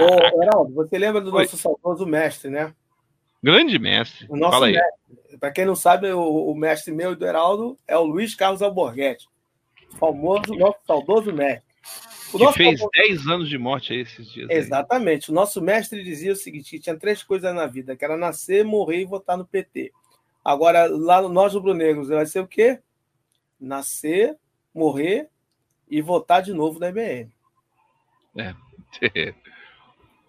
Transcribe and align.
Ô, 0.00 0.42
Heraldo, 0.42 0.74
você 0.74 0.98
lembra 0.98 1.20
do 1.20 1.34
Oi. 1.34 1.42
nosso 1.42 1.56
saudoso 1.56 2.06
mestre, 2.06 2.50
né? 2.50 2.74
Grande 3.42 3.78
mestre. 3.78 4.26
O 4.28 4.36
nosso 4.36 4.52
Fala 4.52 4.66
aí. 4.66 4.72
mestre. 4.72 5.38
Para 5.38 5.50
quem 5.50 5.64
não 5.64 5.74
sabe, 5.74 6.12
o, 6.12 6.20
o, 6.20 6.54
mestre 6.54 6.92
meu 6.92 7.12
e 7.12 7.16
do 7.16 7.26
Heraldo 7.26 7.76
é 7.88 7.96
o 7.96 8.04
Luiz 8.04 8.34
Carlos 8.34 8.62
Alborguete. 8.62 9.28
Famoso, 9.98 10.54
nosso 10.54 10.78
saudoso 10.86 11.32
mestre. 11.32 11.72
O 12.32 12.38
que 12.38 12.52
fez 12.52 12.80
famoso... 12.80 12.90
10 12.94 13.26
anos 13.26 13.48
de 13.48 13.58
morte 13.58 13.92
aí 13.92 14.00
esses 14.00 14.30
dias. 14.30 14.48
Exatamente. 14.48 15.30
Aí. 15.30 15.32
O 15.32 15.34
nosso 15.34 15.60
mestre 15.60 16.02
dizia 16.04 16.32
o 16.32 16.36
seguinte: 16.36 16.78
tinha 16.78 16.96
três 16.96 17.22
coisas 17.22 17.52
na 17.54 17.66
vida, 17.66 17.96
que 17.96 18.04
era 18.04 18.16
nascer, 18.16 18.64
morrer 18.64 19.00
e 19.00 19.04
votar 19.04 19.36
no 19.36 19.44
PT. 19.44 19.92
Agora, 20.44 20.86
lá 20.86 21.20
no 21.20 21.28
nós 21.28 21.54
rubro-negros, 21.54 22.08
vai 22.08 22.26
ser 22.26 22.40
o 22.40 22.46
quê? 22.46 22.80
Nascer, 23.60 24.36
morrer 24.74 25.28
e 25.88 26.00
votar 26.00 26.42
de 26.42 26.52
novo 26.52 26.78
na 26.78 26.88
IBM. 26.88 27.30
É. 28.38 28.54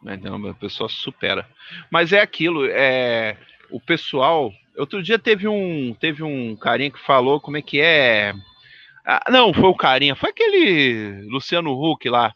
Mas 0.03 0.21
não, 0.21 0.47
a 0.47 0.53
pessoa 0.53 0.89
supera. 0.89 1.47
Mas 1.89 2.11
é 2.11 2.19
aquilo, 2.19 2.65
é 2.65 3.37
o 3.71 3.79
pessoal. 3.79 4.51
Outro 4.77 5.01
dia 5.01 5.17
teve 5.17 5.47
um 5.47 5.95
teve 5.99 6.21
um 6.23 6.55
carinha 6.55 6.91
que 6.91 6.99
falou 6.99 7.39
como 7.39 7.57
é 7.57 7.61
que 7.61 7.79
é. 7.79 8.33
Ah, 9.05 9.25
não, 9.29 9.53
foi 9.53 9.69
o 9.69 9.75
carinha, 9.75 10.15
foi 10.15 10.29
aquele 10.29 11.21
Luciano 11.29 11.71
Huck 11.71 12.07
lá 12.09 12.33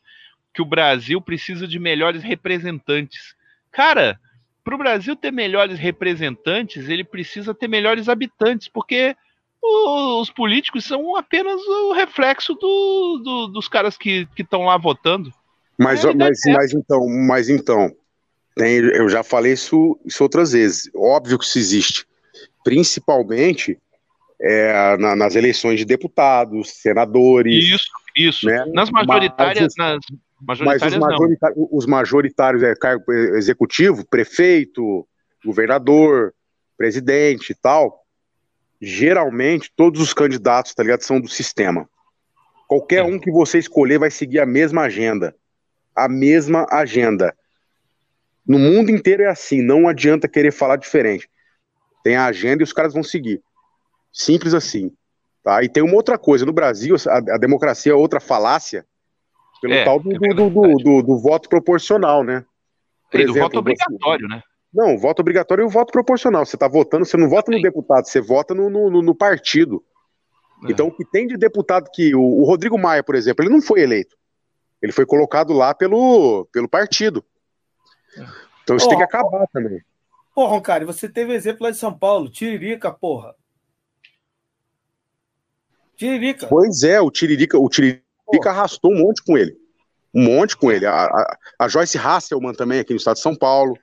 que 0.54 0.62
o 0.62 0.66
Brasil 0.66 1.22
precisa 1.22 1.68
de 1.68 1.78
melhores 1.78 2.24
representantes. 2.24 3.36
Cara, 3.72 4.20
para 4.64 4.76
o 4.76 4.78
Brasil 4.78 5.16
ter 5.16 5.32
melhores 5.32 5.78
representantes, 5.78 6.90
ele 6.90 7.04
precisa 7.04 7.54
ter 7.54 7.68
melhores 7.68 8.10
habitantes, 8.10 8.68
porque 8.68 9.16
os 9.62 10.30
políticos 10.32 10.84
são 10.86 11.16
apenas 11.16 11.62
o 11.62 11.94
reflexo 11.94 12.54
do, 12.56 13.22
do, 13.24 13.48
dos 13.48 13.68
caras 13.68 13.98
que 13.98 14.28
estão 14.38 14.66
lá 14.66 14.78
votando. 14.78 15.32
Mas, 15.78 16.04
mas, 16.04 16.40
mas 16.48 16.74
então, 16.74 17.08
mas 17.08 17.50
então, 17.50 17.94
tem, 18.56 18.78
eu 18.78 19.08
já 19.08 19.22
falei 19.22 19.54
isso, 19.54 20.00
isso 20.04 20.24
outras 20.24 20.52
vezes. 20.52 20.90
Óbvio 20.96 21.38
que 21.38 21.46
isso 21.46 21.60
existe. 21.60 22.08
Principalmente 22.64 23.78
é, 24.42 24.98
na, 24.98 25.16
nas 25.16 25.36
eleições 25.36 25.80
de 25.80 25.86
deputados, 25.86 26.72
senadores. 26.72 27.64
Isso, 27.64 27.90
isso. 28.18 28.46
Né? 28.48 28.66
Nas 28.74 28.90
majoritárias, 28.90 29.74
mas, 29.78 30.60
nas 30.60 30.60
majoritárias 30.60 30.82
mas 30.82 30.94
os, 30.94 31.00
majoritários, 31.00 31.68
os 31.72 31.86
majoritários 31.86 32.64
é 32.64 32.76
cargo 32.76 33.14
executivo, 33.14 34.04
prefeito, 34.04 35.08
governador, 35.46 36.34
presidente 36.76 37.52
e 37.52 37.56
tal. 37.56 38.04
Geralmente, 38.82 39.72
todos 39.76 40.02
os 40.02 40.14
candidatos, 40.14 40.74
tá 40.74 40.82
ligado, 40.82 41.02
são 41.02 41.22
do 41.22 41.28
sistema. 41.28 41.88
Qualquer 42.68 43.00
é. 43.00 43.04
um 43.04 43.20
que 43.20 43.32
você 43.32 43.60
escolher 43.60 44.00
vai 44.00 44.10
seguir 44.10 44.40
a 44.40 44.46
mesma 44.46 44.84
agenda 44.84 45.36
a 45.98 46.08
mesma 46.08 46.68
agenda. 46.70 47.36
No 48.46 48.60
mundo 48.60 48.92
inteiro 48.92 49.24
é 49.24 49.28
assim, 49.28 49.62
não 49.62 49.88
adianta 49.88 50.28
querer 50.28 50.52
falar 50.52 50.76
diferente. 50.76 51.28
Tem 52.04 52.16
a 52.16 52.26
agenda 52.26 52.62
e 52.62 52.64
os 52.64 52.72
caras 52.72 52.94
vão 52.94 53.04
seguir. 53.04 53.42
Simples 54.14 54.54
assim. 54.54 54.92
Tá? 55.44 55.64
E 55.64 55.70
tem 55.70 55.82
uma 55.82 55.96
outra 55.96 56.18
coisa, 56.18 56.46
no 56.46 56.54
Brasil, 56.54 56.96
a, 57.08 57.18
a 57.18 57.38
democracia 57.38 57.92
é 57.92 57.96
outra 57.96 58.20
falácia, 58.20 58.86
pelo 59.62 59.74
é, 59.74 59.84
tal 59.84 60.00
do, 60.00 60.14
é 60.14 60.34
do, 60.34 60.50
do, 60.50 61.02
do, 61.02 61.20
voto 61.20 61.50
proporcional, 61.50 62.24
né? 62.24 62.46
Por 63.12 63.20
exemplo, 63.20 63.34
do 63.34 63.44
voto 63.44 63.60
obrigatório, 63.60 64.28
você... 64.28 64.36
né? 64.36 64.42
Não, 64.74 64.96
o 64.96 65.00
voto 65.00 65.22
obrigatório 65.22 65.64
e 65.64 65.66
o 65.66 65.70
voto 65.70 65.92
proporcional. 65.92 66.46
Você 66.46 66.56
está 66.56 66.68
votando, 66.68 67.06
você 67.06 67.18
não 67.18 67.30
vota 67.30 67.52
no 67.52 67.62
deputado, 67.62 68.06
você 68.06 68.22
vota 68.22 68.54
no, 68.54 68.70
no, 68.70 69.02
no 69.02 69.16
partido. 69.16 69.84
É. 70.66 70.72
Então, 70.72 70.88
o 70.88 70.92
que 70.92 71.04
tem 71.06 71.26
de 71.26 71.38
deputado 71.38 71.90
que. 71.92 72.14
O, 72.14 72.22
o 72.22 72.44
Rodrigo 72.44 72.78
Maia, 72.78 73.02
por 73.02 73.16
exemplo, 73.16 73.44
ele 73.44 73.54
não 73.54 73.62
foi 73.62 73.82
eleito. 73.82 74.16
Ele 74.82 74.92
foi 74.92 75.06
colocado 75.06 75.54
lá 75.54 75.74
pelo, 75.74 76.46
pelo 76.52 76.70
partido. 76.70 77.24
Então 78.64 78.76
isso 78.76 78.86
oh, 78.86 78.90
tem 78.90 78.98
que 78.98 79.04
acabar 79.04 79.48
também. 79.48 79.82
Porra, 80.34 80.52
Roncari, 80.52 80.86
você 80.86 81.10
teve 81.10 81.34
exemplo 81.34 81.64
lá 81.64 81.72
de 81.72 81.78
São 81.78 81.98
Paulo, 81.98 82.30
Tiririca, 82.30 82.92
porra. 82.92 83.36
Tiririca. 85.96 86.48
Pois 86.48 86.84
é, 86.84 87.02
o 87.02 87.10
Tiririca, 87.10 87.58
o 87.58 87.68
Tiririca 87.70 88.04
porra. 88.26 88.52
arrastou 88.52 88.92
um 88.92 89.00
monte 89.00 89.24
com 89.24 89.38
ele. 89.38 89.58
Um 90.14 90.24
monte 90.24 90.56
com 90.56 90.72
ele. 90.72 90.86
A, 90.86 91.06
a, 91.06 91.38
a 91.60 91.68
Joyce 91.68 91.98
Hasselman 91.98 92.54
também 92.54 92.80
aqui 92.80 92.94
no 92.94 92.98
estado 92.98 93.16
de 93.16 93.22
São 93.22 93.36
Paulo. 93.36 93.78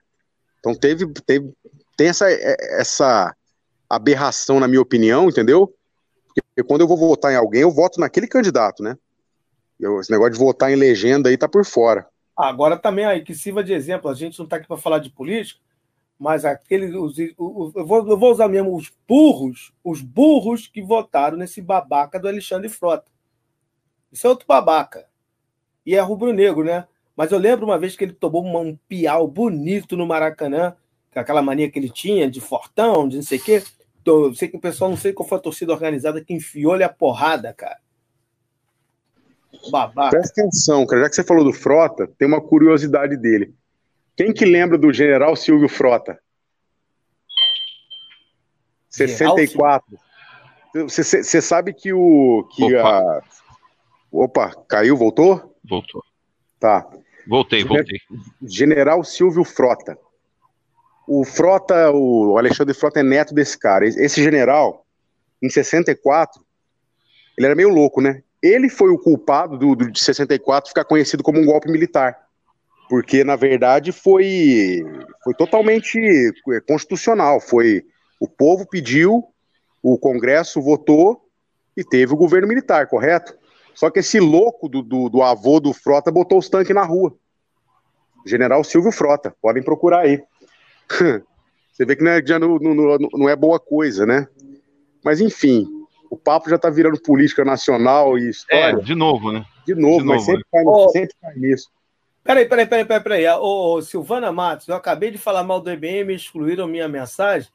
Então 0.61 0.75
teve, 0.75 1.07
teve 1.27 1.53
tem 1.97 2.09
essa, 2.09 2.31
essa 2.31 3.35
aberração, 3.89 4.61
na 4.61 4.69
minha 4.69 4.81
opinião, 4.81 5.29
entendeu? 5.29 5.73
Porque 6.27 6.63
quando 6.67 6.81
eu 6.81 6.89
vou 6.89 6.97
votar 6.97 7.33
em 7.33 7.37
alguém, 7.37 7.63
eu 7.63 7.71
voto 7.71 8.01
naquele 8.01 8.27
candidato, 8.27 8.83
né? 8.83 8.97
Esse 9.81 10.11
negócio 10.11 10.33
de 10.33 10.39
votar 10.39 10.71
em 10.71 10.77
legenda 10.77 11.29
aí 11.29 11.37
tá 11.37 11.49
por 11.49 11.65
fora. 11.65 12.07
Agora 12.37 12.77
também 12.77 13.05
aí, 13.05 13.23
que 13.23 13.35
sirva 13.35 13.63
de 13.63 13.73
exemplo, 13.73 14.11
a 14.11 14.15
gente 14.15 14.39
não 14.39 14.45
está 14.45 14.57
aqui 14.57 14.67
para 14.67 14.77
falar 14.77 14.99
de 14.99 15.11
política, 15.11 15.61
mas 16.19 16.45
aqueles. 16.45 16.95
Os, 16.95 17.17
os, 17.39 17.75
eu, 17.77 17.87
vou, 17.87 18.09
eu 18.09 18.19
vou 18.19 18.33
usar 18.33 18.49
mesmo 18.49 18.75
os 18.75 18.93
burros, 19.07 19.73
os 19.83 20.01
burros 20.01 20.67
que 20.67 20.83
votaram 20.83 21.37
nesse 21.37 21.61
babaca 21.61 22.19
do 22.19 22.29
Alexandre 22.29 22.69
Frota. 22.69 23.11
Isso 24.11 24.27
é 24.27 24.31
outro 24.31 24.47
babaca. 24.47 25.07
E 25.85 25.95
é 25.95 26.01
rubro-negro, 26.01 26.65
né? 26.65 26.87
Mas 27.17 27.31
eu 27.31 27.39
lembro 27.39 27.67
uma 27.67 27.79
vez 27.79 27.97
que 27.97 28.05
ele 28.05 28.13
tomou 28.13 28.45
um 28.45 28.77
piau 28.89 29.29
bonito 29.29 29.97
no 29.97 30.07
Maracanã, 30.07 30.75
com 31.13 31.21
aquela 31.21 31.43
mania 31.43 31.71
que 31.71 31.79
ele 31.79 31.91
tinha 31.91 32.29
de 32.29 32.41
fortão, 32.41 33.09
de 33.09 33.17
não 33.17 33.23
sei 33.23 33.39
o 33.39 33.43
quê. 33.43 33.63
Eu 34.05 34.35
sei 34.35 34.49
que 34.49 34.57
o 34.57 34.61
pessoal 34.61 34.91
não 34.91 34.97
sei 34.97 35.13
qual 35.13 35.29
foi 35.29 35.39
a 35.39 35.41
torcida 35.41 35.73
organizada 35.73 36.23
que 36.23 36.35
enfiou-lhe 36.35 36.83
a 36.83 36.89
porrada, 36.89 37.53
cara. 37.53 37.79
Babaca. 39.71 40.11
Presta 40.11 40.43
atenção, 40.43 40.87
cara. 40.87 41.03
Já 41.03 41.09
que 41.09 41.15
você 41.17 41.25
falou 41.25 41.45
do 41.45 41.53
Frota, 41.53 42.07
tem 42.19 42.27
uma 42.27 42.41
curiosidade 42.41 43.17
dele. 43.17 43.55
Quem 44.17 44.33
que 44.33 44.45
lembra 44.45 44.79
do 44.79 44.93
general 44.93 45.35
Silvio 45.37 45.69
Frota? 45.69 46.19
64. 48.89 49.99
Você 50.75 51.41
sabe 51.41 51.73
que 51.73 51.93
o. 51.93 52.49
Que 52.55 52.77
Opa. 52.77 52.99
A... 52.99 53.23
Opa, 54.11 54.65
caiu, 54.69 54.97
voltou? 54.97 55.57
Voltou. 55.69 56.03
Tá. 56.61 56.89
Voltei, 57.27 57.65
voltei. 57.65 57.99
General 58.43 59.03
Silvio 59.03 59.45
Frota. 59.45 59.99
O 61.07 61.25
Frota, 61.25 61.91
o 61.91 62.39
Alexandre 62.39 62.75
Frota 62.75 63.01
é 63.01 63.03
neto 63.03 63.35
desse 63.35 63.59
cara. 63.59 63.87
Esse 63.87 64.23
general, 64.23 64.87
em 65.43 65.49
64, 65.49 66.43
ele 67.37 67.47
era 67.47 67.55
meio 67.55 67.69
louco, 67.69 68.01
né? 68.01 68.23
Ele 68.45 68.69
foi 68.69 68.91
o 68.91 68.99
culpado 68.99 69.57
do, 69.57 69.75
do, 69.75 69.91
de 69.91 69.99
64 69.99 70.69
ficar 70.69 70.85
conhecido 70.85 71.23
como 71.23 71.41
um 71.41 71.47
golpe 71.47 71.71
militar. 71.71 72.19
Porque, 72.91 73.25
na 73.25 73.37
verdade, 73.37 73.91
foi, 73.91 74.85
foi 75.25 75.33
totalmente 75.33 75.99
é, 75.99 76.61
constitucional. 76.61 77.41
Foi 77.41 77.87
O 78.21 78.29
povo 78.29 78.69
pediu, 78.69 79.25
o 79.83 79.97
Congresso 79.97 80.61
votou 80.61 81.27
e 81.75 81.83
teve 81.83 82.13
o 82.13 82.19
governo 82.19 82.47
militar, 82.47 82.87
correto? 82.87 83.35
Só 83.75 83.89
que 83.89 84.01
esse 84.01 84.21
louco 84.21 84.69
do, 84.69 84.83
do, 84.83 85.09
do 85.09 85.23
avô 85.23 85.59
do 85.59 85.73
Frota 85.73 86.13
botou 86.13 86.37
os 86.37 86.51
tanques 86.51 86.75
na 86.75 86.85
rua. 86.85 87.17
General 88.27 88.63
Silvio 88.63 88.93
Frota, 88.93 89.35
podem 89.41 89.63
procurar 89.63 90.01
aí. 90.01 90.23
Você 91.73 91.87
vê 91.87 91.97
que 91.97 92.05
não 92.05 92.11
é, 92.11 92.23
não, 92.39 92.59
não, 92.59 92.99
não 93.15 93.29
é 93.29 93.35
boa 93.35 93.59
coisa, 93.59 94.05
né? 94.05 94.29
Mas 95.03 95.23
enfim, 95.23 95.67
o 96.15 96.17
papo 96.17 96.49
já 96.49 96.57
tá 96.57 96.71
virando 96.71 97.01
política 97.01 97.45
nacional 97.45 98.17
e 98.17 98.31
história. 98.31 98.79
É, 98.79 98.83
de 98.83 98.95
novo, 98.95 99.33
né? 99.33 99.45
De 99.67 99.75
novo, 99.75 99.99
de 99.99 100.05
mas 100.05 100.27
novo, 100.27 100.27
sempre, 100.27 100.39
né? 100.39 100.45
cai, 100.53 100.65
oh, 100.65 100.89
sempre 100.91 101.15
cai 101.21 101.35
nisso. 101.35 101.69
Peraí, 102.23 102.47
peraí, 102.47 102.67
peraí, 102.67 102.85
peraí, 102.85 103.03
peraí. 103.03 103.29
Ô, 103.29 103.75
ô, 103.75 103.83
Silvana 103.83 104.31
Matos, 104.31 104.69
eu 104.69 104.77
acabei 104.77 105.11
de 105.11 105.19
falar 105.19 105.43
mal 105.43 105.61
do 105.61 105.71
IBM, 105.71 106.15
excluíram 106.15 106.69
minha 106.69 106.89
mensagem. 106.89 107.49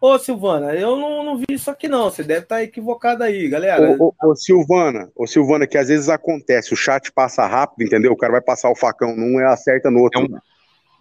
Ô, 0.00 0.16
Silvana, 0.16 0.74
eu 0.74 0.96
não, 0.96 1.24
não 1.24 1.36
vi 1.36 1.46
isso 1.50 1.70
aqui, 1.70 1.88
não. 1.88 2.04
Você 2.04 2.22
deve 2.22 2.42
estar 2.42 2.56
tá 2.56 2.62
equivocada 2.62 3.24
aí, 3.24 3.48
galera. 3.48 3.96
Ô, 3.98 4.14
ô, 4.22 4.30
ô, 4.30 4.36
Silvana, 4.36 5.10
ô, 5.16 5.26
Silvana, 5.26 5.66
que 5.66 5.76
às 5.76 5.88
vezes 5.88 6.08
acontece, 6.08 6.72
o 6.72 6.76
chat 6.76 7.10
passa 7.10 7.44
rápido, 7.46 7.84
entendeu? 7.84 8.12
O 8.12 8.16
cara 8.16 8.32
vai 8.32 8.40
passar 8.40 8.70
o 8.70 8.76
facão 8.76 9.16
num 9.16 9.40
e 9.40 9.44
acerta 9.44 9.90
no 9.90 10.00
outro. 10.00 10.20
É 10.20 10.24
um, 10.24 10.38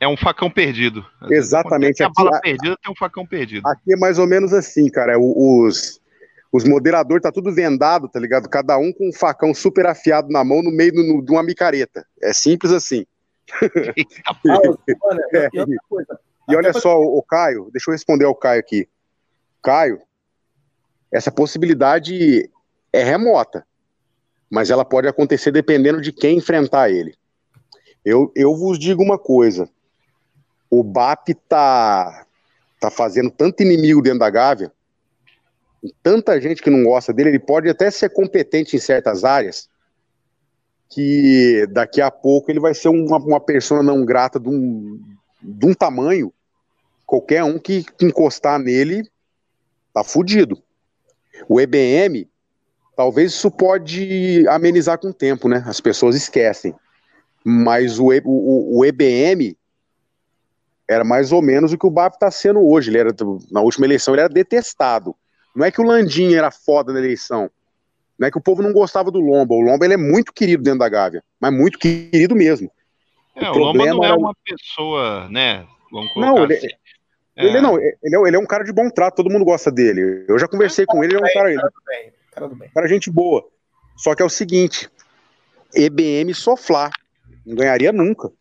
é 0.01 0.07
um 0.07 0.17
facão 0.17 0.49
perdido. 0.49 1.05
Exatamente. 1.29 2.03
Aqui, 2.03 2.11
a 2.19 2.23
bala 2.23 2.41
perdida 2.41 2.75
tem 2.81 2.91
um 2.91 2.95
facão 2.95 3.25
perdido. 3.25 3.67
Aqui 3.67 3.93
é 3.93 3.97
mais 3.97 4.17
ou 4.17 4.27
menos 4.27 4.53
assim, 4.53 4.89
cara. 4.89 5.17
Os, 5.19 6.01
os 6.51 6.63
moderadores 6.63 7.23
tá 7.23 7.31
tudo 7.31 7.53
vendado, 7.53 8.07
tá 8.07 8.19
ligado? 8.19 8.49
Cada 8.49 8.77
um 8.77 8.91
com 8.93 9.09
um 9.09 9.13
facão 9.13 9.53
super 9.53 9.85
afiado 9.85 10.29
na 10.29 10.43
mão 10.43 10.63
no 10.63 10.71
meio 10.71 10.93
no, 10.93 11.21
de 11.21 11.31
uma 11.31 11.43
micareta. 11.43 12.05
É 12.21 12.33
simples 12.33 12.71
assim. 12.71 13.05
é, 15.33 15.47
e, 16.49 16.55
olha 16.55 16.73
só, 16.73 16.99
o 16.99 17.21
Caio, 17.21 17.69
deixa 17.71 17.89
eu 17.89 17.93
responder 17.93 18.25
ao 18.25 18.35
Caio 18.35 18.59
aqui. 18.59 18.87
Caio, 19.61 20.01
essa 21.11 21.31
possibilidade 21.31 22.49
é 22.93 23.03
remota, 23.03 23.65
mas 24.49 24.69
ela 24.69 24.85
pode 24.85 25.07
acontecer 25.07 25.51
dependendo 25.51 26.01
de 26.01 26.11
quem 26.11 26.37
enfrentar 26.37 26.89
ele. 26.89 27.13
Eu, 28.03 28.31
eu 28.35 28.55
vos 28.55 28.79
digo 28.79 29.03
uma 29.03 29.17
coisa: 29.17 29.69
o 30.69 30.81
BAP 30.81 31.29
tá, 31.47 32.25
tá 32.79 32.89
fazendo 32.89 33.29
tanto 33.29 33.61
inimigo 33.61 34.01
dentro 34.01 34.19
da 34.19 34.29
Gávea 34.29 34.71
tanta 36.01 36.39
gente 36.39 36.61
que 36.61 36.69
não 36.69 36.83
gosta 36.83 37.13
dele, 37.13 37.29
ele 37.29 37.39
pode 37.39 37.69
até 37.69 37.89
ser 37.91 38.09
competente 38.09 38.75
em 38.75 38.79
certas 38.79 39.23
áreas, 39.23 39.69
que 40.89 41.67
daqui 41.71 42.01
a 42.01 42.09
pouco 42.09 42.49
ele 42.49 42.59
vai 42.59 42.73
ser 42.73 42.89
uma, 42.89 43.17
uma 43.17 43.39
persona 43.39 43.83
não 43.83 44.05
grata 44.05 44.39
de 44.39 44.49
um, 44.49 44.99
de 45.41 45.65
um 45.65 45.73
tamanho, 45.73 46.33
qualquer 47.05 47.43
um 47.43 47.59
que, 47.59 47.85
encostar 48.01 48.59
nele 48.59 49.09
tá 49.93 50.03
fudido. 50.03 50.61
O 51.47 51.59
EBM, 51.59 52.27
talvez 52.95 53.33
isso 53.33 53.51
pode 53.51 54.45
amenizar 54.47 54.99
com 54.99 55.09
o 55.09 55.13
tempo, 55.13 55.47
né? 55.47 55.63
As 55.67 55.79
pessoas 55.79 56.15
esquecem. 56.15 56.75
Mas 57.43 57.99
o, 57.99 58.07
o, 58.25 58.79
o 58.79 58.85
EBM 58.85 59.57
era 60.87 61.03
mais 61.03 61.31
ou 61.31 61.41
menos 61.41 61.73
o 61.73 61.77
que 61.77 61.85
o 61.85 61.91
BAP 61.91 62.13
está 62.13 62.31
sendo 62.31 62.59
hoje. 62.59 62.89
Ele 62.89 62.97
era, 62.97 63.15
na 63.51 63.61
última 63.61 63.85
eleição 63.85 64.13
ele 64.13 64.21
era 64.21 64.29
detestado. 64.29 65.15
Não 65.57 65.65
é 65.65 65.71
que 65.71 65.81
o 65.81 65.83
Landim 65.83 66.35
era 66.35 66.51
foda 66.51 66.93
na 66.93 66.99
eleição. 66.99 67.49
Não 68.17 68.27
é 68.27 68.31
que 68.31 68.37
o 68.37 68.41
povo 68.41 68.61
não 68.61 68.71
gostava 68.71 69.09
do 69.09 69.19
Lomba. 69.19 69.55
O 69.55 69.61
Lomba 69.61 69.85
ele 69.85 69.95
é 69.95 69.97
muito 69.97 70.31
querido 70.31 70.61
dentro 70.61 70.79
da 70.79 70.87
Gávea, 70.87 71.23
mas 71.39 71.51
muito 71.51 71.79
querido 71.79 72.35
mesmo. 72.35 72.71
É, 73.35 73.49
o, 73.49 73.53
o 73.53 73.57
Lomba 73.57 73.85
não 73.87 74.03
é 74.03 74.13
uma 74.13 74.35
pessoa, 74.45 75.27
né? 75.29 75.65
Vamos 75.91 76.15
não, 76.15 76.43
ele, 76.43 76.53
assim. 76.53 76.67
ele, 77.35 77.57
é. 77.57 77.61
não, 77.61 77.79
ele 77.79 77.97
é, 78.03 78.27
ele 78.27 78.35
é 78.35 78.39
um 78.39 78.45
cara 78.45 78.63
de 78.63 78.71
bom 78.71 78.87
trato, 78.87 79.15
todo 79.15 79.31
mundo 79.31 79.43
gosta 79.43 79.71
dele. 79.71 80.25
Eu 80.27 80.37
já 80.37 80.47
conversei 80.47 80.85
com 80.85 81.03
ele, 81.03 81.15
ele 81.15 81.23
é 81.23 81.25
um 81.25 81.33
cara, 81.33 81.55
cara, 81.55 81.71
bem, 81.87 82.13
cara, 82.31 82.47
bem. 82.49 82.69
cara 82.69 82.87
gente 82.87 83.09
boa. 83.09 83.43
Só 83.95 84.13
que 84.13 84.21
é 84.21 84.25
o 84.25 84.29
seguinte, 84.29 84.87
EBM 85.73 86.35
soflá, 86.35 86.91
não 87.43 87.55
ganharia 87.55 87.91
nunca. 87.91 88.31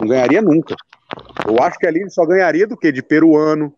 Não 0.00 0.06
ganharia 0.06 0.40
nunca. 0.40 0.76
Eu 1.48 1.60
acho 1.60 1.78
que 1.78 1.86
ali 1.86 2.00
ele 2.00 2.10
só 2.10 2.24
ganharia 2.24 2.64
do 2.64 2.76
que? 2.76 2.92
De 2.92 3.02
peruano, 3.02 3.74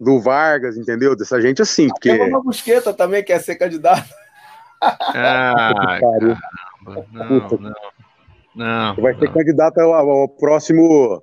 do 0.00 0.18
Vargas, 0.18 0.78
entendeu? 0.78 1.14
Dessa 1.14 1.40
gente 1.40 1.60
assim. 1.60 1.88
Porque... 1.88 2.16
Tem 2.16 2.28
uma 2.28 2.42
Busqueta 2.42 2.94
também 2.94 3.22
quer 3.22 3.40
ser 3.40 3.56
candidato. 3.56 4.08
Ah, 4.80 5.98
caramba. 6.00 6.38
Não, 7.12 7.48
não, 7.50 7.74
não, 8.54 8.96
Vai 8.96 9.12
não. 9.12 9.20
ser 9.20 9.32
candidato 9.32 9.78
ao, 9.78 9.92
ao 9.92 10.28
próximo 10.28 11.22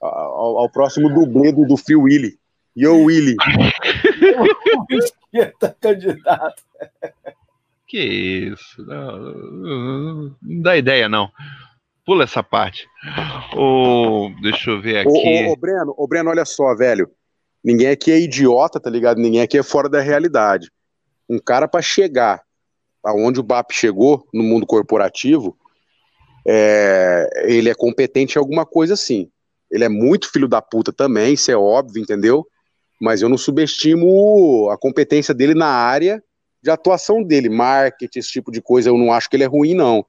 ao, 0.00 0.58
ao, 0.58 0.70
próximo 0.70 1.10
dublê 1.10 1.52
do, 1.52 1.66
do 1.66 1.76
Phil 1.76 2.00
Willy. 2.00 2.38
Yo, 2.76 3.04
Willy. 3.04 3.36
Busqueta 4.90 5.76
candidato. 5.80 6.62
Que 7.86 7.98
isso? 7.98 8.84
Não, 8.84 9.18
não, 9.18 10.36
não 10.42 10.62
dá 10.62 10.76
ideia, 10.76 11.08
não. 11.08 11.30
Pula 12.04 12.24
essa 12.24 12.42
parte. 12.42 12.88
Oh, 13.56 14.30
deixa 14.42 14.70
eu 14.70 14.80
ver 14.80 14.98
aqui. 14.98 15.08
Ô, 15.08 15.48
ô, 15.48 15.52
ô, 15.52 15.56
Breno, 15.56 15.94
ô, 15.96 16.08
Breno, 16.08 16.30
olha 16.30 16.44
só, 16.44 16.74
velho. 16.74 17.10
Ninguém 17.64 17.88
aqui 17.88 18.12
é 18.12 18.20
idiota, 18.20 18.78
tá 18.78 18.90
ligado? 18.90 19.18
Ninguém 19.18 19.40
aqui 19.40 19.56
é 19.56 19.62
fora 19.62 19.88
da 19.88 20.00
realidade. 20.00 20.70
Um 21.28 21.38
cara 21.38 21.66
para 21.66 21.80
chegar 21.80 22.42
aonde 23.02 23.40
o 23.40 23.42
BAP 23.42 23.72
chegou 23.72 24.26
no 24.32 24.42
mundo 24.42 24.66
corporativo, 24.66 25.56
é, 26.46 27.28
ele 27.44 27.70
é 27.70 27.74
competente 27.74 28.36
em 28.36 28.38
alguma 28.38 28.66
coisa 28.66 28.96
sim. 28.96 29.30
Ele 29.70 29.84
é 29.84 29.88
muito 29.88 30.30
filho 30.30 30.46
da 30.46 30.60
puta 30.60 30.92
também, 30.92 31.34
isso 31.34 31.50
é 31.50 31.56
óbvio, 31.56 32.02
entendeu? 32.02 32.46
Mas 33.00 33.22
eu 33.22 33.28
não 33.28 33.36
subestimo 33.36 34.68
a 34.70 34.78
competência 34.78 35.34
dele 35.34 35.54
na 35.54 35.66
área 35.66 36.22
de 36.62 36.70
atuação 36.70 37.22
dele, 37.22 37.50
marketing, 37.50 38.18
esse 38.18 38.30
tipo 38.30 38.50
de 38.50 38.62
coisa, 38.62 38.88
eu 38.88 38.96
não 38.96 39.12
acho 39.12 39.28
que 39.28 39.36
ele 39.36 39.44
é 39.44 39.46
ruim, 39.46 39.74
não. 39.74 40.04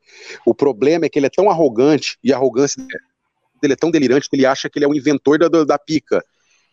O 0.46 0.56
problema 0.56 1.06
é 1.06 1.10
que 1.10 1.20
ele 1.20 1.26
é 1.26 1.30
tão 1.30 1.50
arrogante, 1.50 2.18
e 2.24 2.32
a 2.32 2.38
arrogância 2.38 2.82
dele 3.62 3.74
é 3.74 3.76
tão 3.76 3.92
delirante 3.92 4.30
que 4.30 4.38
ele 4.38 4.46
acha 4.46 4.70
que 4.70 4.78
ele 4.78 4.86
é 4.86 4.88
o 4.88 4.96
inventor 4.96 5.38
da, 5.38 5.66
da 5.66 5.78
pica. 5.78 6.24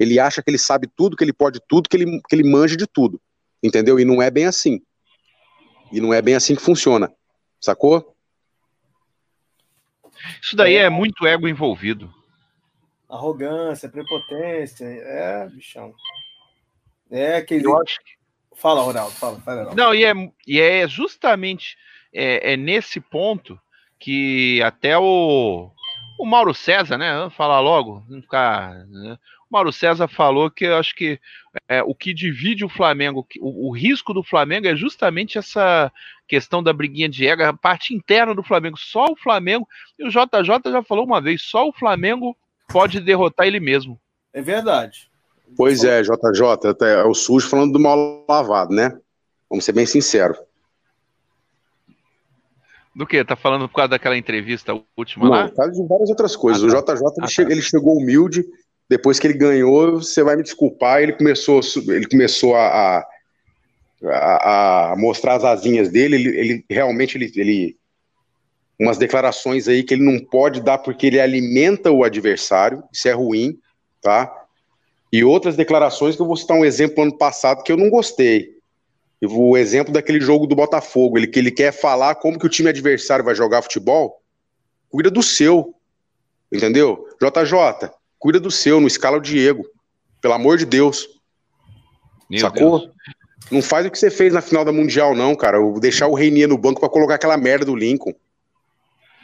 Ele 0.02 0.18
acha 0.18 0.42
que 0.42 0.50
ele 0.50 0.58
sabe 0.58 0.88
tudo, 0.94 1.16
que 1.16 1.24
ele 1.24 1.32
pode 1.32 1.60
tudo, 1.66 1.88
que 1.88 1.96
ele, 1.96 2.20
que 2.28 2.34
ele 2.34 2.48
manja 2.48 2.76
de 2.76 2.86
tudo. 2.86 3.20
Entendeu? 3.62 3.98
E 3.98 4.04
não 4.04 4.20
é 4.20 4.30
bem 4.30 4.46
assim. 4.46 4.80
E 5.90 6.00
não 6.00 6.12
é 6.12 6.20
bem 6.20 6.34
assim 6.34 6.54
que 6.54 6.62
funciona. 6.62 7.12
Sacou? 7.60 8.14
Isso 10.40 10.56
daí 10.56 10.76
é, 10.76 10.82
é 10.82 10.90
muito 10.90 11.26
ego 11.26 11.48
envolvido. 11.48 12.12
Arrogância, 13.08 13.88
prepotência, 13.88 14.84
é, 14.84 15.48
bichão. 15.48 15.94
É 17.10 17.36
aquele. 17.36 17.66
Eu 17.66 17.80
acho 17.80 17.98
que 18.00 18.22
Fala, 18.62 18.82
Ronaldo, 18.82 19.10
fala. 19.12 19.40
fala 19.40 19.74
Não, 19.74 19.94
e 19.94 20.04
é, 20.04 20.12
e 20.46 20.60
é 20.60 20.86
justamente 20.86 21.76
é, 22.12 22.52
é, 22.52 22.56
nesse 22.56 23.00
ponto 23.00 23.58
que 23.98 24.62
até 24.62 24.96
o, 24.96 25.70
o 26.18 26.24
Mauro 26.24 26.54
César, 26.54 26.96
né? 26.96 27.12
Vamos 27.12 27.34
falar 27.34 27.58
logo, 27.60 28.04
não 28.08 28.22
ficar. 28.22 28.72
Né? 28.86 29.18
Mauro 29.52 29.70
César 29.70 30.08
falou 30.08 30.50
que 30.50 30.64
eu 30.64 30.76
acho 30.76 30.94
que 30.94 31.20
é, 31.68 31.82
o 31.82 31.94
que 31.94 32.14
divide 32.14 32.64
o 32.64 32.68
Flamengo, 32.68 33.26
o, 33.38 33.68
o, 33.68 33.70
risco 33.70 34.14
do 34.14 34.24
Flamengo 34.24 34.66
é 34.66 34.74
justamente 34.74 35.36
essa 35.36 35.92
questão 36.26 36.62
da 36.62 36.72
briguinha 36.72 37.08
de 37.08 37.26
ego, 37.26 37.42
a 37.42 37.52
parte 37.52 37.94
interna 37.94 38.34
do 38.34 38.42
Flamengo. 38.42 38.78
Só 38.78 39.04
o 39.04 39.16
Flamengo, 39.16 39.68
e 39.98 40.04
o 40.06 40.08
JJ 40.08 40.72
já 40.72 40.82
falou 40.82 41.04
uma 41.04 41.20
vez, 41.20 41.42
só 41.42 41.68
o 41.68 41.72
Flamengo 41.72 42.34
pode 42.68 42.98
derrotar 42.98 43.46
ele 43.46 43.60
mesmo. 43.60 44.00
É 44.32 44.40
verdade. 44.40 45.10
Pois 45.54 45.84
é, 45.84 46.00
JJ, 46.00 46.86
é 46.86 47.04
o 47.04 47.12
sujo 47.12 47.46
falando 47.46 47.74
do 47.74 47.78
mal 47.78 48.24
lavado, 48.26 48.74
né? 48.74 48.98
Vamos 49.50 49.66
ser 49.66 49.72
bem 49.72 49.84
sinceros. 49.84 50.38
Do 52.94 53.06
que? 53.06 53.22
Tá 53.22 53.36
falando 53.36 53.68
por 53.68 53.76
causa 53.76 53.88
daquela 53.88 54.16
entrevista 54.16 54.72
última 54.96 55.24
Não, 55.26 55.30
lá? 55.30 55.48
por 55.48 55.56
causa 55.56 55.72
de 55.72 55.86
várias 55.86 56.08
outras 56.08 56.34
coisas. 56.34 56.62
Ah, 56.72 56.82
tá. 56.82 56.92
O 56.94 56.96
JJ 56.96 57.06
ah, 57.06 57.26
tá. 57.26 57.52
ele, 57.52 57.62
chegou 57.62 57.96
humilde, 57.96 58.44
depois 58.88 59.18
que 59.18 59.26
ele 59.26 59.38
ganhou, 59.38 60.00
você 60.00 60.22
vai 60.22 60.36
me 60.36 60.42
desculpar, 60.42 61.02
ele 61.02 61.12
começou, 61.12 61.60
ele 61.88 62.06
começou 62.06 62.54
a, 62.54 63.06
a, 64.04 64.92
a 64.92 64.96
mostrar 64.96 65.34
as 65.34 65.44
asinhas 65.44 65.88
dele, 65.88 66.16
ele, 66.16 66.38
ele 66.38 66.64
realmente 66.68 67.16
ele, 67.16 67.32
ele 67.36 67.76
umas 68.78 68.98
declarações 68.98 69.68
aí 69.68 69.82
que 69.82 69.94
ele 69.94 70.02
não 70.02 70.18
pode 70.18 70.60
dar 70.60 70.78
porque 70.78 71.06
ele 71.06 71.20
alimenta 71.20 71.90
o 71.90 72.04
adversário, 72.04 72.82
isso 72.92 73.08
é 73.08 73.12
ruim, 73.12 73.58
tá? 74.00 74.30
E 75.12 75.22
outras 75.22 75.56
declarações 75.56 76.16
que 76.16 76.22
eu 76.22 76.26
vou 76.26 76.36
citar 76.36 76.56
um 76.56 76.64
exemplo 76.64 77.02
ano 77.02 77.16
passado 77.16 77.62
que 77.62 77.70
eu 77.70 77.76
não 77.76 77.90
gostei. 77.90 78.50
O 79.22 79.56
exemplo 79.56 79.92
daquele 79.92 80.20
jogo 80.20 80.46
do 80.46 80.56
Botafogo, 80.56 81.16
ele 81.16 81.28
que 81.28 81.38
ele 81.38 81.52
quer 81.52 81.72
falar 81.72 82.16
como 82.16 82.38
que 82.38 82.46
o 82.46 82.48
time 82.48 82.70
adversário 82.70 83.24
vai 83.24 83.34
jogar 83.34 83.62
futebol, 83.62 84.20
cuida 84.88 85.10
do 85.10 85.22
seu. 85.22 85.74
Entendeu? 86.50 87.06
JJ, 87.20 87.90
cuida 88.22 88.38
do 88.38 88.52
seu, 88.52 88.78
não 88.78 88.86
escala 88.86 89.16
o 89.16 89.20
Diego. 89.20 89.68
Pelo 90.20 90.34
amor 90.34 90.56
de 90.56 90.64
Deus. 90.64 91.08
Meu 92.30 92.38
Sacou? 92.38 92.78
Deus. 92.78 92.92
Não 93.50 93.60
faz 93.60 93.84
o 93.84 93.90
que 93.90 93.98
você 93.98 94.12
fez 94.12 94.32
na 94.32 94.40
final 94.40 94.64
da 94.64 94.70
Mundial, 94.70 95.12
não, 95.12 95.34
cara. 95.34 95.58
Deixar 95.80 96.06
o 96.06 96.14
Reinier 96.14 96.48
no 96.48 96.56
banco 96.56 96.78
para 96.78 96.88
colocar 96.88 97.16
aquela 97.16 97.36
merda 97.36 97.64
do 97.64 97.74
Lincoln. 97.74 98.12
Tá 98.12 98.18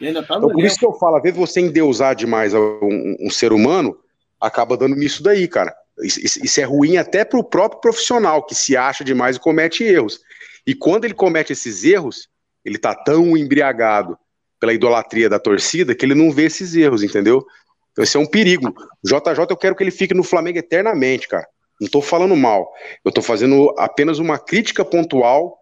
então, 0.00 0.50
por 0.50 0.64
isso 0.64 0.76
que 0.76 0.84
eu 0.84 0.92
falo, 0.94 1.16
às 1.16 1.22
vezes 1.22 1.38
você 1.38 1.60
endeusar 1.60 2.16
demais 2.16 2.54
um, 2.54 3.16
um 3.20 3.30
ser 3.30 3.52
humano, 3.52 3.96
acaba 4.40 4.76
dando 4.76 4.96
nisso 4.96 5.22
daí, 5.22 5.46
cara. 5.46 5.72
Isso, 6.00 6.44
isso 6.44 6.60
é 6.60 6.64
ruim 6.64 6.96
até 6.96 7.24
para 7.24 7.38
o 7.38 7.44
próprio 7.44 7.80
profissional, 7.80 8.44
que 8.44 8.54
se 8.54 8.76
acha 8.76 9.04
demais 9.04 9.36
e 9.36 9.40
comete 9.40 9.84
erros. 9.84 10.20
E 10.66 10.74
quando 10.74 11.04
ele 11.04 11.14
comete 11.14 11.52
esses 11.52 11.84
erros, 11.84 12.28
ele 12.64 12.76
está 12.76 12.96
tão 12.96 13.36
embriagado 13.36 14.18
pela 14.58 14.74
idolatria 14.74 15.28
da 15.28 15.38
torcida 15.38 15.94
que 15.94 16.04
ele 16.04 16.16
não 16.16 16.32
vê 16.32 16.46
esses 16.46 16.74
erros, 16.74 17.04
entendeu? 17.04 17.46
Então 17.92 18.02
esse 18.02 18.16
é 18.16 18.20
um 18.20 18.26
perigo. 18.26 18.68
O 18.68 19.08
JJ 19.08 19.46
eu 19.50 19.56
quero 19.56 19.74
que 19.74 19.82
ele 19.82 19.90
fique 19.90 20.14
no 20.14 20.22
Flamengo 20.22 20.58
eternamente, 20.58 21.28
cara. 21.28 21.46
Não 21.80 21.86
estou 21.86 22.02
falando 22.02 22.36
mal. 22.36 22.72
Eu 23.04 23.10
estou 23.10 23.22
fazendo 23.22 23.74
apenas 23.78 24.18
uma 24.18 24.38
crítica 24.38 24.84
pontual 24.84 25.58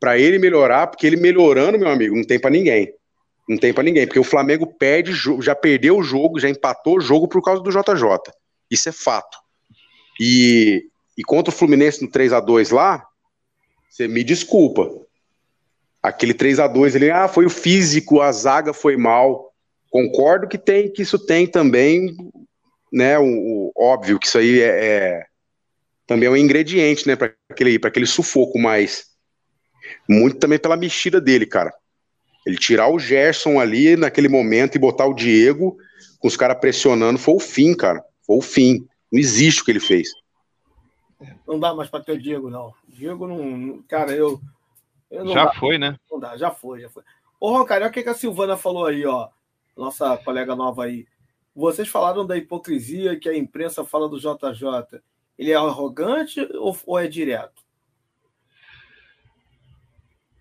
para 0.00 0.18
ele 0.18 0.38
melhorar, 0.38 0.86
porque 0.86 1.06
ele 1.06 1.16
melhorando, 1.16 1.78
meu 1.78 1.88
amigo, 1.88 2.16
não 2.16 2.24
tem 2.24 2.38
para 2.38 2.50
ninguém. 2.50 2.92
Não 3.48 3.58
tem 3.58 3.72
para 3.72 3.82
ninguém, 3.82 4.06
porque 4.06 4.18
o 4.18 4.24
Flamengo 4.24 4.66
perde, 4.66 5.12
já 5.40 5.54
perdeu 5.54 5.98
o 5.98 6.02
jogo, 6.02 6.38
já 6.38 6.48
empatou 6.48 6.98
o 6.98 7.00
jogo 7.00 7.28
por 7.28 7.42
causa 7.42 7.62
do 7.62 7.70
JJ. 7.70 8.32
Isso 8.70 8.88
é 8.88 8.92
fato. 8.92 9.36
E, 10.18 10.84
e 11.18 11.22
contra 11.24 11.52
o 11.52 11.56
Fluminense 11.56 12.02
no 12.02 12.10
3 12.10 12.32
a 12.32 12.40
2 12.40 12.70
lá, 12.70 13.04
você 13.88 14.06
me 14.06 14.22
desculpa. 14.22 14.88
Aquele 16.02 16.32
3 16.32 16.60
a 16.60 16.66
2 16.66 16.94
ele, 16.94 17.10
ah, 17.10 17.28
foi 17.28 17.44
o 17.44 17.50
físico, 17.50 18.20
a 18.20 18.30
zaga 18.30 18.72
foi 18.72 18.96
mal. 18.96 19.49
Concordo 19.90 20.48
que 20.48 20.56
tem 20.56 20.90
que 20.90 21.02
isso 21.02 21.18
tem 21.18 21.46
também, 21.46 22.16
né, 22.92 23.18
o, 23.18 23.24
o 23.24 23.72
óbvio 23.76 24.18
que 24.18 24.26
isso 24.26 24.38
aí 24.38 24.60
é, 24.60 24.68
é 24.68 25.26
também 26.06 26.28
é 26.28 26.30
um 26.30 26.36
ingrediente, 26.36 27.06
né, 27.06 27.16
para 27.16 27.34
aquele 27.50 27.78
para 27.78 27.88
aquele 27.88 28.06
sufoco, 28.06 28.58
mas 28.58 29.06
muito 30.08 30.38
também 30.38 30.58
pela 30.58 30.76
mexida 30.76 31.20
dele, 31.20 31.46
cara. 31.46 31.72
Ele 32.46 32.56
tirar 32.56 32.88
o 32.88 32.98
Gerson 32.98 33.60
ali 33.60 33.96
naquele 33.96 34.28
momento 34.28 34.76
e 34.76 34.78
botar 34.78 35.06
o 35.06 35.14
Diego 35.14 35.76
com 36.18 36.28
os 36.28 36.36
caras 36.36 36.58
pressionando 36.58 37.18
foi 37.18 37.34
o 37.34 37.40
fim, 37.40 37.74
cara. 37.74 38.02
Foi 38.26 38.36
o 38.36 38.42
fim. 38.42 38.86
Não 39.10 39.18
existe 39.18 39.60
o 39.60 39.64
que 39.64 39.72
ele 39.72 39.80
fez. 39.80 40.08
Não 41.46 41.58
dá 41.58 41.74
mais 41.74 41.90
para 41.90 42.02
ter 42.02 42.12
o 42.12 42.18
Diego, 42.18 42.48
não. 42.48 42.72
Diego 42.88 43.26
não. 43.26 43.82
Cara, 43.88 44.12
eu. 44.12 44.40
eu 45.10 45.26
já 45.28 45.46
dá. 45.46 45.52
foi, 45.54 45.78
né? 45.78 45.96
Não 46.10 46.18
dá, 46.18 46.36
já 46.36 46.50
foi, 46.50 46.80
já 46.80 46.88
foi. 46.88 47.02
Ô, 47.38 47.50
Roncário, 47.56 47.84
olha 47.84 47.90
o 47.90 47.92
que 47.92 48.08
a 48.08 48.14
Silvana 48.14 48.56
falou 48.56 48.86
aí, 48.86 49.04
ó. 49.04 49.28
Nossa 49.80 50.14
colega 50.18 50.54
nova 50.54 50.84
aí. 50.84 51.06
Vocês 51.56 51.88
falaram 51.88 52.26
da 52.26 52.36
hipocrisia 52.36 53.18
que 53.18 53.30
a 53.30 53.36
imprensa 53.36 53.82
fala 53.82 54.10
do 54.10 54.20
JJ. 54.20 55.00
Ele 55.38 55.52
é 55.52 55.54
arrogante 55.54 56.46
ou, 56.52 56.78
ou 56.84 56.98
é 56.98 57.08
direto? 57.08 57.62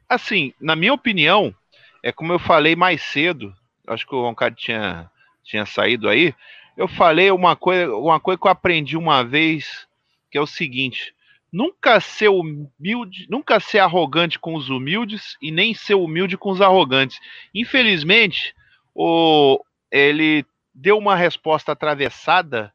Assim, 0.10 0.53
na 0.60 0.75
minha 0.75 0.93
opinião, 0.93 1.55
é 2.03 2.12
como 2.12 2.34
eu 2.34 2.39
falei 2.39 2.75
mais 2.75 3.01
cedo, 3.01 3.55
acho 3.88 4.05
que 4.05 4.13
o 4.13 4.22
Roncard 4.22 4.58
tinha, 4.60 5.10
tinha 5.41 5.65
saído 5.65 6.10
aí, 6.10 6.36
eu 6.75 6.89
falei 6.89 7.31
uma 7.31 7.55
coisa, 7.55 7.96
uma 7.96 8.19
coisa 8.19 8.41
que 8.41 8.46
eu 8.46 8.51
aprendi 8.51 8.98
uma 8.98 9.24
vez, 9.24 9.88
que 10.29 10.38
é 10.38 10.41
o 10.41 10.48
seguinte, 10.48 11.15
nunca 11.50 12.01
ser 12.01 12.27
humilde, 12.27 13.25
nunca 13.29 13.58
ser 13.62 13.79
arrogante 13.79 14.38
com 14.38 14.53
os 14.53 14.69
humildes 14.69 15.38
e 15.41 15.50
nem 15.50 15.74
ser 15.74 15.96
humilde 15.96 16.36
com 16.36 16.51
os 16.51 16.60
arrogantes. 16.60 17.22
Infelizmente, 17.55 18.53
o, 19.01 19.63
ele 19.89 20.46
deu 20.75 20.98
uma 20.98 21.15
resposta 21.15 21.72
atravessada 21.72 22.74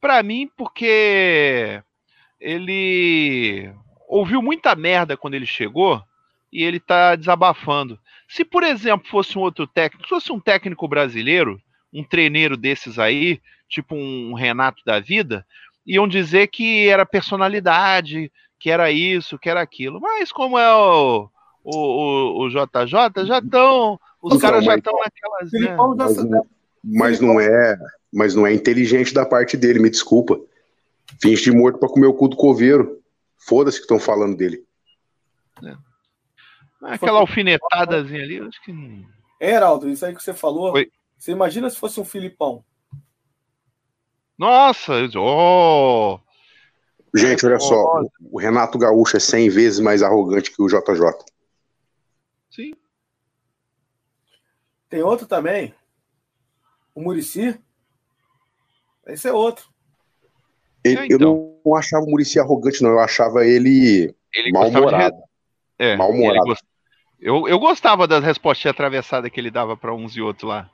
para 0.00 0.20
mim 0.24 0.50
porque 0.56 1.80
ele 2.40 3.72
ouviu 4.08 4.42
muita 4.42 4.74
merda 4.74 5.16
quando 5.16 5.34
ele 5.34 5.46
chegou 5.46 6.02
e 6.52 6.64
ele 6.64 6.80
tá 6.80 7.14
desabafando. 7.14 7.96
Se, 8.26 8.44
por 8.44 8.64
exemplo, 8.64 9.08
fosse 9.08 9.38
um 9.38 9.42
outro 9.42 9.68
técnico, 9.68 10.02
se 10.02 10.08
fosse 10.08 10.32
um 10.32 10.40
técnico 10.40 10.88
brasileiro, 10.88 11.62
um 11.92 12.02
treineiro 12.02 12.56
desses 12.56 12.98
aí, 12.98 13.40
tipo 13.68 13.94
um 13.94 14.34
Renato 14.34 14.82
da 14.84 14.98
vida, 14.98 15.46
iam 15.86 16.08
dizer 16.08 16.48
que 16.48 16.88
era 16.88 17.06
personalidade, 17.06 18.32
que 18.58 18.68
era 18.68 18.90
isso, 18.90 19.38
que 19.38 19.48
era 19.48 19.60
aquilo. 19.60 20.00
Mas 20.00 20.32
como 20.32 20.58
é 20.58 20.74
o, 20.74 21.30
o, 21.62 21.76
o, 21.76 22.46
o 22.46 22.48
JJ, 22.48 23.24
já 23.26 23.38
estão. 23.38 24.00
Os 24.22 24.34
não, 24.34 24.40
caras 24.40 24.64
já 24.64 24.76
estão 24.76 24.98
naquelas. 24.98 25.52
Né? 25.52 25.76
Mas, 25.76 26.16
mas, 26.82 27.20
não 27.20 27.40
é, 27.40 27.78
mas 28.12 28.34
não 28.34 28.46
é 28.46 28.52
inteligente 28.52 29.14
da 29.14 29.24
parte 29.24 29.56
dele, 29.56 29.78
me 29.78 29.90
desculpa. 29.90 30.38
Finge 31.20 31.44
de 31.44 31.52
morto 31.52 31.78
para 31.78 31.88
comer 31.88 32.06
o 32.06 32.14
cu 32.14 32.28
do 32.28 32.36
coveiro. 32.36 33.00
Foda-se 33.36 33.78
que 33.78 33.84
estão 33.84 33.98
falando 33.98 34.36
dele. 34.36 34.64
É. 35.64 35.76
Aquela 36.82 37.20
alfinetadazinha 37.20 38.22
ali, 38.22 38.40
acho 38.40 38.62
que. 38.64 38.72
É, 39.40 39.52
Heraldo, 39.54 39.88
isso 39.88 40.04
aí 40.04 40.14
que 40.14 40.22
você 40.22 40.34
falou. 40.34 40.72
Foi. 40.72 40.90
Você 41.16 41.32
imagina 41.32 41.68
se 41.68 41.78
fosse 41.78 42.00
um 42.00 42.04
Filipão? 42.04 42.64
Nossa, 44.36 44.92
oh! 45.16 46.20
Gente, 47.12 47.44
olha 47.44 47.58
só, 47.58 48.02
o 48.30 48.38
Renato 48.38 48.78
Gaúcho 48.78 49.16
é 49.16 49.20
100 49.20 49.48
vezes 49.48 49.80
mais 49.80 50.02
arrogante 50.02 50.52
que 50.52 50.62
o 50.62 50.68
JJ. 50.68 51.00
Sim. 52.50 52.72
Tem 54.88 55.02
outro 55.02 55.26
também, 55.26 55.74
o 56.94 57.02
Murici. 57.02 57.58
Esse 59.06 59.28
é 59.28 59.32
outro. 59.32 59.66
Ele, 60.82 60.98
é, 60.98 61.04
então. 61.06 61.18
Eu 61.18 61.60
não 61.64 61.76
achava 61.76 62.04
o 62.04 62.10
Murici 62.10 62.38
arrogante, 62.40 62.82
não. 62.82 62.90
Eu 62.90 63.00
achava 63.00 63.46
ele, 63.46 64.14
ele 64.34 64.52
mal-humorado. 64.52 65.16
De... 65.16 65.22
É, 65.78 65.96
mal-humorado. 65.96 66.46
Gost... 66.46 66.64
Eu, 67.20 67.48
eu 67.48 67.58
gostava 67.58 68.06
das 68.06 68.22
respostas 68.22 68.70
atravessadas 68.70 69.30
que 69.30 69.40
ele 69.40 69.50
dava 69.50 69.76
para 69.76 69.94
uns 69.94 70.16
e 70.16 70.20
outros 70.20 70.48
lá. 70.48 70.70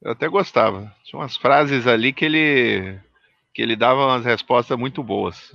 Eu 0.00 0.12
até 0.12 0.28
gostava. 0.28 0.94
Tinha 1.04 1.20
umas 1.20 1.36
frases 1.36 1.86
ali 1.86 2.12
que 2.12 2.24
ele 2.24 3.00
que 3.52 3.62
ele 3.62 3.74
dava 3.74 4.06
umas 4.06 4.24
respostas 4.24 4.78
muito 4.78 5.02
boas. 5.02 5.52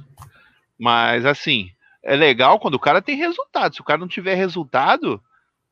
Mas 0.77 1.25
assim, 1.25 1.71
é 2.01 2.15
legal 2.15 2.59
quando 2.59 2.73
o 2.75 2.79
cara 2.79 3.01
tem 3.01 3.15
resultado. 3.15 3.75
Se 3.75 3.81
o 3.81 3.85
cara 3.85 3.99
não 3.99 4.07
tiver 4.07 4.35
resultado, 4.35 5.23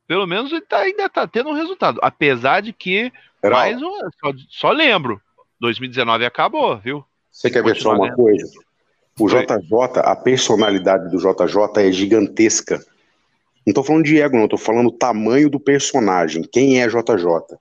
pelo 0.07 0.25
menos 0.27 0.51
ele 0.51 0.61
tá, 0.61 0.79
ainda 0.79 1.09
tá 1.09 1.27
tendo 1.27 1.49
um 1.49 1.53
resultado. 1.53 1.99
Apesar 2.01 2.61
de 2.61 2.73
que, 2.73 3.11
mais 3.43 3.81
um, 3.81 3.97
só, 4.19 4.33
só, 4.49 4.71
lembro, 4.71 5.21
2019 5.59 6.25
acabou, 6.25 6.77
viu? 6.77 7.05
Você 7.31 7.49
quer 7.49 7.63
ver 7.63 7.75
só 7.77 7.93
uma 7.93 8.13
coisa? 8.13 8.45
O 9.19 9.27
JJ, 9.27 9.99
a 10.03 10.15
personalidade 10.15 11.09
do 11.09 11.17
JJ 11.17 11.87
é 11.87 11.91
gigantesca. 11.91 12.83
Não 13.65 13.73
tô 13.73 13.83
falando 13.83 14.05
de 14.05 14.19
ego, 14.19 14.37
não, 14.37 14.47
tô 14.47 14.57
falando 14.57 14.87
o 14.87 14.97
tamanho 14.97 15.49
do 15.49 15.59
personagem. 15.59 16.43
Quem 16.43 16.81
é 16.81 16.87
JJ? 16.87 17.57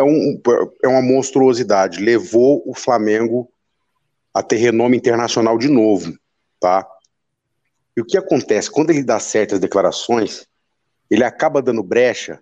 é, 0.00 0.02
um, 0.02 0.40
é 0.82 0.88
uma 0.88 1.02
monstruosidade. 1.02 2.02
Levou 2.02 2.62
o 2.66 2.74
Flamengo 2.74 3.50
a 4.32 4.42
ter 4.42 4.56
renome 4.56 4.96
internacional 4.96 5.58
de 5.58 5.68
novo, 5.68 6.16
tá? 6.58 6.86
E 7.96 8.00
o 8.00 8.04
que 8.04 8.16
acontece? 8.16 8.70
Quando 8.70 8.90
ele 8.90 9.02
dá 9.02 9.18
certas 9.18 9.58
declarações, 9.58 10.46
ele 11.10 11.24
acaba 11.24 11.60
dando 11.60 11.82
brecha 11.82 12.40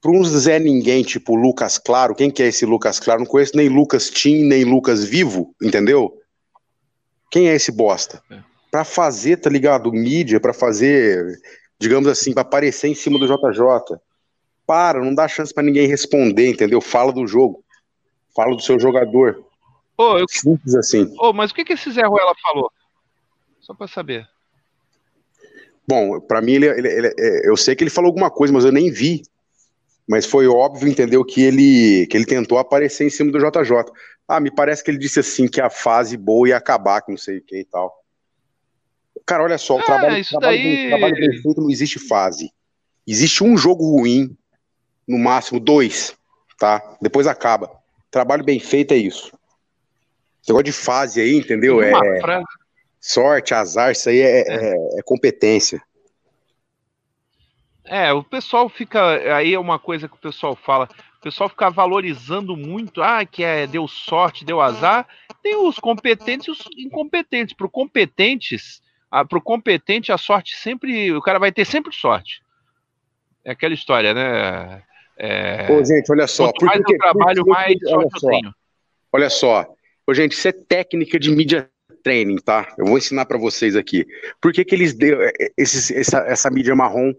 para 0.00 0.10
uns 0.10 0.28
Zé 0.28 0.58
Ninguém, 0.58 1.02
tipo 1.02 1.36
Lucas 1.36 1.78
Claro. 1.78 2.14
Quem 2.14 2.30
que 2.30 2.42
é 2.42 2.46
esse 2.48 2.66
Lucas 2.66 2.98
Claro? 2.98 3.20
Não 3.20 3.26
conheço 3.26 3.56
nem 3.56 3.68
Lucas 3.68 4.10
Tim, 4.10 4.44
nem 4.44 4.64
Lucas 4.64 5.04
Vivo, 5.04 5.54
entendeu? 5.62 6.18
Quem 7.30 7.48
é 7.48 7.54
esse 7.54 7.70
bosta? 7.70 8.22
É. 8.30 8.38
Para 8.70 8.84
fazer, 8.84 9.36
tá 9.36 9.48
ligado? 9.48 9.92
Mídia, 9.92 10.40
para 10.40 10.52
fazer, 10.52 11.40
digamos 11.78 12.08
assim, 12.08 12.32
para 12.32 12.42
aparecer 12.42 12.88
em 12.88 12.94
cima 12.94 13.18
do 13.18 13.26
JJ 13.26 13.98
para, 14.66 15.00
não 15.00 15.14
dá 15.14 15.28
chance 15.28 15.52
para 15.52 15.62
ninguém 15.62 15.86
responder, 15.86 16.48
entendeu? 16.48 16.80
Fala 16.80 17.12
do 17.12 17.26
jogo, 17.26 17.62
fala 18.34 18.54
do 18.56 18.62
seu 18.62 18.78
jogador. 18.78 19.44
Ô, 19.96 20.18
eu... 20.18 20.26
Simples 20.28 20.74
assim. 20.74 21.14
Ô, 21.18 21.32
mas 21.32 21.50
o 21.50 21.54
que, 21.54 21.64
que 21.64 21.74
esse 21.74 21.90
Zé 21.90 22.02
Ruela 22.06 22.32
falou? 22.42 22.70
Só 23.60 23.74
para 23.74 23.86
saber. 23.86 24.26
Bom, 25.92 26.18
para 26.20 26.40
mim, 26.40 26.52
ele, 26.52 26.68
ele, 26.68 26.88
ele, 26.88 27.06
é, 27.18 27.46
eu 27.46 27.54
sei 27.54 27.76
que 27.76 27.84
ele 27.84 27.90
falou 27.90 28.08
alguma 28.08 28.30
coisa, 28.30 28.50
mas 28.50 28.64
eu 28.64 28.72
nem 28.72 28.90
vi. 28.90 29.20
Mas 30.08 30.24
foi 30.24 30.46
óbvio, 30.46 30.88
entendeu, 30.88 31.22
que 31.22 31.42
ele, 31.42 32.06
que 32.06 32.16
ele 32.16 32.24
tentou 32.24 32.56
aparecer 32.56 33.06
em 33.06 33.10
cima 33.10 33.30
do 33.30 33.38
JJ. 33.38 33.92
Ah, 34.26 34.40
me 34.40 34.50
parece 34.50 34.82
que 34.82 34.90
ele 34.90 34.96
disse 34.96 35.20
assim 35.20 35.46
que 35.46 35.60
a 35.60 35.68
fase 35.68 36.16
boa 36.16 36.48
ia 36.48 36.56
acabar, 36.56 37.02
com 37.02 37.12
não 37.12 37.18
sei 37.18 37.36
o 37.36 37.42
que 37.42 37.60
e 37.60 37.64
tal. 37.66 37.94
Cara, 39.26 39.44
olha 39.44 39.58
só, 39.58 39.76
o 39.76 39.80
ah, 39.80 39.82
trabalho, 39.82 40.24
trabalho, 40.24 40.62
daí... 40.62 40.88
trabalho 40.88 41.14
bem 41.14 41.42
feito 41.42 41.60
não 41.60 41.70
existe 41.70 41.98
fase. 41.98 42.50
Existe 43.06 43.44
um 43.44 43.54
jogo 43.54 43.84
ruim 43.84 44.34
no 45.06 45.18
máximo 45.18 45.60
dois, 45.60 46.16
tá? 46.58 46.96
Depois 47.02 47.26
acaba. 47.26 47.70
Trabalho 48.10 48.42
bem 48.42 48.58
feito 48.58 48.94
é 48.94 48.96
isso. 48.96 49.26
Esse 50.40 50.48
negócio 50.48 50.64
de 50.64 50.72
fase 50.72 51.20
aí, 51.20 51.36
entendeu? 51.36 51.82
É 51.82 51.92
sorte, 53.02 53.52
azar, 53.52 53.90
isso 53.90 54.08
aí 54.08 54.20
é, 54.20 54.40
é. 54.40 54.54
É, 54.54 54.98
é, 54.98 55.02
competência. 55.04 55.82
É, 57.84 58.12
o 58.12 58.22
pessoal 58.22 58.68
fica. 58.68 59.36
Aí 59.36 59.52
é 59.52 59.58
uma 59.58 59.78
coisa 59.78 60.08
que 60.08 60.14
o 60.14 60.20
pessoal 60.20 60.54
fala. 60.54 60.88
O 61.18 61.22
pessoal 61.22 61.48
fica 61.48 61.68
valorizando 61.68 62.56
muito, 62.56 63.02
ah, 63.02 63.24
que 63.26 63.42
é 63.42 63.66
deu 63.66 63.86
sorte, 63.88 64.44
deu 64.44 64.60
azar. 64.60 65.06
Tem 65.42 65.56
os 65.56 65.78
competentes 65.78 66.46
e 66.46 66.50
os 66.52 66.60
incompetentes. 66.78 67.54
Para 67.54 67.68
competentes, 67.68 68.80
para 69.10 69.38
o 69.38 69.42
competente, 69.42 70.12
a 70.12 70.16
sorte 70.16 70.56
sempre. 70.56 71.12
O 71.12 71.20
cara 71.20 71.40
vai 71.40 71.50
ter 71.50 71.64
sempre 71.64 71.92
sorte. 71.92 72.40
É 73.44 73.50
aquela 73.50 73.74
história, 73.74 74.14
né? 74.14 74.82
É... 75.18 75.66
Ô, 75.70 75.84
gente, 75.84 76.10
olha 76.10 76.26
só. 76.28 76.46
Quanto 76.46 76.64
mais 76.64 76.80
eu 76.88 76.98
trabalho, 76.98 77.46
mais 77.46 77.76
olha 77.86 78.08
só, 78.16 78.28
eu 78.28 78.30
tenho. 78.30 78.54
Olha 79.12 79.30
só. 79.30 79.66
Ô, 80.06 80.14
gente, 80.14 80.32
isso 80.32 80.48
é 80.48 80.52
técnica 80.52 81.18
de 81.18 81.30
mídia 81.30 81.68
training, 82.02 82.36
tá? 82.36 82.74
Eu 82.76 82.86
vou 82.86 82.98
ensinar 82.98 83.24
para 83.26 83.38
vocês 83.38 83.76
aqui. 83.76 84.06
Por 84.40 84.52
que, 84.52 84.64
que 84.64 84.74
eles 84.74 84.94
deu 84.94 85.22
é, 85.22 85.32
esses, 85.56 85.90
essa, 85.90 86.18
essa 86.20 86.50
mídia 86.50 86.74
marrom 86.74 87.12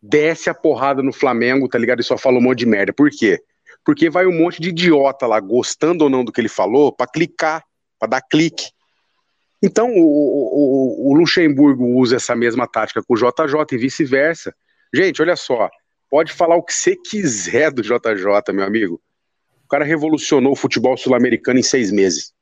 desce 0.00 0.48
a 0.48 0.54
porrada 0.54 1.02
no 1.02 1.12
Flamengo, 1.12 1.68
tá 1.68 1.78
ligado? 1.78 2.00
E 2.00 2.04
só 2.04 2.16
fala 2.16 2.38
um 2.38 2.42
monte 2.42 2.60
de 2.60 2.66
merda. 2.66 2.92
Por 2.92 3.10
quê? 3.10 3.40
Porque 3.84 4.10
vai 4.10 4.26
um 4.26 4.36
monte 4.36 4.60
de 4.60 4.68
idiota 4.68 5.26
lá, 5.26 5.40
gostando 5.40 6.04
ou 6.04 6.10
não 6.10 6.24
do 6.24 6.32
que 6.32 6.40
ele 6.40 6.48
falou, 6.48 6.92
para 6.92 7.10
clicar, 7.10 7.62
para 7.98 8.08
dar 8.08 8.22
clique. 8.22 8.66
Então 9.62 9.90
o, 9.90 10.02
o, 10.02 11.10
o, 11.10 11.14
Luxemburgo 11.14 11.84
usa 11.98 12.16
essa 12.16 12.36
mesma 12.36 12.66
tática 12.66 13.02
com 13.02 13.14
o 13.14 13.16
JJ 13.16 13.64
e 13.72 13.78
vice-versa. 13.78 14.54
Gente, 14.94 15.20
olha 15.20 15.36
só. 15.36 15.68
Pode 16.10 16.32
falar 16.32 16.56
o 16.56 16.62
que 16.62 16.72
você 16.72 16.96
quiser 16.96 17.70
do 17.70 17.82
JJ, 17.82 18.52
meu 18.52 18.64
amigo. 18.64 19.00
O 19.64 19.68
cara 19.68 19.84
revolucionou 19.84 20.52
o 20.52 20.56
futebol 20.56 20.96
sul-americano 20.96 21.58
em 21.58 21.62
seis 21.62 21.90
meses. 21.90 22.32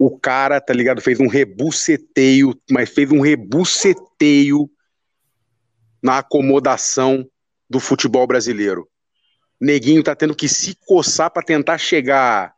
O 0.00 0.18
cara, 0.18 0.60
tá 0.60 0.72
ligado, 0.72 1.02
fez 1.02 1.20
um 1.20 1.28
rebuceteio, 1.28 2.58
mas 2.70 2.88
fez 2.88 3.12
um 3.12 3.20
rebuceteio 3.20 4.70
na 6.02 6.18
acomodação 6.18 7.28
do 7.68 7.78
futebol 7.78 8.26
brasileiro. 8.26 8.88
Neguinho 9.60 10.02
tá 10.02 10.16
tendo 10.16 10.34
que 10.34 10.48
se 10.48 10.74
coçar 10.86 11.30
para 11.30 11.42
tentar 11.42 11.76
chegar 11.76 12.54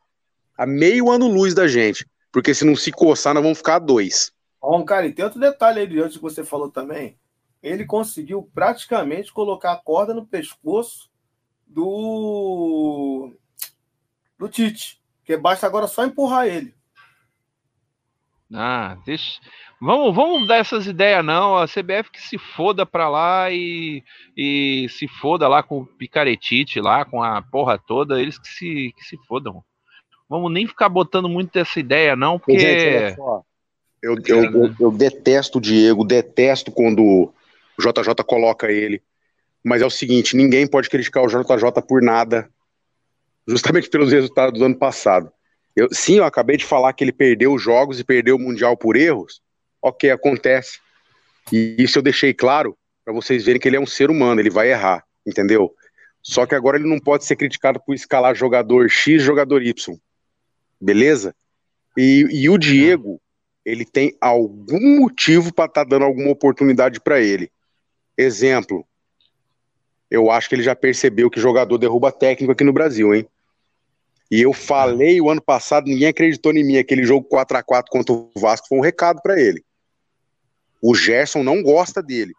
a 0.57 0.65
meio 0.65 1.11
ano 1.11 1.27
luz 1.27 1.53
da 1.53 1.67
gente. 1.67 2.07
Porque 2.31 2.55
se 2.55 2.65
não 2.65 2.77
se 2.77 2.93
coçar, 2.93 3.35
nós 3.35 3.43
vamos 3.43 3.59
ficar 3.59 3.75
a 3.77 3.81
dois. 3.81 4.31
Bom, 4.61 4.85
cara, 4.85 5.07
e 5.07 5.13
tem 5.13 5.25
outro 5.25 5.41
detalhe 5.41 5.81
aí 5.81 5.87
diante 5.87 6.15
que 6.15 6.23
você 6.23 6.45
falou 6.45 6.71
também 6.71 7.19
ele 7.63 7.87
conseguiu 7.87 8.51
praticamente 8.53 9.33
colocar 9.33 9.73
a 9.73 9.77
corda 9.77 10.13
no 10.13 10.27
pescoço 10.27 11.09
do 11.67 13.33
do 14.37 14.49
Tite, 14.49 15.01
que 15.25 15.37
basta 15.37 15.67
agora 15.67 15.87
só 15.87 16.05
empurrar 16.05 16.47
ele. 16.47 16.75
Ah, 18.55 18.99
deixa. 19.05 19.41
Vamos, 19.81 20.15
vamos 20.15 20.47
dar 20.47 20.59
essas 20.59 20.87
ideias, 20.87 21.25
não. 21.25 21.57
A 21.57 21.67
CBF 21.67 22.11
que 22.13 22.21
se 22.21 22.39
foda 22.39 22.87
pra 22.87 23.09
lá 23.09 23.51
e, 23.51 24.05
e 24.37 24.87
se 24.91 25.09
foda 25.09 25.49
lá 25.49 25.63
com 25.63 25.81
o 25.81 25.87
Picaretite, 25.87 26.81
lá 26.81 27.05
com 27.05 27.23
a 27.23 27.43
porra 27.43 27.79
toda, 27.79 28.21
eles 28.21 28.39
que 28.39 28.49
se, 28.49 28.95
que 28.97 29.05
se 29.05 29.17
fodam. 29.27 29.63
Vamos 30.29 30.53
nem 30.53 30.67
ficar 30.67 30.89
botando 30.89 31.29
muito 31.29 31.59
essa 31.59 31.81
ideia, 31.81 32.15
não, 32.15 32.39
porque. 32.39 32.59
Gente, 32.59 33.19
eu, 34.03 34.17
eu, 34.27 34.45
eu, 34.45 34.75
eu, 34.81 34.91
detesto 34.91 35.59
o 35.59 35.61
Diego, 35.61 36.05
detesto 36.05 36.73
quando 36.73 37.03
O 37.03 37.33
JJ 37.79 38.15
coloca 38.27 38.71
ele. 38.71 39.03
Mas 39.65 39.83
é 39.83 39.87
o 39.87 39.91
seguinte: 39.91 40.37
ninguém 40.37 40.67
pode 40.67 40.89
criticar 40.89 41.23
o 41.23 41.29
JJ 41.29 41.83
por 41.87 42.03
nada, 42.03 42.49
justamente 43.47 43.89
pelos 43.91 44.13
resultados 44.13 44.59
do 44.59 44.65
ano 44.65 44.77
passado. 44.77 45.33
Eu, 45.75 45.89
sim, 45.91 46.17
eu 46.17 46.25
acabei 46.25 46.57
de 46.57 46.65
falar 46.65 46.93
que 46.93 47.03
ele 47.03 47.13
perdeu 47.13 47.53
os 47.53 47.63
jogos 47.63 47.99
e 47.99 48.05
perdeu 48.05 48.37
o 48.37 48.39
Mundial 48.39 48.77
por 48.77 48.97
erros. 48.97 49.41
Ok, 49.81 50.11
acontece. 50.11 50.79
E 51.51 51.77
isso 51.79 51.99
eu 51.99 52.03
deixei 52.03 52.35
claro 52.35 52.77
para 53.05 53.13
vocês 53.13 53.45
verem 53.45 53.61
que 53.61 53.69
ele 53.69 53.77
é 53.77 53.81
um 53.81 53.87
ser 53.87 54.11
humano, 54.11 54.41
ele 54.41 54.51
vai 54.51 54.71
errar, 54.71 55.05
entendeu? 55.27 55.75
Só 56.23 56.47
que 56.47 56.55
agora 56.55 56.77
ele 56.77 56.89
não 56.89 57.01
pode 57.01 57.25
ser 57.25 57.35
criticado 57.35 57.81
por 57.85 57.95
escalar 57.95 58.35
jogador 58.35 58.89
X, 58.89 59.23
jogador 59.23 59.63
Y. 59.63 59.99
Beleza? 60.81 61.35
E, 61.97 62.27
e 62.31 62.49
o 62.49 62.57
Diego, 62.57 63.21
ele 63.65 63.85
tem 63.85 64.17
algum 64.21 65.01
motivo 65.01 65.53
para 65.53 65.65
estar 65.65 65.85
tá 65.85 65.89
dando 65.89 66.05
alguma 66.05 66.31
oportunidade 66.31 67.01
para 67.01 67.21
ele. 67.21 67.51
Exemplo, 68.17 68.87
eu 70.11 70.31
acho 70.31 70.49
que 70.49 70.55
ele 70.55 70.63
já 70.63 70.77
percebeu 70.77 71.29
que 71.29 71.41
jogador 71.41 71.77
derruba 71.79 72.13
técnico 72.13 72.53
aqui 72.53 72.63
no 72.63 72.73
Brasil, 72.73 73.13
hein? 73.15 73.27
E 74.33 74.41
eu 74.41 74.55
falei 74.55 75.21
o 75.21 75.29
ano 75.29 75.43
passado, 75.43 75.85
ninguém 75.85 76.09
acreditou 76.09 76.55
em 76.55 76.65
mim. 76.65 76.79
Aquele 76.79 77.05
jogo 77.05 77.29
4 77.29 77.59
a 77.59 77.63
4 77.63 77.93
contra 77.93 78.15
o 78.15 78.31
Vasco 78.35 78.67
foi 78.67 78.79
um 78.79 78.81
recado 78.81 79.21
para 79.21 79.39
ele. 79.39 79.63
O 80.81 80.95
Gerson 80.95 81.43
não 81.43 81.63
gosta 81.63 82.03
dele. 82.03 82.33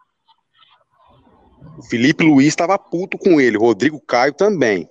O 1.78 1.84
Felipe 1.84 2.24
Luiz 2.24 2.48
estava 2.48 2.76
puto 2.76 3.16
com 3.16 3.40
ele, 3.40 3.56
Rodrigo 3.56 4.00
Caio 4.00 4.32
também. 4.34 4.90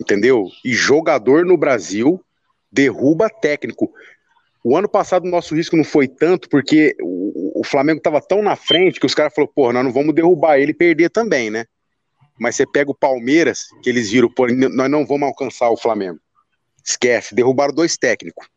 Entendeu? 0.00 0.46
E 0.64 0.72
jogador 0.72 1.44
no 1.44 1.56
Brasil 1.56 2.24
derruba 2.70 3.28
técnico. 3.28 3.92
O 4.62 4.76
ano 4.76 4.88
passado 4.88 5.24
o 5.24 5.30
nosso 5.30 5.56
risco 5.56 5.76
não 5.76 5.82
foi 5.82 6.06
tanto 6.06 6.48
porque 6.48 6.94
o, 7.02 7.60
o 7.60 7.64
Flamengo 7.64 7.98
estava 7.98 8.20
tão 8.20 8.40
na 8.40 8.54
frente 8.54 9.00
que 9.00 9.06
os 9.06 9.16
caras 9.16 9.34
falaram, 9.34 9.52
pô, 9.52 9.72
nós 9.72 9.84
não 9.84 9.92
vamos 9.92 10.14
derrubar 10.14 10.60
ele 10.60 10.70
e 10.70 10.74
perder 10.74 11.10
também, 11.10 11.50
né? 11.50 11.64
Mas 12.40 12.56
você 12.56 12.66
pega 12.66 12.90
o 12.90 12.94
Palmeiras, 12.94 13.66
que 13.82 13.90
eles 13.90 14.10
viram, 14.10 14.32
pô, 14.32 14.46
nós 14.46 14.90
não 14.90 15.04
vamos 15.04 15.28
alcançar 15.28 15.68
o 15.68 15.76
Flamengo. 15.76 16.18
Esquece, 16.82 17.34
derrubaram 17.34 17.74
dois 17.74 17.98
técnicos. 17.98 18.48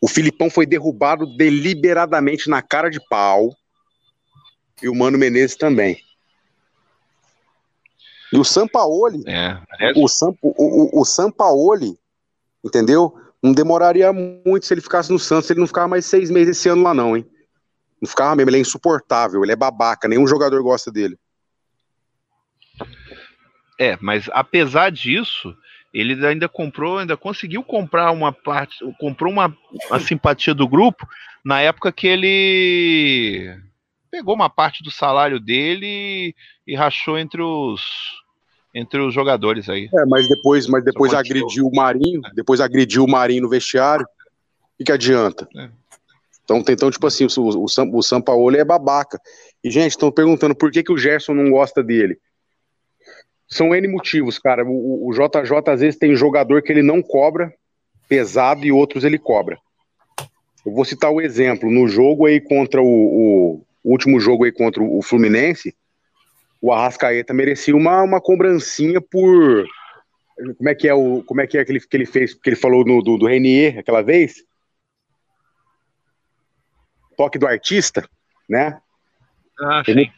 O 0.00 0.06
Filipão 0.06 0.48
foi 0.48 0.64
derrubado 0.64 1.26
deliberadamente 1.36 2.48
na 2.48 2.62
cara 2.62 2.88
de 2.88 3.00
pau 3.08 3.50
e 4.80 4.88
o 4.88 4.94
Mano 4.94 5.18
Menezes 5.18 5.56
também. 5.56 5.98
E 8.32 8.38
o 8.38 8.44
Sampaoli, 8.44 9.24
é, 9.26 9.58
o, 9.96 10.06
o, 10.42 10.98
o, 10.98 11.00
o 11.00 11.04
Sampaoli, 11.04 11.98
entendeu? 12.64 13.12
Não 13.42 13.52
demoraria 13.52 14.12
muito 14.12 14.64
se 14.64 14.72
ele 14.74 14.80
ficasse 14.80 15.10
no 15.10 15.18
Santos, 15.18 15.50
ele 15.50 15.58
não 15.58 15.66
ficava 15.66 15.88
mais 15.88 16.06
seis 16.06 16.30
meses 16.30 16.56
esse 16.56 16.68
ano 16.68 16.82
lá 16.82 16.94
não, 16.94 17.16
hein? 17.16 17.28
Não 18.00 18.08
ficava 18.08 18.36
mesmo, 18.36 18.50
ele 18.50 18.58
é 18.58 18.60
insuportável, 18.60 19.42
ele 19.42 19.52
é 19.52 19.56
babaca, 19.56 20.06
nenhum 20.06 20.26
jogador 20.26 20.62
gosta 20.62 20.92
dele. 20.92 21.18
É, 23.78 23.96
mas 24.00 24.28
apesar 24.32 24.90
disso, 24.90 25.56
ele 25.94 26.26
ainda 26.26 26.48
comprou, 26.48 26.98
ainda 26.98 27.16
conseguiu 27.16 27.62
comprar 27.62 28.10
uma 28.10 28.32
parte, 28.32 28.76
comprou 28.98 29.32
uma, 29.32 29.56
uma 29.88 30.00
simpatia 30.00 30.54
do 30.54 30.68
grupo 30.68 31.06
na 31.44 31.60
época 31.60 31.92
que 31.92 32.06
ele 32.06 33.56
pegou 34.10 34.34
uma 34.34 34.50
parte 34.50 34.82
do 34.82 34.90
salário 34.90 35.38
dele 35.38 36.34
e 36.66 36.74
rachou 36.74 37.18
entre 37.18 37.40
os 37.42 37.82
entre 38.74 39.00
os 39.00 39.14
jogadores 39.14 39.68
aí. 39.68 39.88
É, 39.92 40.04
mas 40.06 40.28
depois, 40.28 40.66
mas 40.66 40.84
depois 40.84 41.14
agrediu 41.14 41.66
o 41.66 41.74
Marinho, 41.74 42.20
depois 42.34 42.60
agrediu 42.60 43.04
o 43.04 43.10
Marinho 43.10 43.42
no 43.42 43.48
vestiário. 43.48 44.04
O 44.04 44.78
que, 44.78 44.84
que 44.84 44.92
adianta? 44.92 45.48
É. 45.56 45.70
Então, 46.44 46.64
então, 46.68 46.90
tipo 46.90 47.06
assim, 47.06 47.26
o, 47.26 47.28
o, 47.40 47.64
o 47.64 48.02
Sampaoli 48.02 48.58
é 48.58 48.64
babaca. 48.64 49.18
E, 49.62 49.70
gente, 49.70 49.90
estão 49.90 50.12
perguntando 50.12 50.54
por 50.54 50.70
que, 50.70 50.82
que 50.82 50.92
o 50.92 50.98
Gerson 50.98 51.34
não 51.34 51.50
gosta 51.50 51.82
dele. 51.82 52.18
São 53.48 53.74
N 53.74 53.88
motivos, 53.88 54.38
cara. 54.38 54.64
O, 54.64 55.08
o 55.08 55.12
JJ 55.12 55.72
às 55.72 55.80
vezes 55.80 55.98
tem 55.98 56.14
jogador 56.14 56.62
que 56.62 56.70
ele 56.70 56.82
não 56.82 57.02
cobra 57.02 57.52
pesado 58.08 58.64
e 58.64 58.72
outros 58.72 59.04
ele 59.04 59.18
cobra. 59.18 59.58
Eu 60.64 60.72
vou 60.72 60.84
citar 60.84 61.10
o 61.10 61.16
um 61.16 61.20
exemplo. 61.20 61.70
No 61.70 61.88
jogo 61.88 62.26
aí 62.26 62.40
contra 62.40 62.82
o, 62.82 62.86
o 63.82 63.90
último 63.90 64.20
jogo 64.20 64.44
aí 64.44 64.52
contra 64.52 64.82
o 64.82 65.00
Fluminense, 65.02 65.74
o 66.60 66.72
Arrascaeta 66.72 67.32
merecia 67.32 67.74
uma, 67.74 68.02
uma 68.02 68.20
cobrancinha 68.20 69.00
por. 69.00 69.66
Como 70.56 70.68
é 70.68 70.74
que 70.74 70.86
é 70.86 70.94
o. 70.94 71.22
Como 71.24 71.40
é 71.40 71.46
que 71.46 71.56
é 71.56 71.60
aquele 71.60 71.80
que 71.80 71.96
ele 71.96 72.06
fez, 72.06 72.34
que 72.34 72.50
ele 72.50 72.56
falou 72.56 72.84
no, 72.84 73.02
do, 73.02 73.16
do 73.16 73.26
Renier 73.26 73.78
aquela 73.78 74.02
vez? 74.02 74.44
Toque 77.16 77.38
do 77.38 77.46
artista, 77.46 78.08
né? 78.48 78.78
Ah, 79.60 79.82
sim. 79.84 80.10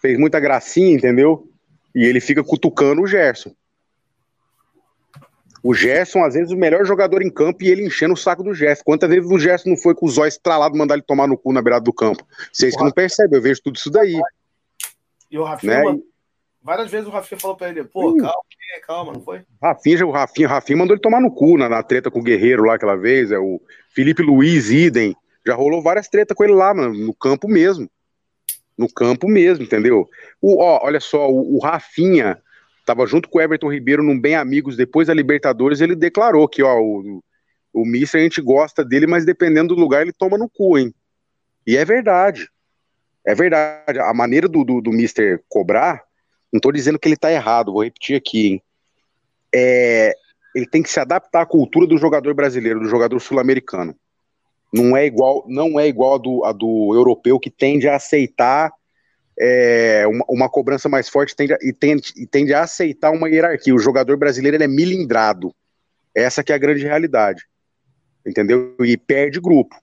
fez 0.00 0.18
muita 0.18 0.38
gracinha, 0.38 0.94
entendeu? 0.94 1.50
E 1.94 2.04
ele 2.04 2.20
fica 2.20 2.42
cutucando 2.42 3.02
o 3.02 3.06
Gerson. 3.06 3.54
O 5.62 5.72
Gerson, 5.72 6.22
às 6.22 6.34
vezes, 6.34 6.52
o 6.52 6.56
melhor 6.56 6.84
jogador 6.84 7.22
em 7.22 7.30
campo 7.30 7.64
e 7.64 7.68
ele 7.68 7.86
enchendo 7.86 8.12
o 8.12 8.16
saco 8.16 8.42
do 8.42 8.52
Gerson. 8.52 8.82
Quantas 8.84 9.08
vezes 9.08 9.30
o 9.30 9.38
Gerson 9.38 9.70
não 9.70 9.76
foi 9.78 9.94
com 9.94 10.04
os 10.04 10.18
olhos 10.18 10.34
estralados 10.34 10.78
mandar 10.78 10.94
ele 10.94 11.02
tomar 11.02 11.26
no 11.26 11.38
cu 11.38 11.54
na 11.54 11.62
beirada 11.62 11.84
do 11.84 11.92
campo? 11.92 12.26
Vocês 12.52 12.76
que 12.76 12.84
não 12.84 12.90
percebem, 12.90 13.38
eu 13.38 13.42
vejo 13.42 13.62
tudo 13.62 13.76
isso 13.76 13.90
daí. 13.90 14.20
E 15.30 15.38
o 15.38 15.42
Rafinha, 15.42 15.92
né? 15.92 15.98
várias 16.62 16.90
vezes 16.90 17.06
o 17.06 17.10
Rafinha 17.10 17.40
falou 17.40 17.56
pra 17.56 17.70
ele, 17.70 17.82
pô, 17.82 18.12
Sim. 18.12 18.18
calma, 18.18 18.42
calma, 18.86 19.12
não 19.14 19.22
foi? 19.22 19.42
Rafinha, 19.62 20.06
o 20.06 20.10
Rafinha, 20.10 20.48
Rafinha 20.48 20.78
mandou 20.78 20.94
ele 20.94 21.02
tomar 21.02 21.20
no 21.20 21.30
cu 21.30 21.56
na, 21.56 21.66
na, 21.66 21.82
treta 21.82 22.10
com 22.10 22.20
o 22.20 22.22
Guerreiro 22.22 22.64
lá 22.64 22.74
aquela 22.74 22.94
vez, 22.94 23.32
é 23.32 23.38
o 23.38 23.58
Felipe 23.88 24.22
Luiz, 24.22 24.70
idem, 24.70 25.16
já 25.46 25.54
rolou 25.54 25.82
várias 25.82 26.08
tretas 26.08 26.36
com 26.36 26.44
ele 26.44 26.52
lá, 26.52 26.74
mano, 26.74 26.94
no 26.94 27.14
campo 27.14 27.48
mesmo. 27.48 27.88
No 28.76 28.92
campo 28.92 29.28
mesmo, 29.28 29.64
entendeu? 29.64 30.08
O, 30.40 30.62
ó, 30.62 30.80
olha 30.82 31.00
só, 31.00 31.30
o, 31.30 31.56
o 31.56 31.58
Rafinha 31.58 32.42
Tava 32.84 33.06
junto 33.06 33.28
com 33.28 33.38
o 33.38 33.40
Everton 33.40 33.72
Ribeiro 33.72 34.02
num 34.02 34.20
Bem 34.20 34.34
Amigos 34.34 34.76
depois 34.76 35.08
da 35.08 35.14
Libertadores, 35.14 35.80
ele 35.80 35.96
declarou 35.96 36.46
que, 36.46 36.62
ó, 36.62 36.78
o, 36.78 37.22
o 37.72 37.84
Mister 37.86 38.20
a 38.20 38.24
gente 38.24 38.42
gosta 38.42 38.84
dele, 38.84 39.06
mas 39.06 39.24
dependendo 39.24 39.74
do 39.74 39.80
lugar 39.80 40.02
ele 40.02 40.12
toma 40.12 40.36
no 40.36 40.48
cu, 40.48 40.76
hein? 40.78 40.94
E 41.66 41.76
é 41.76 41.84
verdade. 41.84 42.48
É 43.26 43.34
verdade. 43.34 43.98
A 44.00 44.12
maneira 44.12 44.46
do, 44.46 44.62
do, 44.64 44.82
do 44.82 44.92
Mister 44.92 45.42
cobrar, 45.48 46.02
não 46.52 46.60
tô 46.60 46.70
dizendo 46.70 46.98
que 46.98 47.08
ele 47.08 47.16
tá 47.16 47.32
errado, 47.32 47.72
vou 47.72 47.82
repetir 47.82 48.16
aqui, 48.16 48.46
hein? 48.48 48.62
É, 49.54 50.14
ele 50.54 50.66
tem 50.66 50.82
que 50.82 50.90
se 50.90 51.00
adaptar 51.00 51.42
à 51.42 51.46
cultura 51.46 51.86
do 51.86 51.96
jogador 51.96 52.34
brasileiro, 52.34 52.80
do 52.80 52.88
jogador 52.88 53.18
sul-americano. 53.18 53.96
Não 54.74 54.96
é 54.96 55.06
igual, 55.06 55.44
não 55.46 55.78
é 55.78 55.86
igual 55.86 56.14
a 56.14 56.18
do, 56.18 56.44
a 56.44 56.52
do 56.52 56.92
europeu 56.94 57.38
que 57.38 57.48
tende 57.48 57.88
a 57.88 57.94
aceitar 57.94 58.72
é, 59.38 60.04
uma, 60.06 60.24
uma, 60.28 60.48
cobrança 60.48 60.88
mais 60.88 61.08
forte 61.08 61.34
tende 61.34 61.52
a, 61.52 61.58
e, 61.60 61.72
tende, 61.72 62.12
e 62.16 62.26
tende 62.26 62.54
a 62.54 62.62
aceitar 62.62 63.10
uma 63.10 63.28
hierarquia. 63.28 63.74
O 63.74 63.78
jogador 63.78 64.16
brasileiro 64.16 64.62
é 64.62 64.66
milindrado. 64.66 65.54
Essa 66.14 66.42
que 66.42 66.52
é 66.52 66.54
a 66.54 66.58
grande 66.58 66.84
realidade. 66.84 67.44
Entendeu? 68.26 68.74
E 68.80 68.96
perde 68.96 69.40
grupo. 69.40 69.76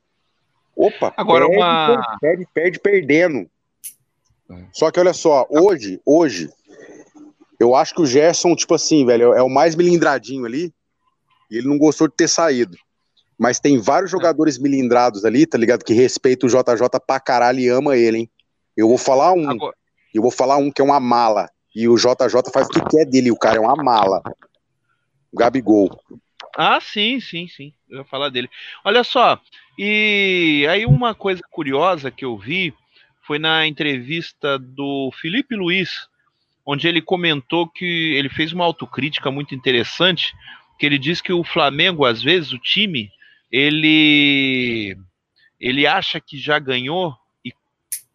Opa, 0.76 1.14
Agora 1.16 1.46
perde, 1.46 1.58
uma... 1.58 2.18
perde, 2.20 2.48
perde, 2.54 2.80
perdendo. 2.80 3.50
Só 4.74 4.92
que 4.92 5.00
olha 5.00 5.14
só, 5.14 5.48
hoje, 5.50 6.02
hoje, 6.06 6.50
eu 7.60 7.76
acho 7.76 7.94
que 7.94 8.02
o 8.02 8.06
Gerson, 8.06 8.56
tipo 8.56 8.74
assim, 8.74 9.06
velho, 9.06 9.34
é 9.34 9.42
o 9.42 9.50
mais 9.50 9.76
milindradinho 9.76 10.46
ali, 10.46 10.74
e 11.50 11.58
ele 11.58 11.68
não 11.68 11.78
gostou 11.78 12.08
de 12.08 12.16
ter 12.16 12.28
saído. 12.28 12.78
Mas 13.42 13.60
tem 13.60 13.80
vários 13.80 14.12
jogadores 14.12 14.60
milindrados 14.60 15.26
ali, 15.26 15.48
tá 15.48 15.58
ligado? 15.58 15.84
Que 15.84 15.96
respeita 15.96 16.46
o 16.46 16.50
JJ 16.50 16.88
pra 17.08 17.20
caralho 17.20 17.60
e 17.60 17.68
ama 17.70 17.98
ele, 17.98 18.18
hein? 18.20 18.30
Eu 18.78 18.88
vou 18.88 19.00
falar 19.00 19.34
um. 19.34 19.50
Agora... 19.50 19.76
Eu 20.14 20.22
vou 20.22 20.30
falar 20.30 20.58
um 20.58 20.72
que 20.72 20.80
é 20.80 20.86
uma 20.86 21.00
mala. 21.00 21.50
E 21.76 21.88
o 21.88 21.96
JJ 21.96 22.52
faz 22.54 22.68
o 22.68 22.70
que 22.70 22.86
quer 22.86 23.04
dele, 23.04 23.32
o 23.32 23.36
cara 23.36 23.58
é 23.58 23.60
uma 23.60 23.76
mala. 23.76 24.22
O 25.32 25.38
Gabigol. 25.40 25.90
Ah, 26.56 26.80
sim, 26.80 27.20
sim, 27.20 27.48
sim. 27.48 27.74
Eu 27.90 28.00
ia 28.00 28.04
falar 28.04 28.30
dele. 28.30 28.48
Olha 28.86 29.04
só, 29.04 29.42
e 29.76 30.68
aí 30.70 30.86
uma 30.86 31.16
coisa 31.16 31.42
curiosa 31.50 32.12
que 32.12 32.24
eu 32.24 32.38
vi 32.38 32.72
foi 33.24 33.40
na 33.40 33.66
entrevista 33.66 34.60
do 34.60 35.12
Felipe 35.20 35.56
Luiz, 35.56 36.08
onde 36.64 36.88
ele 36.88 37.02
comentou 37.02 37.68
que 37.68 38.14
ele 38.14 38.30
fez 38.30 38.54
uma 38.54 38.66
autocrítica 38.66 39.32
muito 39.32 39.56
interessante, 39.56 40.32
que 40.78 40.86
ele 40.86 41.00
diz 41.00 41.22
que 41.22 41.34
o 41.34 41.44
Flamengo, 41.44 42.06
às 42.06 42.22
vezes, 42.22 42.52
o 42.52 42.60
time, 42.60 43.10
ele 43.52 44.98
ele 45.60 45.86
acha 45.86 46.20
que 46.20 46.38
já 46.38 46.58
ganhou 46.58 47.16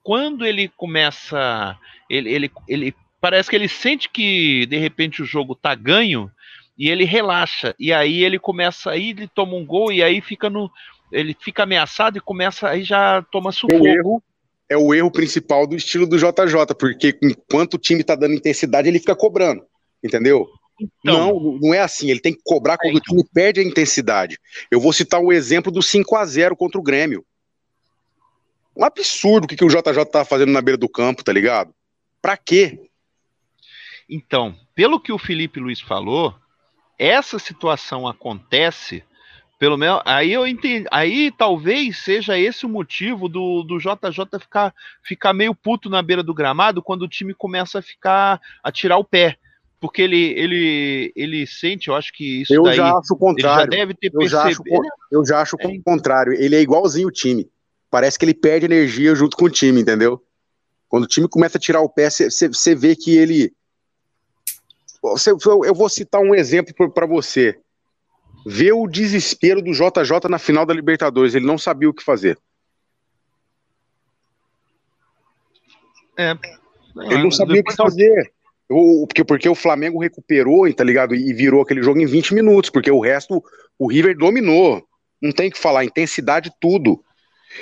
quando 0.07 0.47
ele 0.47 0.69
começa, 0.69 1.77
ele, 2.09 2.33
ele, 2.33 2.53
ele 2.69 2.95
parece 3.21 3.51
que 3.51 3.57
ele 3.57 3.67
sente 3.67 4.09
que 4.09 4.65
de 4.67 4.79
repente 4.79 5.21
o 5.21 5.25
jogo 5.25 5.53
tá 5.53 5.75
ganho 5.75 6.31
e 6.79 6.89
ele 6.89 7.03
relaxa 7.03 7.75
e 7.77 7.93
aí 7.93 8.23
ele 8.23 8.39
começa 8.39 8.93
aí 8.93 9.11
ele 9.11 9.27
toma 9.27 9.57
um 9.57 9.67
gol 9.67 9.91
e 9.91 10.05
aí 10.05 10.21
fica 10.21 10.49
no 10.49 10.71
ele 11.11 11.37
fica 11.41 11.65
ameaçado 11.65 12.19
e 12.19 12.21
começa 12.21 12.69
aí 12.69 12.85
já 12.85 13.21
toma 13.33 13.51
sufoco. 13.51 13.83
O 13.83 13.89
erro 13.89 14.23
é 14.71 14.77
o 14.77 14.95
erro 14.95 15.11
principal 15.11 15.67
do 15.67 15.75
estilo 15.75 16.07
do 16.07 16.17
JJ, 16.17 16.77
porque 16.79 17.19
enquanto 17.21 17.75
o 17.75 17.79
time 17.79 18.05
tá 18.05 18.15
dando 18.15 18.35
intensidade 18.35 18.87
ele 18.87 19.01
fica 19.01 19.17
cobrando, 19.17 19.65
entendeu? 20.05 20.47
Então, 20.81 21.41
não, 21.41 21.59
não 21.61 21.75
é 21.75 21.81
assim. 21.81 22.11
Ele 22.11 22.21
tem 22.21 22.35
que 22.35 22.43
cobrar 22.45 22.77
quando 22.77 22.95
é, 22.95 22.99
então. 22.99 23.15
o 23.15 23.19
time 23.23 23.31
perde 23.33 23.61
a 23.61 23.65
intensidade. 23.65 24.39
Eu 24.71 24.81
vou 24.81 24.93
citar 24.93 25.21
o 25.21 25.33
exemplo 25.33 25.73
do 25.73 25.83
5 25.83 26.17
a 26.17 26.25
0 26.25 26.57
contra 26.57 26.79
o 26.79 26.83
Grêmio. 26.83 27.25
Um 28.77 28.85
absurdo 28.85 29.45
o 29.45 29.49
que, 29.49 29.57
que 29.57 29.65
o 29.65 29.69
JJ 29.69 30.05
tá 30.05 30.25
fazendo 30.25 30.53
na 30.53 30.61
beira 30.61 30.77
do 30.77 30.89
campo, 30.89 31.25
tá 31.25 31.33
ligado? 31.33 31.75
Pra 32.21 32.37
quê? 32.37 32.91
Então, 34.09 34.55
pelo 34.75 35.01
que 35.01 35.11
o 35.11 35.19
Felipe 35.19 35.59
Luiz 35.59 35.81
falou, 35.81 36.35
essa 36.99 37.39
situação 37.39 38.07
acontece, 38.07 39.03
pelo 39.59 39.79
menos, 39.79 40.03
aí 40.05 40.33
eu 40.33 40.47
entendi, 40.47 40.87
aí 40.91 41.33
talvez 41.33 41.99
seja 41.99 42.39
esse 42.39 42.67
o 42.67 42.69
motivo 42.69 43.29
do, 43.29 43.63
do 43.63 43.79
JJ 43.79 44.39
ficar, 44.39 44.75
ficar 45.03 45.33
meio 45.33 45.55
puto 45.55 45.89
na 45.89 46.03
beira 46.03 46.23
do 46.23 46.35
gramado 46.35 46.83
quando 46.83 47.03
o 47.03 47.09
time 47.09 47.33
começa 47.33 47.79
a 47.79 47.83
ficar 47.83 48.41
a 48.63 48.71
tirar 48.71 48.99
o 48.99 49.05
pé. 49.05 49.39
Porque 49.81 50.01
ele, 50.03 50.33
ele, 50.39 51.13
ele 51.15 51.47
sente, 51.47 51.89
eu 51.89 51.95
acho 51.95 52.13
que 52.13 52.43
isso 52.43 52.55
eu 52.55 52.63
daí, 52.63 52.77
já 52.77 52.97
acho 52.97 53.13
o 53.13 53.17
contrário. 53.17 53.71
já 53.73 53.79
deve 53.79 53.95
ter 53.95 54.11
eu, 54.13 54.27
já 54.27 54.45
acho, 54.45 54.63
percebido. 54.63 54.89
eu 55.13 55.27
já 55.27 55.41
acho 55.43 55.57
É. 55.61 55.67
o 55.67 55.83
contrário. 55.83 56.33
Ele 56.33 56.57
é 56.57 56.61
igualzinho 56.63 57.09
o 57.09 57.13
time. 57.13 57.49
Parece 57.91 58.19
que 58.19 58.25
ele 58.25 58.35
perde 58.35 58.65
energia 58.67 59.15
junto 59.15 59.37
com 59.37 59.45
o 59.45 59.51
time, 59.51 59.81
entendeu? 59.81 60.23
Quando 60.89 61.05
o 61.05 61.07
time 61.09 61.29
começa 61.29 61.59
a 61.59 61.61
tirar 61.61 61.81
o 61.83 61.89
pé, 61.91 62.09
você 62.11 62.75
vê 62.75 62.97
que 62.97 63.17
ele. 63.17 63.53
Cê- 65.19 65.31
eu 65.33 65.75
vou 65.75 65.89
citar 65.89 66.21
um 66.21 66.35
exemplo 66.35 66.91
para 66.91 67.07
você. 67.07 67.59
Vê 68.47 68.73
o 68.73 68.87
desespero 68.87 69.61
do 69.61 69.73
JJ 69.73 70.29
na 70.29 70.39
final 70.39 70.65
da 70.65 70.73
Libertadores. 70.73 71.35
Ele 71.35 71.47
não 71.47 71.59
sabia 71.59 71.89
o 71.91 71.95
que 71.95 72.03
fazer. 72.03 72.39
É. 76.17 76.33
Ele 77.11 77.23
não 77.23 77.31
sabia 77.31 77.61
o 77.61 77.65
que 77.65 77.75
fazer. 77.75 78.33
Porque, 78.69 79.25
porque 79.25 79.49
o 79.49 79.55
Flamengo 79.55 80.01
recuperou, 80.01 80.73
tá 80.75 80.83
ligado? 80.83 81.15
E 81.15 81.33
virou 81.33 81.63
aquele 81.63 81.83
jogo 81.83 82.01
em 82.01 82.07
20 82.07 82.35
minutos, 82.35 82.69
porque 82.71 82.91
o 82.91 83.01
resto, 83.01 83.43
o 83.79 83.87
River 83.87 84.17
dominou. 84.17 84.83
Não 85.23 85.33
tem 85.33 85.49
o 85.49 85.53
que 85.53 85.59
falar, 85.59 85.85
intensidade, 85.85 86.51
tudo. 86.61 87.01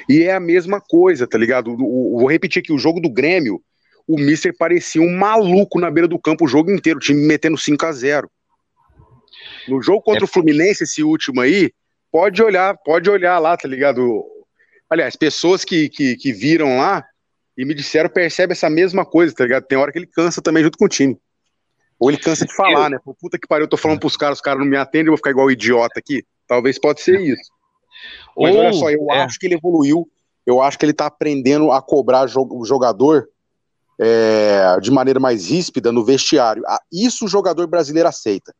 E 0.09 0.23
é 0.23 0.33
a 0.33 0.41
mesma 0.41 0.81
coisa, 0.81 1.27
tá 1.27 1.37
ligado? 1.39 1.73
O- 1.79 2.19
vou 2.19 2.27
repetir 2.31 2.61
aqui, 2.61 2.73
o 2.73 2.79
jogo 2.79 3.01
do 3.01 3.11
Grêmio, 3.11 3.61
o 4.09 4.19
Mister 4.19 4.55
parecia 4.57 5.01
um 5.01 5.17
maluco 5.17 5.79
na 5.79 5.91
beira 5.91 6.09
do 6.09 6.19
campo 6.19 6.45
o 6.45 6.49
jogo 6.49 6.71
inteiro, 6.71 6.99
o 6.99 7.03
time 7.03 7.27
metendo 7.27 7.57
5 7.57 7.85
a 7.87 7.93
0 7.93 8.31
No 9.69 9.83
jogo 9.83 10.03
contra 10.03 10.23
É 10.23 10.25
o 10.25 10.29
Fluminense, 10.29 10.85
esse 10.85 11.03
último 11.03 11.41
aí, 11.41 11.71
pode 12.11 12.43
olhar, 12.43 12.77
pode 12.85 13.09
olhar 13.09 13.39
lá, 13.39 13.57
tá 13.57 13.69
ligado? 13.69 14.25
Aliás, 14.91 15.17
pessoas 15.17 15.65
que, 15.65 15.89
que, 15.89 16.17
que 16.17 16.33
viram 16.33 16.77
lá 16.79 17.05
e 17.57 17.65
me 17.65 17.75
disseram, 17.75 18.09
percebe 18.11 18.53
essa 18.53 18.69
mesma 18.69 19.05
coisa, 19.05 19.35
tá 19.35 19.45
ligado? 19.45 19.65
Tem 19.65 19.79
hora 19.79 19.93
que 19.93 19.99
ele 19.99 20.07
cansa 20.07 20.43
também 20.43 20.63
junto 20.63 20.79
com 20.79 20.87
o 20.87 20.89
time. 20.89 21.19
Ou 21.99 22.11
ele 22.11 22.19
cansa 22.19 22.45
de 22.45 22.55
falar, 22.55 22.91
né? 22.91 22.99
Pô, 23.05 23.15
puta 23.15 23.39
que 23.39 23.47
pariu, 23.47 23.65
eu 23.65 23.69
tô 23.69 23.77
falando 23.77 24.01
pros 24.01 24.17
caras, 24.17 24.39
os 24.39 24.43
caras 24.43 24.59
não 24.59 24.67
me 24.67 24.77
atendem, 24.77 25.07
eu 25.07 25.13
vou 25.13 25.17
ficar 25.17 25.31
igual 25.31 25.51
idiota 25.51 25.99
aqui. 25.99 26.25
Talvez 26.47 26.79
pode 26.79 27.01
ser 27.01 27.21
isso. 27.21 27.51
Mas 28.37 28.55
Ou- 28.55 28.61
olha 28.61 28.73
só, 28.73 28.91
eu 28.91 29.07
é. 29.11 29.23
acho 29.23 29.39
que 29.39 29.47
ele 29.47 29.55
evoluiu, 29.55 30.09
eu 30.45 30.61
acho 30.61 30.79
que 30.79 30.85
ele 30.85 30.93
tá 30.93 31.07
aprendendo 31.07 31.71
a 31.71 31.81
cobrar 31.81 32.27
o 32.27 32.65
jogador 32.65 33.29
é, 33.99 34.77
de 34.81 34.91
maneira 34.91 35.21
mais 35.21 35.49
ríspida 35.49 35.93
no 35.93 36.05
vestiário. 36.05 36.63
Ah, 36.67 36.81
Isso 36.93 37.25
o 37.25 37.29
jogador 37.29 37.67
brasileiro 37.67 38.09
aceita. 38.09 38.53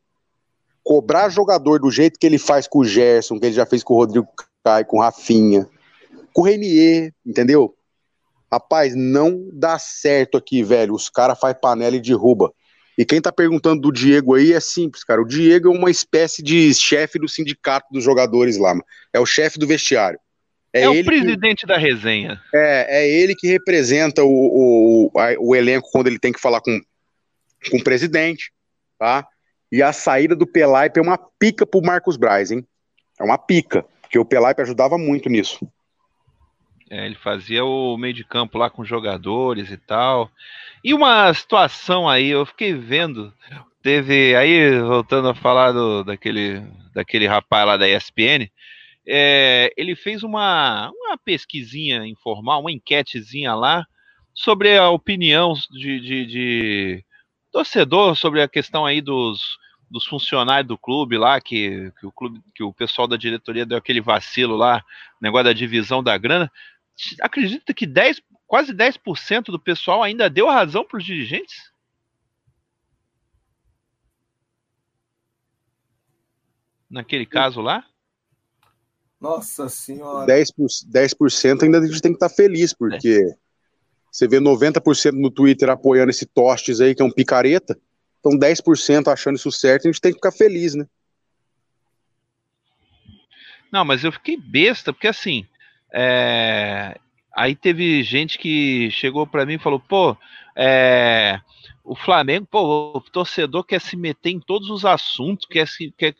Cobrar 0.83 1.29
jogador 1.29 1.79
do 1.79 1.91
jeito 1.91 2.17
que 2.19 2.25
ele 2.25 2.37
faz 2.37 2.67
com 2.67 2.79
o 2.79 2.85
Gerson, 2.85 3.39
que 3.39 3.47
ele 3.47 3.55
já 3.55 3.65
fez 3.65 3.83
com 3.83 3.95
o 3.95 3.97
Rodrigo 3.97 4.27
Caio, 4.63 4.85
com 4.85 4.97
o 4.97 5.01
Rafinha, 5.01 5.67
com 6.33 6.41
o 6.41 6.45
Renier, 6.45 7.13
entendeu? 7.25 7.75
Rapaz, 8.55 8.95
não 8.95 9.49
dá 9.51 9.77
certo 9.77 10.37
aqui, 10.37 10.63
velho. 10.63 10.93
Os 10.93 11.09
caras 11.09 11.37
fazem 11.37 11.59
panela 11.59 11.97
e 11.97 11.99
derruba. 11.99 12.53
E 12.97 13.03
quem 13.03 13.21
tá 13.21 13.29
perguntando 13.29 13.81
do 13.81 13.91
Diego 13.91 14.33
aí 14.33 14.53
é 14.53 14.59
simples, 14.61 15.03
cara. 15.03 15.21
O 15.21 15.27
Diego 15.27 15.67
é 15.67 15.77
uma 15.77 15.91
espécie 15.91 16.41
de 16.41 16.73
chefe 16.73 17.19
do 17.19 17.27
sindicato 17.27 17.87
dos 17.91 18.01
jogadores 18.01 18.57
lá. 18.57 18.69
mano. 18.69 18.85
É 19.11 19.19
o 19.19 19.25
chefe 19.25 19.59
do 19.59 19.67
vestiário. 19.67 20.17
É, 20.71 20.83
É, 20.83 20.89
o 20.89 20.93
ele 20.93 21.03
que, 21.03 21.09
presidente 21.09 21.65
da 21.65 21.77
resenha. 21.77 22.41
é, 22.53 23.01
é 23.01 23.09
ele 23.09 23.35
que 23.35 23.47
representa 23.47 24.23
o, 24.23 25.09
o, 25.09 25.11
o 25.39 25.53
elenco 25.53 25.89
quando 25.91 26.07
ele 26.07 26.19
tem 26.19 26.31
que 26.31 26.39
falar 26.39 26.61
com, 26.61 26.79
com 27.69 27.77
o 27.77 27.83
presidente, 27.83 28.53
tá? 28.97 29.27
E 29.69 29.83
a 29.83 29.91
saída 29.91 30.33
do 30.33 30.47
Pelaipe 30.47 30.97
é 30.97 31.03
uma 31.03 31.17
pica 31.37 31.65
pro 31.65 31.81
Marcos 31.81 32.15
Braz, 32.15 32.51
hein? 32.51 32.65
É 33.19 33.23
uma 33.25 33.37
pica, 33.37 33.83
porque 34.01 34.17
o 34.17 34.23
Pelaipe 34.23 34.61
ajudava 34.61 34.97
muito 34.97 35.27
nisso. 35.27 35.67
É, 36.89 37.05
ele 37.05 37.15
fazia 37.15 37.65
o 37.65 37.97
meio 37.97 38.13
de 38.13 38.23
campo 38.23 38.57
lá 38.57 38.69
com 38.69 38.85
jogadores 38.85 39.71
e 39.71 39.77
tal. 39.77 40.29
E 40.83 40.93
uma 40.93 41.33
situação 41.33 42.07
aí, 42.07 42.27
eu 42.27 42.45
fiquei 42.45 42.73
vendo, 42.73 43.33
teve 43.81 44.35
aí, 44.35 44.79
voltando 44.79 45.29
a 45.29 45.35
falar 45.35 45.71
do, 45.71 46.03
daquele, 46.03 46.61
daquele 46.93 47.27
rapaz 47.27 47.65
lá 47.65 47.77
da 47.77 47.89
ESPN, 47.89 48.49
é, 49.07 49.71
ele 49.75 49.95
fez 49.95 50.23
uma, 50.23 50.91
uma 50.91 51.17
pesquisinha 51.17 52.05
informal, 52.05 52.61
uma 52.61 52.71
enquetezinha 52.71 53.53
lá, 53.55 53.85
sobre 54.33 54.77
a 54.77 54.89
opinião 54.89 55.53
de, 55.71 55.99
de, 55.99 56.25
de 56.25 57.05
torcedor, 57.51 58.15
sobre 58.15 58.41
a 58.41 58.47
questão 58.47 58.85
aí 58.85 59.01
dos, 59.01 59.57
dos 59.89 60.05
funcionários 60.05 60.67
do 60.67 60.77
clube 60.77 61.17
lá, 61.17 61.39
que, 61.39 61.91
que 61.99 62.05
o 62.05 62.11
clube, 62.11 62.41
que 62.53 62.63
o 62.63 62.73
pessoal 62.73 63.07
da 63.07 63.17
diretoria 63.17 63.65
deu 63.65 63.77
aquele 63.77 64.01
vacilo 64.01 64.55
lá, 64.55 64.83
negócio 65.21 65.45
da 65.45 65.53
divisão 65.53 66.03
da 66.03 66.17
grana 66.17 66.51
acredita 67.21 67.73
que 67.73 67.85
10, 67.85 68.21
quase 68.47 68.73
10% 68.73 69.45
do 69.45 69.59
pessoal 69.59 70.03
ainda 70.03 70.29
deu 70.29 70.47
razão 70.47 70.85
para 70.85 70.97
os 70.97 71.05
dirigentes? 71.05 71.71
Naquele 76.89 77.25
caso 77.25 77.61
lá? 77.61 77.85
Nossa 79.19 79.67
senhora. 79.69 80.25
10%, 80.25 80.53
por- 80.55 80.67
10% 80.87 81.63
ainda 81.63 81.79
a 81.79 81.85
gente 81.85 82.01
tem 82.01 82.11
que 82.11 82.17
estar 82.17 82.29
feliz, 82.29 82.73
porque 82.73 83.35
você 84.11 84.27
vê 84.27 84.39
90% 84.39 85.13
no 85.13 85.31
Twitter 85.31 85.69
apoiando 85.69 86.11
esse 86.11 86.25
Tostes 86.25 86.79
aí, 86.79 86.95
que 86.95 87.01
é 87.01 87.05
um 87.05 87.11
picareta. 87.11 87.77
Então 88.19 88.37
10% 88.37 89.07
achando 89.09 89.35
isso 89.35 89.51
certo, 89.51 89.87
a 89.87 89.91
gente 89.91 90.01
tem 90.01 90.11
que 90.11 90.17
ficar 90.17 90.31
feliz, 90.31 90.73
né? 90.75 90.87
Não, 93.71 93.83
mas 93.83 94.03
eu 94.03 94.11
fiquei 94.11 94.37
besta, 94.37 94.93
porque 94.93 95.07
assim, 95.07 95.45
é, 95.97 96.99
aí 97.33 97.55
teve 97.55 98.03
gente 98.03 98.37
que 98.37 98.91
chegou 98.91 99.25
para 99.25 99.45
mim 99.45 99.53
e 99.53 99.59
falou, 99.59 99.79
pô, 99.79 100.17
é, 100.53 101.39
o 101.85 101.95
Flamengo, 101.95 102.45
pô, 102.51 102.91
o 102.97 103.01
torcedor 103.01 103.63
quer 103.63 103.79
se 103.79 103.95
meter 103.95 104.31
em 104.31 104.39
todos 104.39 104.69
os 104.69 104.83
assuntos, 104.83 105.45
quer 105.45 105.65
se. 105.65 105.93
Quer... 105.97 106.13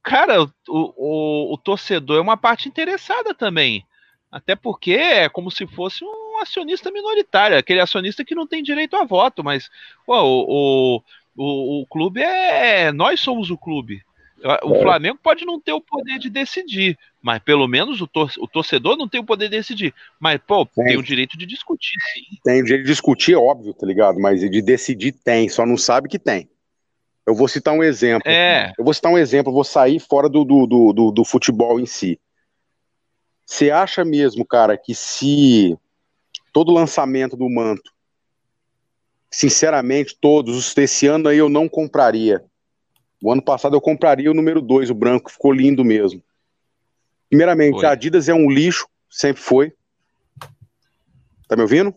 Cara, 0.00 0.42
o, 0.42 0.48
o, 0.68 1.54
o 1.54 1.58
torcedor 1.58 2.18
é 2.18 2.20
uma 2.20 2.36
parte 2.36 2.68
interessada 2.68 3.34
também. 3.34 3.84
Até 4.30 4.54
porque 4.54 4.92
é 4.92 5.28
como 5.28 5.50
se 5.50 5.66
fosse 5.66 6.04
um 6.04 6.38
acionista 6.38 6.92
minoritário, 6.92 7.58
aquele 7.58 7.80
acionista 7.80 8.24
que 8.24 8.34
não 8.34 8.46
tem 8.46 8.62
direito 8.62 8.94
a 8.94 9.04
voto, 9.04 9.42
mas 9.42 9.68
pô, 10.06 10.22
o, 10.22 10.96
o, 10.96 11.02
o, 11.36 11.82
o 11.82 11.86
clube 11.88 12.22
é. 12.22 12.92
Nós 12.92 13.18
somos 13.18 13.50
o 13.50 13.58
clube. 13.58 14.04
O 14.62 14.74
É. 14.74 14.82
Flamengo 14.82 15.18
pode 15.22 15.44
não 15.44 15.60
ter 15.60 15.72
o 15.72 15.80
poder 15.80 16.18
de 16.18 16.30
decidir, 16.30 16.98
mas 17.20 17.42
pelo 17.42 17.68
menos 17.68 18.00
o, 18.00 18.06
tor 18.06 18.30
o 18.38 18.48
torcedor 18.48 18.96
não 18.96 19.08
tem 19.08 19.20
o 19.20 19.24
poder 19.24 19.48
de 19.48 19.56
decidir. 19.56 19.94
Mas, 20.18 20.40
pô, 20.46 20.64
Tem. 20.66 20.86
tem 20.86 20.96
o 20.96 21.02
direito 21.02 21.36
de 21.36 21.44
discutir, 21.46 21.98
sim. 22.12 22.38
Tem 22.42 22.62
o 22.62 22.66
jeito 22.66 22.82
de 22.82 22.88
discutir, 22.88 23.34
é 23.34 23.36
óbvio, 23.36 23.74
tá 23.74 23.86
ligado? 23.86 24.18
Mas 24.18 24.40
de 24.40 24.62
decidir 24.62 25.12
tem, 25.12 25.48
só 25.48 25.66
não 25.66 25.76
sabe 25.76 26.08
que 26.08 26.18
tem. 26.18 26.48
Eu 27.26 27.34
vou 27.34 27.46
citar 27.46 27.74
um 27.74 27.82
exemplo. 27.82 28.28
É, 28.28 28.72
Eu 28.78 28.84
vou 28.84 28.94
citar 28.94 29.12
um 29.12 29.18
exemplo, 29.18 29.52
vou 29.52 29.62
sair 29.62 30.00
fora 30.00 30.28
do, 30.28 30.44
do, 30.44 30.66
do, 30.66 30.92
do, 30.92 31.10
do 31.12 31.24
futebol 31.24 31.78
em 31.78 31.86
si. 31.86 32.18
Você 33.46 33.70
acha 33.70 34.04
mesmo, 34.04 34.44
cara, 34.44 34.76
que 34.76 34.94
se 34.94 35.76
todo 36.52 36.72
lançamento 36.72 37.36
do 37.36 37.48
manto, 37.48 37.92
sinceramente, 39.30 40.16
todos, 40.20 40.56
os 40.56 40.74
desse 40.74 41.06
ano 41.06 41.28
aí 41.28 41.38
eu 41.38 41.48
não 41.48 41.68
compraria. 41.68 42.44
O 43.22 43.30
ano 43.30 43.42
passado 43.42 43.76
eu 43.76 43.80
compraria 43.80 44.30
o 44.30 44.34
número 44.34 44.60
2, 44.60 44.90
o 44.90 44.94
branco, 44.94 45.30
ficou 45.30 45.52
lindo 45.52 45.84
mesmo. 45.84 46.22
Primeiramente, 47.28 47.76
Foi. 47.76 47.86
a 47.86 47.90
Adidas 47.90 48.28
é 48.28 48.34
um 48.34 48.50
lixo, 48.50 48.86
sempre 49.08 49.42
foi. 49.42 49.72
Tá 51.46 51.54
me 51.56 51.62
ouvindo? 51.62 51.94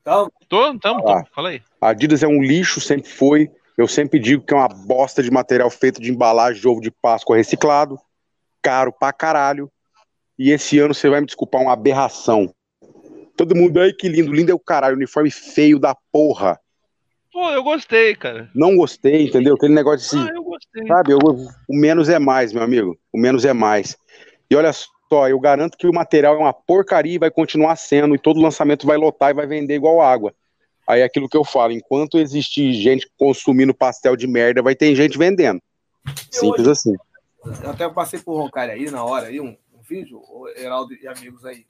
Então, 0.00 0.30
tô, 0.48 0.78
tamo, 0.78 1.02
tô, 1.02 1.10
Ah. 1.10 1.24
fala 1.34 1.50
aí. 1.50 1.62
A 1.80 1.88
Adidas 1.88 2.22
é 2.22 2.26
um 2.28 2.42
lixo, 2.42 2.80
sempre 2.80 3.10
foi. 3.10 3.50
Eu 3.76 3.86
sempre 3.86 4.18
digo 4.18 4.42
que 4.42 4.52
é 4.52 4.56
uma 4.56 4.68
bosta 4.68 5.22
de 5.22 5.30
material 5.30 5.70
feito 5.70 6.00
de 6.00 6.10
embalagem 6.10 6.60
de 6.60 6.66
ovo 6.66 6.80
de 6.80 6.90
Páscoa 6.90 7.36
reciclado, 7.36 7.98
caro 8.62 8.92
pra 8.92 9.12
caralho. 9.12 9.70
E 10.38 10.50
esse 10.50 10.78
ano 10.78 10.94
você 10.94 11.08
vai 11.08 11.20
me 11.20 11.26
desculpar, 11.26 11.60
uma 11.60 11.72
aberração. 11.72 12.52
Todo 13.36 13.54
mundo, 13.54 13.80
ai 13.80 13.92
que 13.92 14.08
lindo, 14.08 14.32
lindo 14.32 14.50
é 14.50 14.54
o 14.54 14.58
caralho, 14.58 14.96
uniforme 14.96 15.30
feio 15.30 15.78
da 15.78 15.96
porra. 16.10 16.58
Pô, 17.32 17.50
eu 17.50 17.62
gostei, 17.62 18.14
cara. 18.14 18.50
Não 18.54 18.76
gostei, 18.76 19.26
entendeu? 19.26 19.54
Aquele 19.54 19.74
negócio 19.74 20.06
assim, 20.18 20.28
Ah, 20.28 20.34
eu 20.34 20.42
gostei. 20.42 20.86
sabe? 20.86 21.12
eu- 21.12 21.18
o 21.18 21.76
menos 21.76 22.08
é 22.08 22.18
mais, 22.18 22.52
meu 22.52 22.62
amigo. 22.62 22.98
O 23.12 23.18
menos 23.18 23.44
é 23.44 23.52
mais. 23.52 23.96
E 24.50 24.56
olha 24.56 24.72
só, 24.72 25.28
eu 25.28 25.38
garanto 25.38 25.76
que 25.76 25.86
o 25.86 25.92
material 25.92 26.34
é 26.34 26.38
uma 26.38 26.52
porcaria 26.52 27.14
e 27.14 27.18
vai 27.18 27.30
continuar 27.30 27.76
sendo, 27.76 28.14
e 28.14 28.18
todo 28.18 28.40
lançamento 28.40 28.86
vai 28.86 28.96
lotar 28.96 29.30
e 29.30 29.34
vai 29.34 29.46
vender 29.46 29.74
igual 29.74 30.00
água. 30.00 30.34
Aí 30.86 31.02
é 31.02 31.04
aquilo 31.04 31.28
que 31.28 31.36
eu 31.36 31.44
falo, 31.44 31.72
enquanto 31.72 32.18
existir 32.18 32.72
gente 32.72 33.10
consumindo 33.18 33.74
pastel 33.74 34.16
de 34.16 34.26
merda, 34.26 34.62
vai 34.62 34.74
ter 34.74 34.94
gente 34.94 35.18
vendendo. 35.18 35.60
Simples 36.30 36.66
assim. 36.66 36.94
eu 37.62 37.70
até 37.70 37.86
passei 37.90 38.18
por 38.20 38.38
Roncalho 38.38 38.72
aí 38.72 38.90
na 38.90 39.04
hora, 39.04 39.26
aí, 39.26 39.38
um, 39.38 39.54
um 39.74 39.82
vídeo, 39.86 40.18
o 40.18 40.48
Heraldo 40.48 40.94
e 40.94 41.06
amigos 41.06 41.44
aí. 41.44 41.66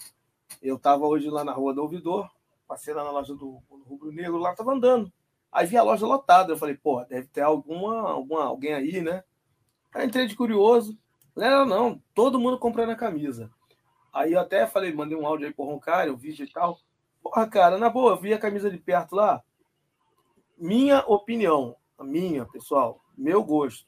Eu 0.62 0.77
estava 0.77 1.05
hoje 1.05 1.29
lá 1.29 1.42
na 1.44 1.53
rua 1.53 1.75
do 1.75 1.83
Ouvidor, 1.83 2.29
passei 2.68 2.94
lá 2.94 3.03
na 3.03 3.11
loja 3.11 3.35
do, 3.35 3.59
do 3.68 3.85
Rubro 3.88 4.12
Negro, 4.12 4.38
lá 4.38 4.53
estava 4.53 4.73
andando. 4.73 5.12
Aí 5.52 5.66
vi 5.66 5.76
a 5.76 5.82
loja 5.82 6.06
lotada. 6.06 6.52
Eu 6.52 6.58
falei, 6.58 6.74
pô, 6.74 7.04
deve 7.04 7.26
ter 7.28 7.40
alguma, 7.40 8.11
alguma 8.11 8.44
alguém 8.44 8.74
aí, 8.74 9.00
né? 9.00 9.24
Aí 9.94 10.06
entrei 10.06 10.26
de 10.26 10.37
curioso. 10.37 10.98
Não, 11.34 11.64
não, 11.64 12.02
todo 12.14 12.38
mundo 12.38 12.58
comprando 12.58 12.90
a 12.90 12.96
camisa. 12.96 13.50
Aí 14.12 14.32
eu 14.32 14.40
até 14.40 14.66
falei, 14.66 14.92
mandei 14.92 15.16
um 15.16 15.26
áudio 15.26 15.46
aí 15.46 15.52
pro 15.52 15.64
Roncário, 15.64 16.14
um 16.14 16.16
vídeo 16.16 16.44
e 16.44 16.52
tal. 16.52 16.78
Porra, 17.22 17.46
cara, 17.46 17.78
na 17.78 17.88
boa, 17.88 18.16
vi 18.16 18.32
a 18.32 18.38
camisa 18.38 18.70
de 18.70 18.78
perto 18.78 19.14
lá. 19.14 19.42
Minha 20.56 21.04
opinião, 21.06 21.76
minha, 22.00 22.44
pessoal, 22.46 23.00
meu 23.16 23.42
gosto. 23.44 23.87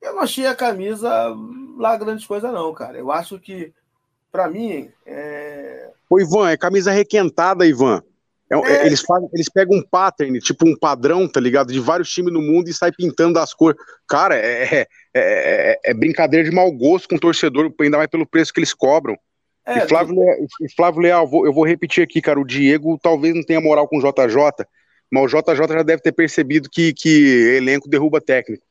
Eu 0.00 0.14
não 0.14 0.22
achei 0.22 0.46
a 0.46 0.54
camisa 0.54 1.10
lá 1.76 1.96
grande 1.96 2.26
coisa, 2.26 2.50
não, 2.52 2.72
cara. 2.72 2.96
Eu 2.96 3.10
acho 3.10 3.38
que, 3.38 3.74
para 4.30 4.48
mim. 4.48 4.90
É... 5.04 5.92
Ô, 6.08 6.20
Ivan, 6.20 6.50
é 6.50 6.56
camisa 6.56 6.90
requentada, 6.90 7.66
Ivan. 7.66 8.02
É, 8.50 8.54
é... 8.54 8.86
Eles, 8.86 9.00
fazem, 9.00 9.28
eles 9.32 9.48
pegam 9.48 9.78
um 9.78 9.82
pattern, 9.82 10.38
tipo 10.40 10.68
um 10.68 10.76
padrão, 10.76 11.28
tá 11.28 11.40
ligado? 11.40 11.72
De 11.72 11.80
vários 11.80 12.10
times 12.10 12.32
no 12.32 12.40
mundo 12.40 12.68
e 12.68 12.74
sai 12.74 12.92
pintando 12.92 13.38
as 13.38 13.52
cores. 13.52 13.80
Cara, 14.08 14.36
é, 14.36 14.82
é, 14.82 14.88
é, 15.14 15.80
é 15.84 15.94
brincadeira 15.94 16.48
de 16.48 16.54
mau 16.54 16.70
gosto 16.72 17.08
com 17.08 17.16
o 17.16 17.20
torcedor, 17.20 17.72
ainda 17.80 17.98
mais 17.98 18.08
pelo 18.08 18.26
preço 18.26 18.52
que 18.52 18.60
eles 18.60 18.72
cobram. 18.72 19.16
É, 19.64 19.78
e, 19.78 19.88
Flávio 19.88 20.14
Leal, 20.14 20.36
e 20.60 20.72
Flávio 20.74 21.00
Leal, 21.00 21.28
eu 21.44 21.52
vou 21.52 21.66
repetir 21.66 22.04
aqui, 22.04 22.22
cara. 22.22 22.38
O 22.38 22.46
Diego 22.46 22.98
talvez 23.02 23.34
não 23.34 23.42
tenha 23.42 23.60
moral 23.60 23.88
com 23.88 23.98
o 23.98 24.00
JJ, 24.00 24.64
mas 25.10 25.24
o 25.24 25.26
JJ 25.26 25.66
já 25.66 25.82
deve 25.82 26.00
ter 26.00 26.12
percebido 26.12 26.70
que, 26.70 26.94
que 26.94 27.56
elenco 27.56 27.88
derruba 27.88 28.20
técnico. 28.20 28.64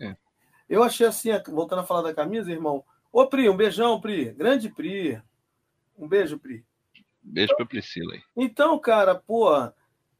É. 0.00 0.16
Eu 0.68 0.82
achei 0.82 1.06
assim, 1.06 1.30
voltando 1.48 1.80
a 1.80 1.84
falar 1.84 2.02
da 2.02 2.14
camisa, 2.14 2.50
irmão. 2.50 2.82
Ô, 3.12 3.26
Pri, 3.26 3.50
um 3.50 3.56
beijão, 3.56 4.00
Pri. 4.00 4.32
Grande 4.32 4.70
Pri. 4.70 5.20
Um 5.98 6.08
beijo, 6.08 6.38
Pri. 6.38 6.64
Beijo 7.28 7.54
pra 7.56 7.66
Priscila 7.66 8.14
aí. 8.14 8.22
Então, 8.36 8.78
cara, 8.78 9.14
pô, 9.14 9.50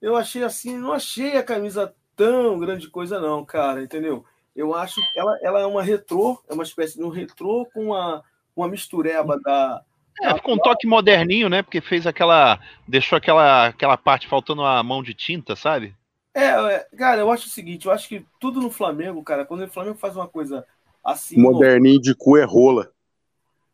eu 0.00 0.16
achei 0.16 0.44
assim, 0.44 0.76
não 0.76 0.92
achei 0.92 1.36
a 1.36 1.42
camisa 1.42 1.94
tão 2.14 2.58
grande 2.58 2.88
coisa, 2.88 3.18
não, 3.18 3.44
cara, 3.44 3.82
entendeu? 3.82 4.24
Eu 4.54 4.74
acho 4.74 4.96
que 4.96 5.18
ela, 5.18 5.38
ela 5.42 5.60
é 5.60 5.66
uma 5.66 5.82
retrô, 5.82 6.42
é 6.48 6.54
uma 6.54 6.64
espécie 6.64 6.98
de 6.98 7.04
um 7.04 7.08
retrô 7.08 7.66
com 7.72 7.86
uma, 7.86 8.22
uma 8.54 8.68
mistureba 8.68 9.38
da. 9.40 9.82
É, 10.20 10.34
ficou 10.34 10.54
um 10.54 10.58
toque 10.58 10.86
moderninho, 10.86 11.48
né? 11.48 11.62
Porque 11.62 11.80
fez 11.80 12.06
aquela. 12.06 12.58
Deixou 12.86 13.16
aquela, 13.16 13.68
aquela 13.68 13.96
parte 13.96 14.26
faltando 14.26 14.64
a 14.64 14.82
mão 14.82 15.02
de 15.02 15.14
tinta, 15.14 15.54
sabe? 15.54 15.94
É, 16.34 16.46
é, 16.74 16.88
cara, 16.96 17.20
eu 17.20 17.30
acho 17.30 17.46
o 17.46 17.50
seguinte, 17.50 17.86
eu 17.86 17.92
acho 17.92 18.08
que 18.08 18.26
tudo 18.40 18.60
no 18.60 18.70
Flamengo, 18.70 19.22
cara, 19.22 19.44
quando 19.44 19.62
o 19.62 19.68
Flamengo 19.68 19.96
faz 19.96 20.16
uma 20.16 20.28
coisa 20.28 20.66
assim. 21.04 21.40
Moderninho 21.40 22.00
de 22.00 22.14
cu 22.14 22.36
é 22.36 22.44
rola. 22.44 22.90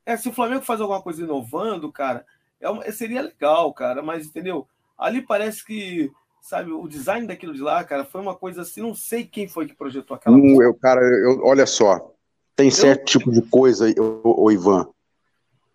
É, 0.06 0.16
se 0.18 0.28
o 0.28 0.32
Flamengo 0.32 0.62
faz 0.62 0.80
alguma 0.80 1.00
coisa 1.00 1.22
inovando, 1.22 1.90
cara, 1.90 2.26
é 2.64 2.70
uma, 2.70 2.90
seria 2.90 3.22
legal, 3.22 3.72
cara, 3.74 4.02
mas 4.02 4.26
entendeu? 4.26 4.66
Ali 4.98 5.20
parece 5.20 5.64
que, 5.64 6.10
sabe, 6.40 6.72
o 6.72 6.88
design 6.88 7.26
daquilo 7.26 7.52
de 7.52 7.60
lá, 7.60 7.84
cara, 7.84 8.04
foi 8.04 8.20
uma 8.20 8.34
coisa 8.34 8.62
assim, 8.62 8.80
não 8.80 8.94
sei 8.94 9.24
quem 9.24 9.46
foi 9.46 9.66
que 9.66 9.76
projetou 9.76 10.14
aquela 10.14 10.36
hum, 10.36 10.62
eu, 10.62 10.74
Cara, 10.74 11.00
eu, 11.02 11.44
olha 11.44 11.66
só, 11.66 12.12
tem 12.56 12.70
certo 12.70 13.00
eu... 13.00 13.04
tipo 13.04 13.30
de 13.30 13.42
coisa, 13.42 13.92
o 13.98 14.50
Ivan, 14.50 14.88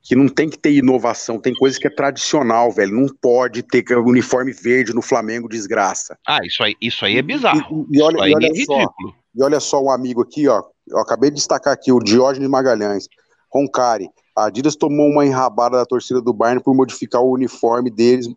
que 0.01 0.15
não 0.15 0.27
tem 0.27 0.49
que 0.49 0.57
ter 0.57 0.71
inovação, 0.71 1.39
tem 1.39 1.53
coisa 1.53 1.77
que 1.79 1.85
é 1.85 1.89
tradicional, 1.91 2.71
velho. 2.71 2.93
Não 2.93 3.07
pode 3.21 3.61
ter 3.61 3.83
uniforme 3.97 4.51
verde 4.51 4.93
no 4.93 5.01
Flamengo, 5.01 5.47
desgraça. 5.47 6.17
Ah, 6.25 6.39
isso 6.43 6.63
aí, 6.63 6.75
isso 6.81 7.05
aí 7.05 7.17
é 7.17 7.21
bizarro. 7.21 7.85
E, 7.91 7.97
e, 7.97 7.99
e 7.99 8.01
olha, 8.01 8.27
e 8.27 8.33
olha 8.33 8.47
é 8.47 8.65
só, 8.65 8.93
e 9.35 9.43
olha 9.43 9.59
só 9.59 9.83
um 9.83 9.91
amigo 9.91 10.21
aqui, 10.21 10.47
ó. 10.47 10.63
Eu 10.87 10.97
acabei 10.97 11.29
de 11.29 11.35
destacar 11.35 11.73
aqui, 11.73 11.91
o 11.91 11.99
Diógenes 11.99 12.49
Magalhães. 12.49 13.07
Roncari, 13.51 14.09
a 14.39 14.45
Adidas 14.45 14.75
tomou 14.75 15.07
uma 15.07 15.25
enrabada 15.25 15.77
da 15.77 15.85
torcida 15.85 16.21
do 16.21 16.33
Bayern 16.33 16.63
por 16.63 16.75
modificar 16.75 17.21
o 17.21 17.31
uniforme 17.31 17.89
deles 17.89 18.27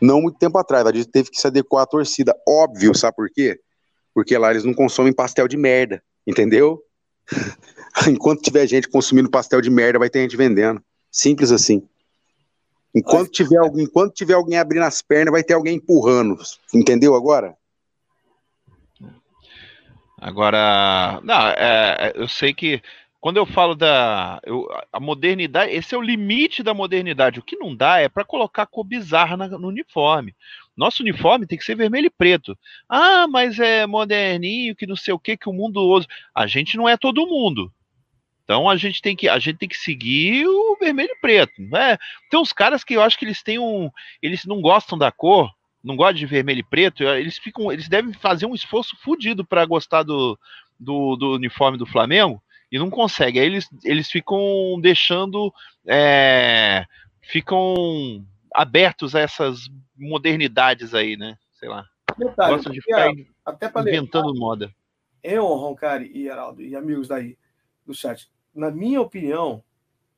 não 0.00 0.20
muito 0.20 0.38
tempo 0.38 0.58
atrás. 0.58 0.86
A 0.86 0.88
Adidas 0.90 1.08
teve 1.10 1.30
que 1.30 1.40
se 1.40 1.46
adequar 1.46 1.82
à 1.82 1.86
torcida. 1.86 2.34
Óbvio, 2.46 2.94
sabe 2.94 3.16
por 3.16 3.30
quê? 3.30 3.58
Porque 4.14 4.36
lá 4.36 4.50
eles 4.50 4.64
não 4.64 4.74
consomem 4.74 5.12
pastel 5.12 5.48
de 5.48 5.56
merda, 5.56 6.02
entendeu? 6.26 6.82
Enquanto 8.08 8.42
tiver 8.42 8.66
gente 8.66 8.88
consumindo 8.88 9.30
pastel 9.30 9.60
de 9.60 9.70
merda, 9.70 9.98
vai 9.98 10.08
ter 10.08 10.20
gente 10.20 10.36
vendendo. 10.36 10.82
Simples 11.10 11.50
assim. 11.50 11.86
Enquanto 12.94 13.30
tiver, 13.30 13.58
alguém, 13.58 13.84
enquanto 13.84 14.14
tiver 14.14 14.34
alguém 14.34 14.58
abrindo 14.58 14.82
as 14.82 15.02
pernas, 15.02 15.32
vai 15.32 15.42
ter 15.42 15.54
alguém 15.54 15.76
empurrando. 15.76 16.36
Entendeu 16.74 17.14
agora? 17.14 17.56
Agora, 20.20 21.20
não, 21.22 21.48
é, 21.48 21.96
é 22.00 22.12
eu 22.16 22.26
sei 22.26 22.52
que 22.52 22.82
quando 23.20 23.36
eu 23.36 23.46
falo 23.46 23.74
da 23.74 24.40
eu, 24.44 24.68
a 24.92 25.00
modernidade, 25.00 25.72
esse 25.72 25.94
é 25.94 25.98
o 25.98 26.02
limite 26.02 26.62
da 26.62 26.72
modernidade. 26.72 27.40
O 27.40 27.42
que 27.42 27.56
não 27.56 27.74
dá 27.74 27.98
é 27.98 28.08
para 28.08 28.24
colocar 28.24 28.66
cor 28.66 28.84
bizarra 28.84 29.36
no 29.36 29.68
uniforme. 29.68 30.34
Nosso 30.76 31.02
uniforme 31.02 31.46
tem 31.46 31.58
que 31.58 31.64
ser 31.64 31.74
vermelho 31.74 32.06
e 32.06 32.10
preto. 32.10 32.56
Ah, 32.88 33.26
mas 33.26 33.58
é 33.58 33.86
moderninho, 33.86 34.76
que 34.76 34.86
não 34.86 34.94
sei 34.94 35.12
o 35.12 35.18
que, 35.18 35.36
que 35.36 35.48
o 35.48 35.52
mundo 35.52 35.80
usa. 35.80 36.06
A 36.32 36.46
gente 36.46 36.76
não 36.76 36.88
é 36.88 36.96
todo 36.96 37.26
mundo. 37.26 37.72
Então 38.44 38.70
a 38.70 38.76
gente 38.76 39.02
tem 39.02 39.16
que 39.16 39.28
a 39.28 39.38
gente 39.38 39.58
tem 39.58 39.68
que 39.68 39.76
seguir 39.76 40.46
o 40.46 40.76
vermelho 40.78 41.10
e 41.10 41.20
preto. 41.20 41.60
Né? 41.60 41.98
Tem 42.30 42.38
uns 42.38 42.52
caras 42.52 42.84
que 42.84 42.94
eu 42.94 43.02
acho 43.02 43.18
que 43.18 43.24
eles 43.24 43.42
têm 43.42 43.58
um, 43.58 43.90
eles 44.22 44.44
não 44.44 44.60
gostam 44.60 44.96
da 44.96 45.10
cor, 45.10 45.52
não 45.82 45.96
gostam 45.96 46.18
de 46.18 46.26
vermelho 46.26 46.60
e 46.60 46.62
preto. 46.64 47.02
Eles 47.02 47.36
ficam, 47.36 47.72
eles 47.72 47.88
devem 47.88 48.12
fazer 48.12 48.46
um 48.46 48.54
esforço 48.54 48.96
fodido 49.02 49.44
para 49.44 49.66
gostar 49.66 50.04
do, 50.04 50.38
do, 50.78 51.16
do 51.16 51.34
uniforme 51.34 51.76
do 51.76 51.84
Flamengo 51.84 52.40
e 52.70 52.78
não 52.78 52.90
consegue. 52.90 53.38
Aí 53.40 53.46
eles, 53.46 53.68
eles 53.84 54.10
ficam 54.10 54.78
deixando. 54.80 55.52
É, 55.86 56.84
ficam 57.22 58.24
abertos 58.54 59.14
a 59.14 59.20
essas 59.20 59.68
modernidades 59.96 60.94
aí, 60.94 61.16
né? 61.16 61.36
Sei 61.54 61.68
lá. 61.68 61.84
Detalhe, 62.16 62.54
Gostam 62.54 62.72
de 62.72 62.80
ficar 62.80 63.12
até 63.44 63.70
inventando 63.80 64.34
moda. 64.34 64.72
Eu, 65.22 65.46
Roncari 65.46 66.10
e 66.14 66.26
Heraldo, 66.26 66.62
e 66.62 66.74
amigos 66.74 67.08
daí 67.08 67.36
do 67.86 67.94
chat, 67.94 68.30
na 68.54 68.70
minha 68.70 69.00
opinião, 69.00 69.62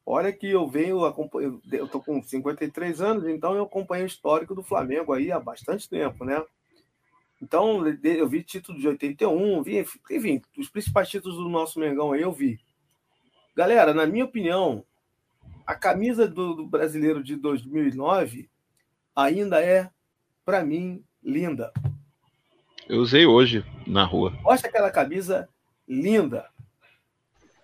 olha 0.05 0.33
que 0.33 0.49
eu 0.49 0.67
venho 0.69 1.05
acompanhando, 1.05 1.61
eu 1.71 1.89
tô 1.89 2.01
com 2.01 2.23
53 2.23 3.01
anos, 3.01 3.27
então 3.27 3.55
eu 3.55 3.65
acompanho 3.65 4.05
o 4.05 4.07
histórico 4.07 4.55
do 4.55 4.63
Flamengo 4.63 5.13
aí 5.13 5.31
há 5.31 5.39
bastante 5.39 5.89
tempo, 5.89 6.25
né? 6.25 6.43
Então, 7.41 7.87
eu 8.05 8.29
vi 8.29 8.43
título 8.43 8.79
de 8.79 8.87
81, 8.87 9.63
vi, 9.63 9.85
enfim, 10.11 10.43
os 10.59 10.69
principais 10.69 11.09
títulos 11.09 11.39
do 11.39 11.49
nosso 11.49 11.81
Mengão 11.81 12.13
aí 12.13 12.21
eu 12.21 12.33
vi. 12.33 12.61
Galera, 13.57 13.95
na 13.95 14.07
minha 14.07 14.25
opinião, 14.25 14.85
a 15.67 15.75
camisa 15.75 16.29
do, 16.29 16.55
do 16.55 16.67
brasileiro 16.67 17.23
de 17.23 17.37
2009 17.37 18.49
ainda 19.17 19.63
é, 19.63 19.89
para 20.45 20.65
mim, 20.65 21.03
linda. 21.23 21.73
Eu 22.89 23.01
usei 23.01 23.25
hoje 23.25 23.65
na 23.87 24.05
rua. 24.05 24.33
Mostra 24.43 24.69
aquela 24.69 24.91
camisa 24.91 25.49
linda. 25.89 26.47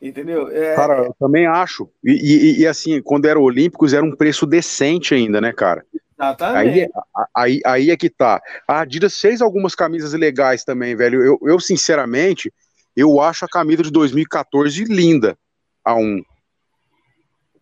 Entendeu? 0.00 0.48
É... 0.48 0.74
Cara, 0.76 1.06
eu 1.06 1.16
também 1.18 1.46
acho. 1.46 1.90
E, 2.04 2.12
e, 2.12 2.60
e, 2.60 2.66
assim, 2.66 3.00
quando 3.02 3.26
era 3.26 3.38
Olímpicos, 3.38 3.92
era 3.92 4.04
um 4.04 4.14
preço 4.14 4.46
decente 4.46 5.14
ainda, 5.14 5.40
né, 5.40 5.52
cara? 5.52 5.84
Aí, 6.18 6.80
é, 6.80 6.88
aí, 7.34 7.60
aí 7.64 7.90
é 7.90 7.96
que 7.96 8.08
tá. 8.08 8.40
A 8.66 8.80
Adidas 8.80 9.20
fez 9.20 9.42
algumas 9.42 9.74
camisas 9.74 10.12
legais 10.14 10.64
também, 10.64 10.96
velho. 10.96 11.22
Eu, 11.22 11.38
eu, 11.42 11.60
sinceramente, 11.60 12.52
eu 12.96 13.20
acho 13.20 13.44
a 13.44 13.48
camisa 13.48 13.82
de 13.82 13.90
2014 13.90 14.84
linda. 14.84 15.36
A 15.84 15.94
um. 15.94 16.22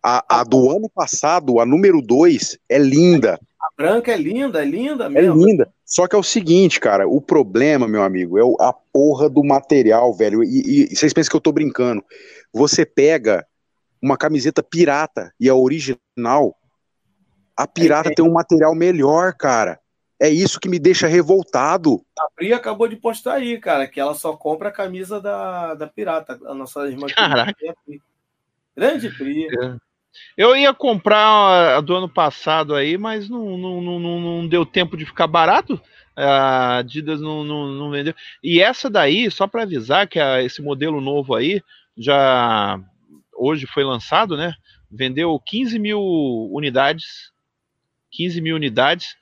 A, 0.01 0.39
a 0.39 0.43
do 0.43 0.69
ano 0.69 0.89
passado, 0.89 1.59
a 1.59 1.65
número 1.65 2.01
2, 2.01 2.57
é 2.69 2.77
linda. 2.77 3.39
A 3.59 3.67
branca 3.75 4.11
é 4.11 4.17
linda, 4.17 4.61
é 4.61 4.65
linda 4.65 5.05
é 5.05 5.09
mesmo. 5.09 5.41
É 5.41 5.45
linda. 5.45 5.73
Só 5.83 6.07
que 6.07 6.15
é 6.15 6.19
o 6.19 6.23
seguinte, 6.23 6.79
cara, 6.79 7.07
o 7.07 7.19
problema, 7.19 7.87
meu 7.87 8.03
amigo, 8.03 8.37
é 8.37 8.65
a 8.65 8.71
porra 8.71 9.29
do 9.29 9.43
material, 9.43 10.13
velho. 10.13 10.43
E, 10.43 10.91
e 10.91 10.95
vocês 10.95 11.11
pensam 11.11 11.31
que 11.31 11.35
eu 11.35 11.41
tô 11.41 11.51
brincando. 11.51 12.03
Você 12.53 12.85
pega 12.85 13.45
uma 14.01 14.15
camiseta 14.15 14.63
pirata 14.63 15.33
e 15.39 15.49
a 15.49 15.55
original, 15.55 16.55
a 17.57 17.67
pirata 17.67 18.09
é, 18.09 18.11
é. 18.11 18.15
tem 18.15 18.25
um 18.25 18.33
material 18.33 18.75
melhor, 18.75 19.33
cara. 19.33 19.79
É 20.19 20.29
isso 20.29 20.59
que 20.59 20.69
me 20.69 20.79
deixa 20.79 21.07
revoltado. 21.07 22.01
A 22.17 22.29
Pri 22.33 22.53
acabou 22.53 22.87
de 22.87 22.95
postar 22.95 23.33
aí, 23.33 23.59
cara, 23.59 23.85
que 23.87 23.99
ela 23.99 24.13
só 24.13 24.35
compra 24.35 24.69
a 24.69 24.71
camisa 24.71 25.19
da, 25.19 25.73
da 25.73 25.87
pirata, 25.87 26.39
a 26.45 26.53
nossa 26.53 26.87
irmã. 26.87 27.07
Caraca. 27.07 27.53
Grande 28.75 29.09
Pri. 29.09 29.47
É. 29.47 29.75
Eu 30.37 30.55
ia 30.55 30.73
comprar 30.73 31.77
a 31.77 31.81
do 31.81 31.95
ano 31.95 32.07
passado 32.07 32.73
aí, 32.73 32.97
mas 32.97 33.29
não, 33.29 33.57
não, 33.57 33.81
não, 33.81 33.99
não 33.99 34.47
deu 34.47 34.65
tempo 34.65 34.95
de 34.95 35.05
ficar 35.05 35.27
barato. 35.27 35.79
A 36.15 36.77
Adidas 36.77 37.19
não, 37.19 37.43
não, 37.43 37.67
não 37.67 37.91
vendeu. 37.91 38.13
E 38.41 38.61
essa 38.61 38.89
daí, 38.89 39.29
só 39.29 39.47
para 39.47 39.63
avisar 39.63 40.07
que 40.07 40.17
a, 40.17 40.41
esse 40.41 40.61
modelo 40.61 41.01
novo 41.01 41.35
aí 41.35 41.61
já 41.97 42.79
hoje 43.33 43.67
foi 43.67 43.83
lançado, 43.83 44.37
né? 44.37 44.53
Vendeu 44.89 45.37
15 45.45 45.77
mil 45.77 45.99
unidades 46.53 47.34
15 48.15 48.41
mil 48.41 48.55
unidades 48.55 49.15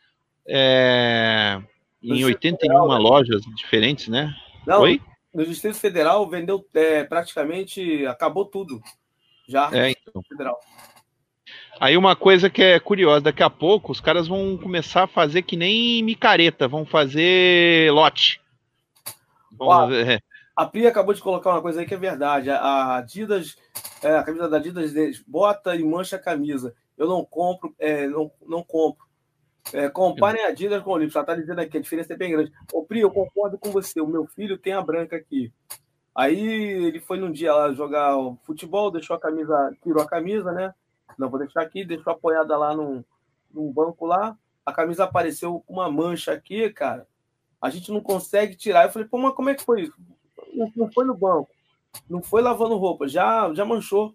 é, 0.47 1.61
em 2.01 2.23
81 2.23 2.57
Federal, 2.57 2.87
né? 2.87 2.97
lojas 2.97 3.41
diferentes, 3.55 4.07
né? 4.07 4.35
Não, 4.65 4.81
Oi? 4.81 5.01
no 5.33 5.45
Distrito 5.45 5.77
Federal 5.77 6.29
vendeu 6.29 6.65
é, 6.73 7.03
praticamente, 7.03 8.05
acabou 8.05 8.45
tudo. 8.45 8.81
Já 9.47 9.69
é, 9.73 9.91
então. 9.91 10.21
Federal. 10.23 10.59
Aí 11.79 11.97
uma 11.97 12.15
coisa 12.15 12.49
que 12.49 12.61
é 12.61 12.79
curiosa, 12.79 13.21
daqui 13.21 13.41
a 13.41 13.49
pouco 13.49 13.91
os 13.91 13.99
caras 13.99 14.27
vão 14.27 14.57
começar 14.57 15.03
a 15.03 15.07
fazer 15.07 15.41
que 15.41 15.57
nem 15.57 16.03
micareta, 16.03 16.67
vão 16.67 16.85
fazer 16.85 17.91
lote. 17.91 18.39
Ó, 19.59 19.89
a 20.55 20.65
Pri 20.67 20.85
acabou 20.85 21.13
de 21.13 21.21
colocar 21.21 21.49
uma 21.49 21.61
coisa 21.61 21.81
aí 21.81 21.87
que 21.87 21.95
é 21.95 21.97
verdade. 21.97 22.49
A 22.49 22.97
Adidas, 22.97 23.57
é, 24.03 24.15
a 24.15 24.23
camisa 24.23 24.47
da 24.47 24.57
Adidas 24.57 24.93
bota 25.27 25.75
e 25.75 25.83
mancha 25.83 26.15
a 26.15 26.19
camisa. 26.19 26.75
Eu 26.97 27.07
não 27.07 27.25
compro, 27.25 27.73
é, 27.79 28.07
não, 28.07 28.31
não 28.45 28.63
compro. 28.63 29.05
É, 29.71 29.89
comparem 29.89 30.43
a 30.43 30.49
Adidas 30.49 30.83
com 30.83 30.89
o 30.89 30.93
Olímpio. 30.93 31.13
Já 31.13 31.21
está 31.21 31.35
dizendo 31.35 31.59
aqui, 31.59 31.77
a 31.77 31.81
diferença 31.81 32.13
é 32.13 32.17
bem 32.17 32.31
grande. 32.31 32.51
Ô, 32.71 32.83
Pri, 32.83 32.99
eu 32.99 33.11
concordo 33.11 33.57
com 33.57 33.71
você. 33.71 34.01
O 34.01 34.07
meu 34.07 34.25
filho 34.27 34.57
tem 34.57 34.73
a 34.73 34.81
branca 34.81 35.15
aqui. 35.15 35.51
Aí 36.15 36.39
ele 36.39 36.99
foi 36.99 37.17
num 37.17 37.31
dia 37.31 37.53
lá 37.53 37.73
jogar 37.73 38.15
futebol, 38.43 38.91
deixou 38.91 39.15
a 39.15 39.19
camisa, 39.19 39.75
tirou 39.81 40.03
a 40.03 40.07
camisa, 40.07 40.51
né? 40.51 40.73
Não, 41.17 41.29
vou 41.29 41.39
deixar 41.39 41.61
aqui, 41.61 41.83
deixou 41.83 42.13
apoiada 42.13 42.57
lá 42.57 42.75
num, 42.75 43.03
num 43.51 43.71
banco 43.71 44.05
lá. 44.05 44.37
A 44.65 44.71
camisa 44.71 45.05
apareceu 45.05 45.63
com 45.65 45.73
uma 45.73 45.91
mancha 45.91 46.31
aqui, 46.31 46.69
cara. 46.69 47.07
A 47.61 47.69
gente 47.69 47.91
não 47.91 48.01
consegue 48.01 48.55
tirar. 48.55 48.85
Eu 48.85 48.91
falei, 48.91 49.07
pô, 49.07 49.17
mas 49.17 49.33
como 49.33 49.49
é 49.49 49.55
que 49.55 49.63
foi 49.63 49.83
isso? 49.83 49.93
Não, 50.53 50.71
não 50.75 50.91
foi 50.91 51.05
no 51.05 51.15
banco. 51.15 51.49
Não 52.09 52.21
foi 52.21 52.41
lavando 52.41 52.77
roupa. 52.77 53.07
Já, 53.07 53.51
já 53.53 53.65
manchou. 53.65 54.13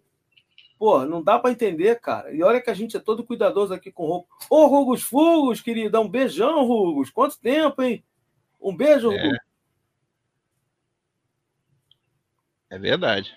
Pô, 0.78 1.04
não 1.04 1.22
dá 1.22 1.38
para 1.38 1.50
entender, 1.50 2.00
cara. 2.00 2.32
E 2.32 2.42
olha 2.42 2.60
que 2.60 2.70
a 2.70 2.74
gente 2.74 2.96
é 2.96 3.00
todo 3.00 3.24
cuidadoso 3.24 3.74
aqui 3.74 3.90
com 3.90 4.06
roupa. 4.06 4.28
Ô, 4.48 4.66
Rugos 4.66 5.02
Fugos, 5.02 5.60
querida, 5.60 6.00
um 6.00 6.08
beijão, 6.08 6.64
Rugos. 6.64 7.10
Quanto 7.10 7.38
tempo, 7.40 7.82
hein? 7.82 8.04
Um 8.60 8.76
beijo, 8.76 9.10
é. 9.10 9.22
Rugos. 9.22 9.38
É 12.70 12.78
verdade. 12.78 13.36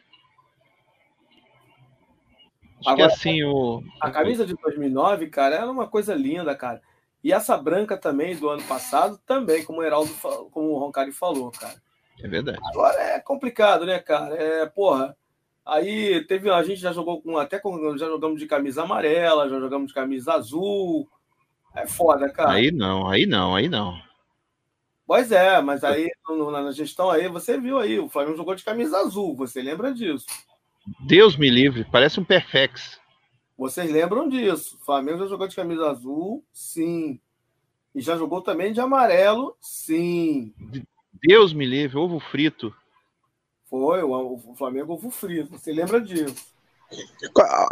Acho 2.79 2.89
Agora, 2.89 3.07
que 3.07 3.13
assim 3.13 3.43
o. 3.43 3.83
A 3.99 4.11
camisa 4.11 4.45
de 4.45 4.55
2009, 4.55 5.27
cara, 5.27 5.55
era 5.55 5.71
uma 5.71 5.87
coisa 5.87 6.13
linda, 6.13 6.55
cara. 6.55 6.81
E 7.23 7.31
essa 7.31 7.55
branca 7.57 7.95
também 7.95 8.35
do 8.35 8.49
ano 8.49 8.63
passado, 8.63 9.19
também, 9.25 9.63
como 9.63 9.79
o 9.79 9.83
Heraldo, 9.83 10.11
como 10.51 10.69
o 10.69 10.79
Roncari 10.79 11.11
falou, 11.11 11.51
cara. 11.51 11.81
É 12.19 12.27
verdade. 12.27 12.59
Agora 12.65 12.99
é 12.99 13.19
complicado, 13.19 13.85
né, 13.85 13.99
cara? 13.99 14.35
É, 14.35 14.65
porra. 14.65 15.15
Aí 15.65 16.25
teve. 16.25 16.49
A 16.49 16.63
gente 16.63 16.81
já 16.81 16.91
jogou 16.91 17.21
com. 17.21 17.37
Até 17.37 17.59
com, 17.59 17.97
já 17.97 18.07
jogamos 18.07 18.39
de 18.39 18.47
camisa 18.47 18.83
amarela, 18.83 19.49
já 19.49 19.59
jogamos 19.59 19.89
de 19.89 19.93
camisa 19.93 20.33
azul. 20.33 21.07
É 21.75 21.87
foda, 21.87 22.29
cara. 22.29 22.51
Aí 22.51 22.71
não, 22.71 23.07
aí 23.07 23.25
não, 23.25 23.55
aí 23.55 23.69
não. 23.69 23.97
Pois 25.07 25.31
é, 25.31 25.61
mas 25.61 25.83
aí 25.83 26.09
na 26.29 26.71
gestão 26.71 27.09
aí, 27.09 27.27
você 27.27 27.59
viu 27.59 27.77
aí, 27.77 27.99
o 27.99 28.07
Flamengo 28.07 28.37
jogou 28.37 28.55
de 28.55 28.63
camisa 28.63 28.97
azul, 28.97 29.35
você 29.35 29.61
lembra 29.61 29.93
disso? 29.93 30.25
Deus 31.01 31.35
me 31.35 31.49
livre, 31.49 31.85
parece 31.91 32.19
um 32.19 32.23
Perfex. 32.23 32.99
Vocês 33.57 33.91
lembram 33.91 34.29
disso? 34.29 34.77
O 34.81 34.85
Flamengo 34.85 35.19
já 35.19 35.27
jogou 35.27 35.47
de 35.47 35.55
camisa 35.55 35.89
azul? 35.89 36.43
Sim. 36.53 37.19
E 37.93 38.01
já 38.01 38.15
jogou 38.15 38.41
também 38.41 38.71
de 38.71 38.79
amarelo? 38.79 39.55
Sim. 39.59 40.53
Deus 41.21 41.53
me 41.53 41.65
livre, 41.65 41.97
ovo 41.97 42.19
frito. 42.19 42.73
Foi, 43.71 44.03
o, 44.03 44.37
Flamengo 44.57 44.93
ovo 44.95 45.09
frito. 45.09 45.57
Você 45.57 45.71
lembra 45.71 46.01
disso? 46.01 46.35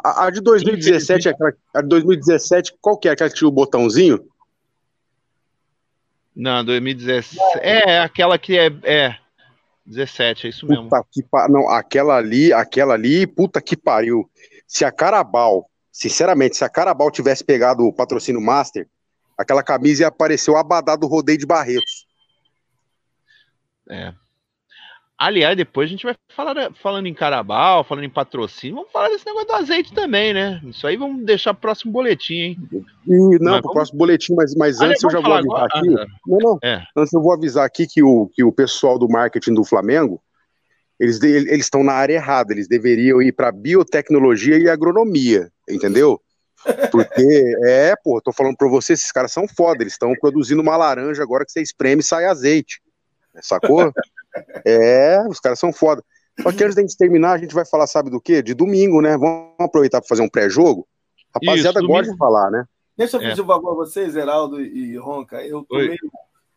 A, 0.02 0.28
a 0.28 0.32
de 0.32 0.40
2017, 0.40 1.28
aquela, 1.28 1.54
a 1.74 1.82
de 1.82 1.90
2017, 1.90 2.76
qual 2.80 2.98
que 2.98 3.10
é 3.10 3.12
aquela 3.12 3.30
que 3.30 3.36
tinha 3.36 3.50
o 3.50 3.52
botãozinho? 3.52 4.26
Não, 6.34 6.64
2017. 6.64 7.38
É, 7.60 7.96
é 7.96 8.00
aquela 8.00 8.40
que 8.40 8.58
é, 8.58 8.68
é 8.84 9.18
17, 9.86 10.48
é 10.48 10.50
isso 10.52 10.66
mesmo. 10.66 10.86
Puta 10.86 11.06
que 11.12 11.22
pa... 11.22 11.50
Não, 11.50 11.70
aquela 11.70 12.16
ali, 12.16 12.54
aquela 12.54 12.94
ali, 12.94 13.28
puta 13.28 13.62
que 13.62 13.76
pariu. 13.76 14.32
Se 14.66 14.86
a 14.86 14.94
Carabal, 14.94 15.70
sinceramente, 15.92 16.56
se 16.56 16.64
a 16.64 16.70
Carabal 16.70 17.12
tivesse 17.12 17.44
pegado 17.44 17.84
o 17.84 17.92
patrocínio 17.92 18.40
Master, 18.40 18.88
aquela 19.38 19.62
camisa 19.62 20.04
ia 20.04 20.08
aparecer 20.08 20.50
o 20.50 20.56
abadá 20.56 20.96
do 20.96 21.08
rodeio 21.08 21.38
de 21.38 21.46
Barretos. 21.46 22.08
É. 23.90 24.14
Aliás, 25.20 25.58
depois 25.58 25.90
a 25.90 25.92
gente 25.92 26.06
vai 26.06 26.16
falar 26.34 26.72
falando 26.82 27.08
em 27.08 27.14
Carabal, 27.14 27.84
falando 27.84 28.06
em 28.06 28.10
patrocínio, 28.10 28.78
vamos 28.78 28.92
falar 28.92 29.10
desse 29.10 29.26
negócio 29.26 29.50
do 29.50 29.54
azeite 29.54 29.94
também, 29.94 30.34
né? 30.34 30.62
Isso 30.64 30.88
aí 30.88 30.96
vamos 30.96 31.26
deixar 31.26 31.54
pro 31.54 31.64
próximo 31.64 31.92
boletim, 31.92 32.36
hein? 32.36 32.58
E, 33.06 33.12
não, 33.12 33.28
mas 33.28 33.40
pro 33.40 33.64
vamos... 33.64 33.74
próximo 33.74 33.98
boletim, 33.98 34.34
mas, 34.34 34.56
mas 34.56 34.80
antes 34.80 35.04
eu 35.04 35.12
já 35.12 35.20
vou 35.20 35.34
avisar 35.34 35.56
agora? 35.56 35.68
aqui. 35.76 35.94
Ah, 35.94 36.06
tá. 36.06 36.12
não, 36.26 36.38
não. 36.38 36.60
É. 36.64 36.84
Antes 36.96 37.12
eu 37.12 37.22
vou 37.22 37.34
avisar 37.34 37.66
aqui 37.66 37.86
que 37.86 38.02
o, 38.02 38.28
que 38.34 38.46
o 38.46 38.52
pessoal 38.54 38.98
do 38.98 39.10
marketing 39.10 39.56
do 39.56 39.66
Flamengo, 39.66 40.22
eles 40.98 41.22
eles 41.22 41.66
estão 41.66 41.84
na 41.84 41.94
área 41.94 42.14
errada, 42.14 42.54
eles 42.54 42.70
deveriam 42.70 43.22
ir 43.22 43.34
para 43.34 43.52
biotecnologia 43.52 44.58
e 44.58 44.70
agronomia, 44.70 45.52
entendeu? 45.70 46.22
Porque, 46.90 47.26
é, 47.68 47.94
pô, 48.02 48.22
tô 48.22 48.32
falando 48.32 48.56
para 48.56 48.70
você, 48.70 48.94
esses 48.94 49.12
caras 49.12 49.34
são 49.34 49.46
foda, 49.50 49.84
eles 49.84 49.94
estão 49.94 50.14
produzindo 50.14 50.62
uma 50.62 50.78
laranja 50.78 51.22
agora 51.22 51.44
que 51.44 51.52
você 51.52 51.62
espreme 51.62 52.00
e 52.00 52.06
sai 52.06 52.24
azeite. 52.24 52.82
Sacou? 53.42 53.92
É, 54.66 55.22
os 55.28 55.40
caras 55.40 55.60
são 55.60 55.74
foda. 55.74 56.04
Só 56.42 56.52
que 56.52 56.64
antes 56.64 56.76
da 56.76 56.82
gente 56.82 56.98
terminar, 56.98 57.34
a 57.34 57.38
gente 57.38 57.54
vai 57.54 57.66
falar, 57.66 57.88
sabe 57.88 58.10
do 58.10 58.22
quê? 58.22 58.42
De 58.42 58.54
domingo, 58.54 59.02
né? 59.02 59.18
Vamos 59.18 59.54
aproveitar 59.60 60.00
para 60.00 60.08
fazer 60.08 60.22
um 60.22 60.30
pré-jogo? 60.30 60.88
Rapaziada, 61.34 61.80
Isso, 61.80 61.88
gosta 61.88 62.12
de 62.12 62.18
falar, 62.18 62.50
né? 62.50 62.66
Deixa 62.98 63.18
eu 63.18 63.22
pedir 63.22 63.40
é. 63.40 63.44
um 63.44 63.46
bagulho 63.46 63.74
a 63.74 63.76
vocês, 63.76 64.14
Geraldo 64.14 64.62
e 64.62 64.98
Ronca. 64.98 65.44
Eu 65.46 65.64
tô 65.64 65.78
meio, 65.78 65.98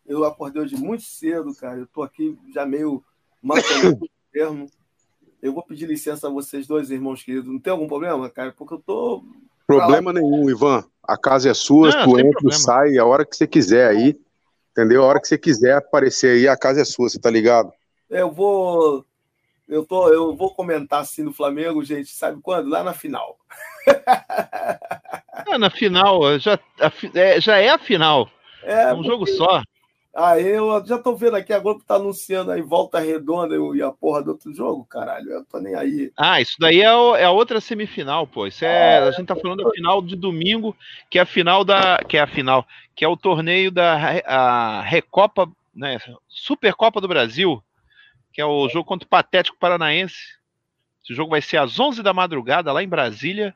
Eu 0.05 0.23
acordei 0.25 0.61
hoje 0.61 0.75
muito 0.75 1.03
cedo, 1.03 1.53
cara. 1.55 1.79
Eu 1.79 1.87
tô 1.87 2.01
aqui 2.01 2.37
já 2.53 2.65
meio 2.65 3.03
matando 3.41 3.99
termo. 4.31 4.67
Eu 5.41 5.53
vou 5.53 5.63
pedir 5.63 5.85
licença 5.85 6.27
a 6.27 6.31
vocês 6.31 6.65
dois, 6.65 6.89
irmãos 6.89 7.23
queridos. 7.23 7.51
Não 7.51 7.59
tem 7.59 7.71
algum 7.71 7.87
problema, 7.87 8.29
cara? 8.29 8.51
Porque 8.51 8.73
eu 8.73 8.79
tô. 8.79 9.23
Problema 9.67 10.11
nenhum, 10.13 10.49
Ivan. 10.49 10.83
A 11.03 11.17
casa 11.17 11.49
é 11.49 11.53
sua, 11.53 11.89
não, 11.89 12.05
tu 12.05 12.19
entra 12.19 12.49
e 12.49 12.53
sai 12.53 12.97
a 12.97 13.05
hora 13.05 13.25
que 13.25 13.35
você 13.35 13.45
quiser 13.45 13.89
aí. 13.89 14.17
Entendeu? 14.73 15.03
A 15.03 15.05
hora 15.05 15.21
que 15.21 15.27
você 15.27 15.37
quiser 15.37 15.77
aparecer 15.77 16.31
aí, 16.31 16.47
a 16.47 16.57
casa 16.57 16.81
é 16.81 16.85
sua, 16.85 17.07
você 17.07 17.19
tá 17.19 17.29
ligado? 17.29 17.71
Eu 18.09 18.31
vou. 18.31 19.05
Eu, 19.69 19.85
tô, 19.85 20.09
eu 20.09 20.35
vou 20.35 20.53
comentar 20.53 21.01
assim 21.01 21.21
no 21.21 21.31
Flamengo, 21.31 21.83
gente, 21.83 22.09
sabe 22.09 22.41
quando? 22.41 22.69
Lá 22.69 22.83
na 22.83 22.93
final. 22.93 23.37
É, 25.47 25.57
na 25.57 25.69
final, 25.69 26.39
já, 26.39 26.59
a, 26.79 26.91
é, 27.13 27.39
já 27.39 27.57
é 27.57 27.69
a 27.69 27.77
final. 27.77 28.29
É, 28.63 28.83
é 28.83 28.93
um 28.93 28.97
porque... 28.97 29.09
jogo 29.09 29.27
só. 29.27 29.61
Aí 30.15 30.47
eu 30.47 30.85
já 30.85 30.99
tô 30.99 31.15
vendo 31.15 31.35
aqui 31.35 31.51
agora 31.51 31.79
que 31.79 31.85
tá 31.85 31.95
anunciando 31.95 32.51
aí 32.51 32.61
volta 32.61 32.99
redonda 32.99 33.55
e 33.75 33.81
a 33.81 33.91
porra 33.91 34.21
do 34.21 34.31
outro 34.31 34.53
jogo, 34.53 34.85
caralho. 34.85 35.31
Eu 35.31 35.45
tô 35.45 35.59
nem 35.59 35.73
aí. 35.73 36.11
Ah, 36.15 36.39
isso 36.39 36.55
daí 36.59 36.81
é, 36.81 36.95
o, 36.95 37.15
é 37.15 37.23
a 37.23 37.31
outra 37.31 37.59
semifinal, 37.59 38.27
pô. 38.27 38.45
Isso 38.45 38.63
é, 38.63 38.99
a 38.99 39.09
gente 39.09 39.25
tá 39.25 39.35
falando 39.35 39.63
da 39.63 39.71
final 39.71 40.03
de 40.03 40.15
domingo, 40.15 40.77
que 41.09 41.17
é 41.17 41.23
a 41.23 41.25
final 41.25 41.65
da. 41.65 41.97
Que 41.97 42.17
é 42.17 42.21
a 42.21 42.27
final, 42.27 42.67
que 42.95 43.03
é 43.03 43.07
o 43.07 43.17
torneio 43.17 43.71
da 43.71 43.95
a 44.27 44.81
Recopa, 44.81 45.51
né? 45.73 45.97
Supercopa 46.27 47.01
do 47.01 47.07
Brasil, 47.07 47.63
que 48.31 48.39
é 48.39 48.45
o 48.45 48.69
jogo 48.69 48.85
contra 48.85 49.07
o 49.07 49.09
Patético 49.09 49.57
Paranaense. 49.59 50.37
Esse 51.03 51.15
jogo 51.15 51.31
vai 51.31 51.41
ser 51.41 51.57
às 51.57 51.79
11 51.79 52.03
da 52.03 52.13
madrugada 52.13 52.71
lá 52.71 52.83
em 52.83 52.87
Brasília. 52.87 53.55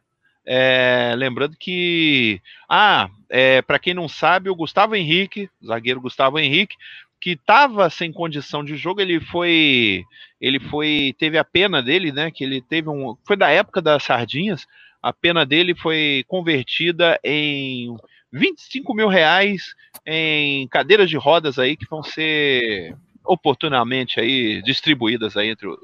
É, 0.49 1.13
lembrando 1.17 1.57
que, 1.59 2.41
ah, 2.69 3.09
é, 3.29 3.61
para 3.61 3.77
quem 3.77 3.93
não 3.93 4.07
sabe, 4.07 4.49
o 4.49 4.55
Gustavo 4.55 4.95
Henrique, 4.95 5.49
zagueiro 5.65 5.99
Gustavo 5.99 6.39
Henrique, 6.39 6.75
que 7.19 7.31
estava 7.31 7.89
sem 7.89 8.13
condição 8.13 8.63
de 8.63 8.77
jogo, 8.77 9.01
ele 9.01 9.19
foi, 9.19 10.05
ele 10.39 10.59
foi, 10.59 11.13
teve 11.19 11.37
a 11.37 11.43
pena 11.43 11.83
dele, 11.83 12.13
né? 12.13 12.31
Que 12.31 12.45
ele 12.45 12.61
teve 12.61 12.87
um, 12.87 13.17
foi 13.25 13.35
da 13.35 13.49
época 13.49 13.81
das 13.81 14.03
sardinhas, 14.03 14.65
a 15.03 15.11
pena 15.11 15.45
dele 15.45 15.75
foi 15.75 16.23
convertida 16.29 17.19
em 17.21 17.97
25 18.31 18.93
mil 18.93 19.09
reais 19.09 19.75
em 20.05 20.65
cadeiras 20.69 21.09
de 21.09 21.17
rodas 21.17 21.59
aí 21.59 21.75
que 21.75 21.89
vão 21.89 22.01
ser 22.03 22.95
oportunamente 23.25 24.19
aí 24.19 24.61
distribuídas 24.61 25.35
aí 25.35 25.49
entre 25.49 25.67
o. 25.67 25.77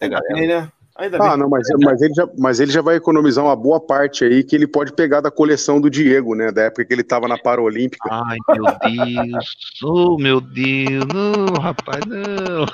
É, 0.00 0.08
galera. 0.08 0.72
Ainda 0.98 1.18
ah, 1.22 1.36
não, 1.36 1.48
mas, 1.48 1.66
mas, 1.82 2.00
ele 2.00 2.14
já, 2.14 2.28
mas 2.38 2.60
ele 2.60 2.72
já 2.72 2.80
vai 2.80 2.96
economizar 2.96 3.44
uma 3.44 3.54
boa 3.54 3.78
parte 3.78 4.24
aí 4.24 4.42
que 4.42 4.56
ele 4.56 4.66
pode 4.66 4.92
pegar 4.94 5.20
da 5.20 5.30
coleção 5.30 5.78
do 5.78 5.90
Diego, 5.90 6.34
né? 6.34 6.50
Da 6.50 6.62
época 6.62 6.86
que 6.86 6.92
ele 6.94 7.04
tava 7.04 7.28
na 7.28 7.36
Paralímpica. 7.36 8.08
Ai, 8.10 8.38
meu 8.48 8.64
Deus. 8.64 9.56
oh, 9.84 10.16
meu 10.16 10.40
Deus. 10.40 11.04
Não, 11.12 11.60
rapaz, 11.60 12.00
não. 12.06 12.64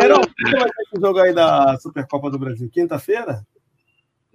Era 0.00 0.14
vai 0.16 0.26
ter 0.26 0.82
esse 0.82 1.00
jogo 1.00 1.18
aí 1.20 1.32
da 1.32 1.78
Supercopa 1.78 2.28
do 2.28 2.40
Brasil? 2.40 2.68
Quinta-feira? 2.72 3.46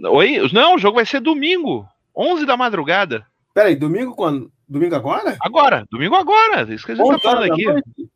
Oi? 0.02 0.50
Não, 0.54 0.76
o 0.76 0.80
jogo 0.80 0.96
vai 0.96 1.06
ser 1.06 1.20
domingo. 1.20 1.86
11 2.16 2.46
da 2.46 2.56
madrugada. 2.56 3.26
Peraí, 3.54 3.76
domingo 3.76 4.16
quando? 4.16 4.50
Domingo 4.68 4.96
agora? 4.96 5.36
Agora, 5.42 5.86
domingo 5.92 6.16
agora. 6.16 6.74
Isso 6.74 6.86
que 6.86 6.94
a 6.94 6.96
gente 6.96 7.08
tá 7.08 7.20
falando 7.20 7.52
aqui. 7.52 7.66
Noite? 7.66 8.13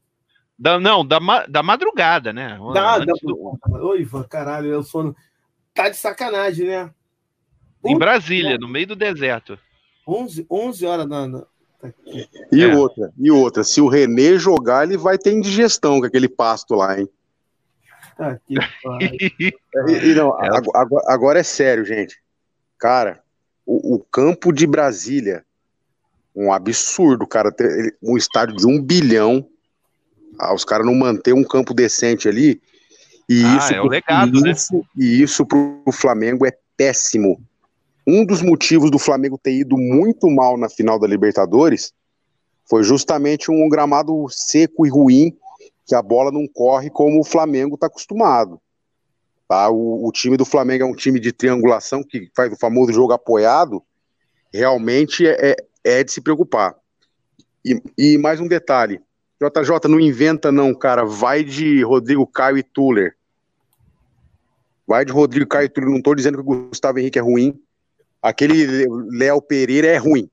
Da, 0.58 0.80
não, 0.80 1.06
da, 1.06 1.20
da 1.48 1.62
madrugada, 1.62 2.34
né? 2.34 2.58
Da, 2.74 3.00
da, 3.00 3.14
do... 3.22 3.60
Oi, 3.70 4.08
caralho, 4.28 4.68
eu 4.68 4.84
sono. 4.84 5.16
Tá 5.74 5.90
de 5.90 5.98
sacanagem, 5.98 6.68
né? 6.68 6.92
Em 7.86 7.98
Brasília, 7.98 8.58
no 8.58 8.68
meio 8.68 8.88
do 8.88 8.96
deserto. 8.96 9.60
11, 10.08 10.48
11 10.50 10.86
horas 10.86 11.08
da. 11.08 11.28
da... 11.28 11.42
Tá 11.80 11.94
e 12.52 12.64
é. 12.64 12.76
outra, 12.76 13.12
e 13.18 13.30
outra, 13.30 13.64
se 13.64 13.80
o 13.80 13.88
Renê 13.88 14.40
jogar, 14.40 14.84
ele 14.84 14.98
vai 14.98 15.18
ter 15.18 15.32
indigestão 15.32 16.00
com 16.00 16.06
aquele 16.06 16.28
pasto 16.28 16.74
lá, 16.74 17.00
hein? 17.00 17.08
Tá 18.18 18.30
aqui, 18.30 18.56
e, 19.40 20.10
e, 20.10 20.16
não, 20.16 20.30
é. 20.44 20.50
agora, 20.74 21.04
agora 21.08 21.40
é 21.40 21.44
sério, 21.44 21.86
gente. 21.86 22.20
Cara, 22.80 23.22
o, 23.64 23.96
o 23.96 24.00
campo 24.00 24.52
de 24.52 24.66
Brasília. 24.66 25.46
Um 26.36 26.54
absurdo, 26.54 27.26
cara, 27.26 27.52
ter 27.52 27.98
um 28.02 28.16
estádio 28.16 28.56
de 28.56 28.68
um 28.68 28.82
bilhão. 28.82 29.48
Ah, 30.40 30.54
os 30.54 30.64
caras 30.64 30.86
não 30.86 30.96
manter 30.96 31.34
um 31.34 31.44
campo 31.44 31.74
decente 31.74 32.28
ali. 32.28 32.62
E 33.30 33.44
Ah, 33.44 33.58
isso, 33.58 33.74
é 33.74 33.82
o 33.82 33.88
legado, 33.88 34.42
né? 34.42 34.52
isso, 34.52 34.84
E 34.96 35.22
isso 35.22 35.46
pro 35.46 35.82
Flamengo 35.92 36.46
é 36.46 36.52
péssimo. 36.76 37.42
Um 38.06 38.26
dos 38.26 38.42
motivos 38.42 38.90
do 38.90 38.98
Flamengo 39.00 39.38
ter 39.38 39.54
ido 39.54 39.78
muito 39.78 40.30
mal 40.30 40.58
na 40.58 40.70
final 40.70 40.98
da 40.98 41.08
Libertadores 41.08 41.94
foi 42.70 42.84
justamente 42.84 43.52
um 43.52 43.68
gramado 43.68 44.28
seco 44.30 44.86
e 44.86 44.90
ruim, 44.90 45.38
que 45.86 45.96
a 45.96 46.02
bola 46.02 46.32
não 46.32 46.48
corre 46.48 46.90
como 46.90 47.20
o 47.20 47.24
Flamengo 47.24 47.76
está 47.76 47.88
acostumado. 47.88 48.60
Tá? 49.48 49.70
O, 49.70 50.06
o 50.08 50.12
time 50.12 50.36
do 50.38 50.46
Flamengo 50.46 50.84
é 50.84 50.88
um 50.88 50.96
time 50.96 51.20
de 51.20 51.32
triangulação 51.32 52.04
que 52.04 52.30
faz 52.36 52.52
o 52.52 52.58
famoso 52.58 52.92
jogo 52.94 53.14
apoiado, 53.14 53.82
realmente 54.54 55.26
é, 55.26 55.52
é- 55.52 55.68
é 55.84 56.04
de 56.04 56.12
se 56.12 56.20
preocupar. 56.22 56.76
E, 57.64 57.82
e 57.98 58.18
mais 58.18 58.40
um 58.42 58.48
detalhe: 58.48 59.00
JJ 59.42 59.88
não 59.90 60.00
inventa, 60.00 60.52
não, 60.52 60.74
cara. 60.74 61.06
Vai 61.06 61.44
de 61.44 61.84
Rodrigo 61.84 62.26
Caio 62.26 62.58
e 62.58 62.64
Tuller. 62.64 63.16
Vai 64.88 65.06
de 65.06 65.12
Rodrigo 65.12 65.48
Caio 65.48 65.66
e 65.66 65.70
Tuller. 65.70 65.90
Não 65.90 65.98
estou 65.98 66.16
dizendo 66.16 66.36
que 66.38 66.50
o 66.50 66.68
Gustavo 66.70 67.00
Henrique 67.00 67.20
é 67.20 67.22
ruim. 67.22 67.60
Aquele 68.22 68.88
Léo 69.12 69.42
Pereira 69.42 69.88
é 69.88 69.98
ruim. 69.98 70.30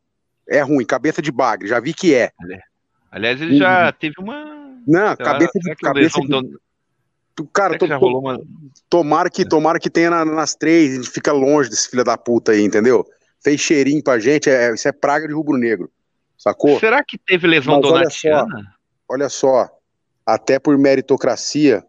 É 0.49 0.61
ruim, 0.63 0.85
cabeça 0.85 1.21
de 1.21 1.31
bagre. 1.31 1.69
Já 1.69 1.81
vi 1.81 1.93
que 1.93 2.15
é. 2.15 2.31
Aliás, 3.11 3.41
ele 3.41 3.57
já 3.57 3.93
teve 3.93 4.15
uma. 4.19 4.45
Não, 4.87 5.15
sei 5.17 5.25
lá, 5.25 5.33
cabeça 5.33 5.53
de 5.55 5.71
que 5.75 5.85
cabeça 5.85 6.21
de, 6.21 6.59
Cara, 7.53 7.73
que 7.75 7.79
tô- 7.81 7.89
tô- 7.89 7.99
rolou 7.99 8.21
uma. 8.21 8.41
tomara 8.89 9.29
que 9.29 9.45
tomara 9.45 9.79
que 9.81 9.91
tenha 9.91 10.09
na- 10.11 10.25
nas 10.25 10.55
três. 10.55 10.93
A 10.93 10.97
gente 10.97 11.11
fica 11.11 11.33
longe 11.33 11.69
desse 11.69 11.91
filho 11.91 12.05
da 12.05 12.17
puta 12.17 12.53
aí, 12.53 12.63
entendeu? 12.63 13.05
Fez 13.43 13.61
cheirinho 13.61 14.03
pra 14.03 14.19
gente. 14.19 14.49
É, 14.49 14.73
isso 14.73 14.87
é 14.87 14.93
praga 14.93 15.27
de 15.27 15.35
rubro-negro. 15.35 15.91
Sacou? 16.39 16.79
Será 16.79 17.03
que 17.03 17.19
teve 17.19 17.47
lesão 17.47 17.75
Mas 17.75 17.83
donatiana? 17.83 18.75
Olha 19.09 19.29
só, 19.29 19.69
até 20.25 20.59
por 20.59 20.77
meritocracia, 20.79 21.85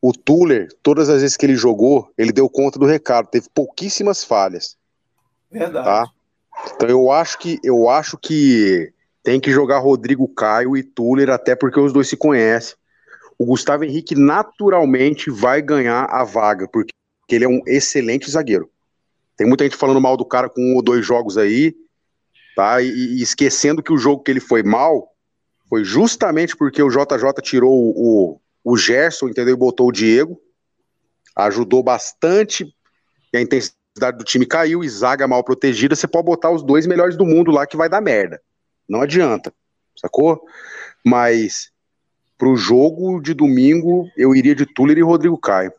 o 0.00 0.12
Tuller, 0.12 0.68
todas 0.82 1.08
as 1.08 1.22
vezes 1.22 1.36
que 1.36 1.46
ele 1.46 1.56
jogou, 1.56 2.12
ele 2.18 2.32
deu 2.32 2.48
conta 2.48 2.78
do 2.78 2.84
recado, 2.84 3.28
teve 3.30 3.48
pouquíssimas 3.54 4.22
falhas, 4.22 4.76
Verdade. 5.50 5.86
tá? 5.86 6.06
Então 6.74 6.88
eu 6.88 7.10
acho 7.10 7.38
que 7.38 7.58
eu 7.64 7.88
acho 7.88 8.18
que 8.18 8.92
tem 9.22 9.40
que 9.40 9.50
jogar 9.50 9.78
Rodrigo 9.78 10.28
Caio 10.28 10.76
e 10.76 10.82
Tuller, 10.82 11.30
até 11.30 11.56
porque 11.56 11.80
os 11.80 11.92
dois 11.92 12.06
se 12.06 12.16
conhecem. 12.16 12.76
O 13.38 13.46
Gustavo 13.46 13.84
Henrique 13.84 14.14
naturalmente 14.14 15.30
vai 15.30 15.62
ganhar 15.62 16.04
a 16.04 16.22
vaga, 16.22 16.68
porque 16.68 16.92
ele 17.30 17.44
é 17.44 17.48
um 17.48 17.62
excelente 17.66 18.30
zagueiro. 18.30 18.70
Tem 19.36 19.46
muita 19.46 19.64
gente 19.64 19.76
falando 19.76 20.00
mal 20.00 20.16
do 20.16 20.24
cara 20.24 20.48
com 20.48 20.60
um 20.60 20.76
ou 20.76 20.82
dois 20.82 21.04
jogos 21.04 21.38
aí, 21.38 21.74
tá? 22.54 22.82
E, 22.82 22.88
e 22.88 23.22
esquecendo 23.22 23.82
que 23.82 23.92
o 23.92 23.98
jogo 23.98 24.22
que 24.22 24.30
ele 24.30 24.40
foi 24.40 24.62
mal 24.62 25.13
foi 25.74 25.82
justamente 25.82 26.56
porque 26.56 26.80
o 26.80 26.88
JJ 26.88 27.32
tirou 27.42 27.72
o, 27.72 28.38
o, 28.62 28.72
o 28.72 28.76
Gerson, 28.76 29.28
entendeu? 29.28 29.54
E 29.54 29.58
botou 29.58 29.88
o 29.88 29.92
Diego. 29.92 30.40
Ajudou 31.34 31.82
bastante. 31.82 32.72
E 33.32 33.36
a 33.36 33.40
intensidade 33.40 34.16
do 34.16 34.22
time 34.22 34.46
caiu 34.46 34.84
e 34.84 34.88
zaga 34.88 35.26
mal 35.26 35.42
protegida. 35.42 35.96
Você 35.96 36.06
pode 36.06 36.26
botar 36.26 36.52
os 36.52 36.62
dois 36.62 36.86
melhores 36.86 37.16
do 37.16 37.26
mundo 37.26 37.50
lá 37.50 37.66
que 37.66 37.76
vai 37.76 37.88
dar 37.88 38.00
merda. 38.00 38.40
Não 38.88 39.00
adianta. 39.00 39.52
Sacou? 39.96 40.46
Mas 41.04 41.72
pro 42.38 42.54
jogo 42.54 43.20
de 43.20 43.34
domingo, 43.34 44.08
eu 44.16 44.32
iria 44.32 44.54
de 44.54 44.66
Tuller 44.66 44.96
e 44.96 45.02
Rodrigo 45.02 45.36
Caio. 45.36 45.72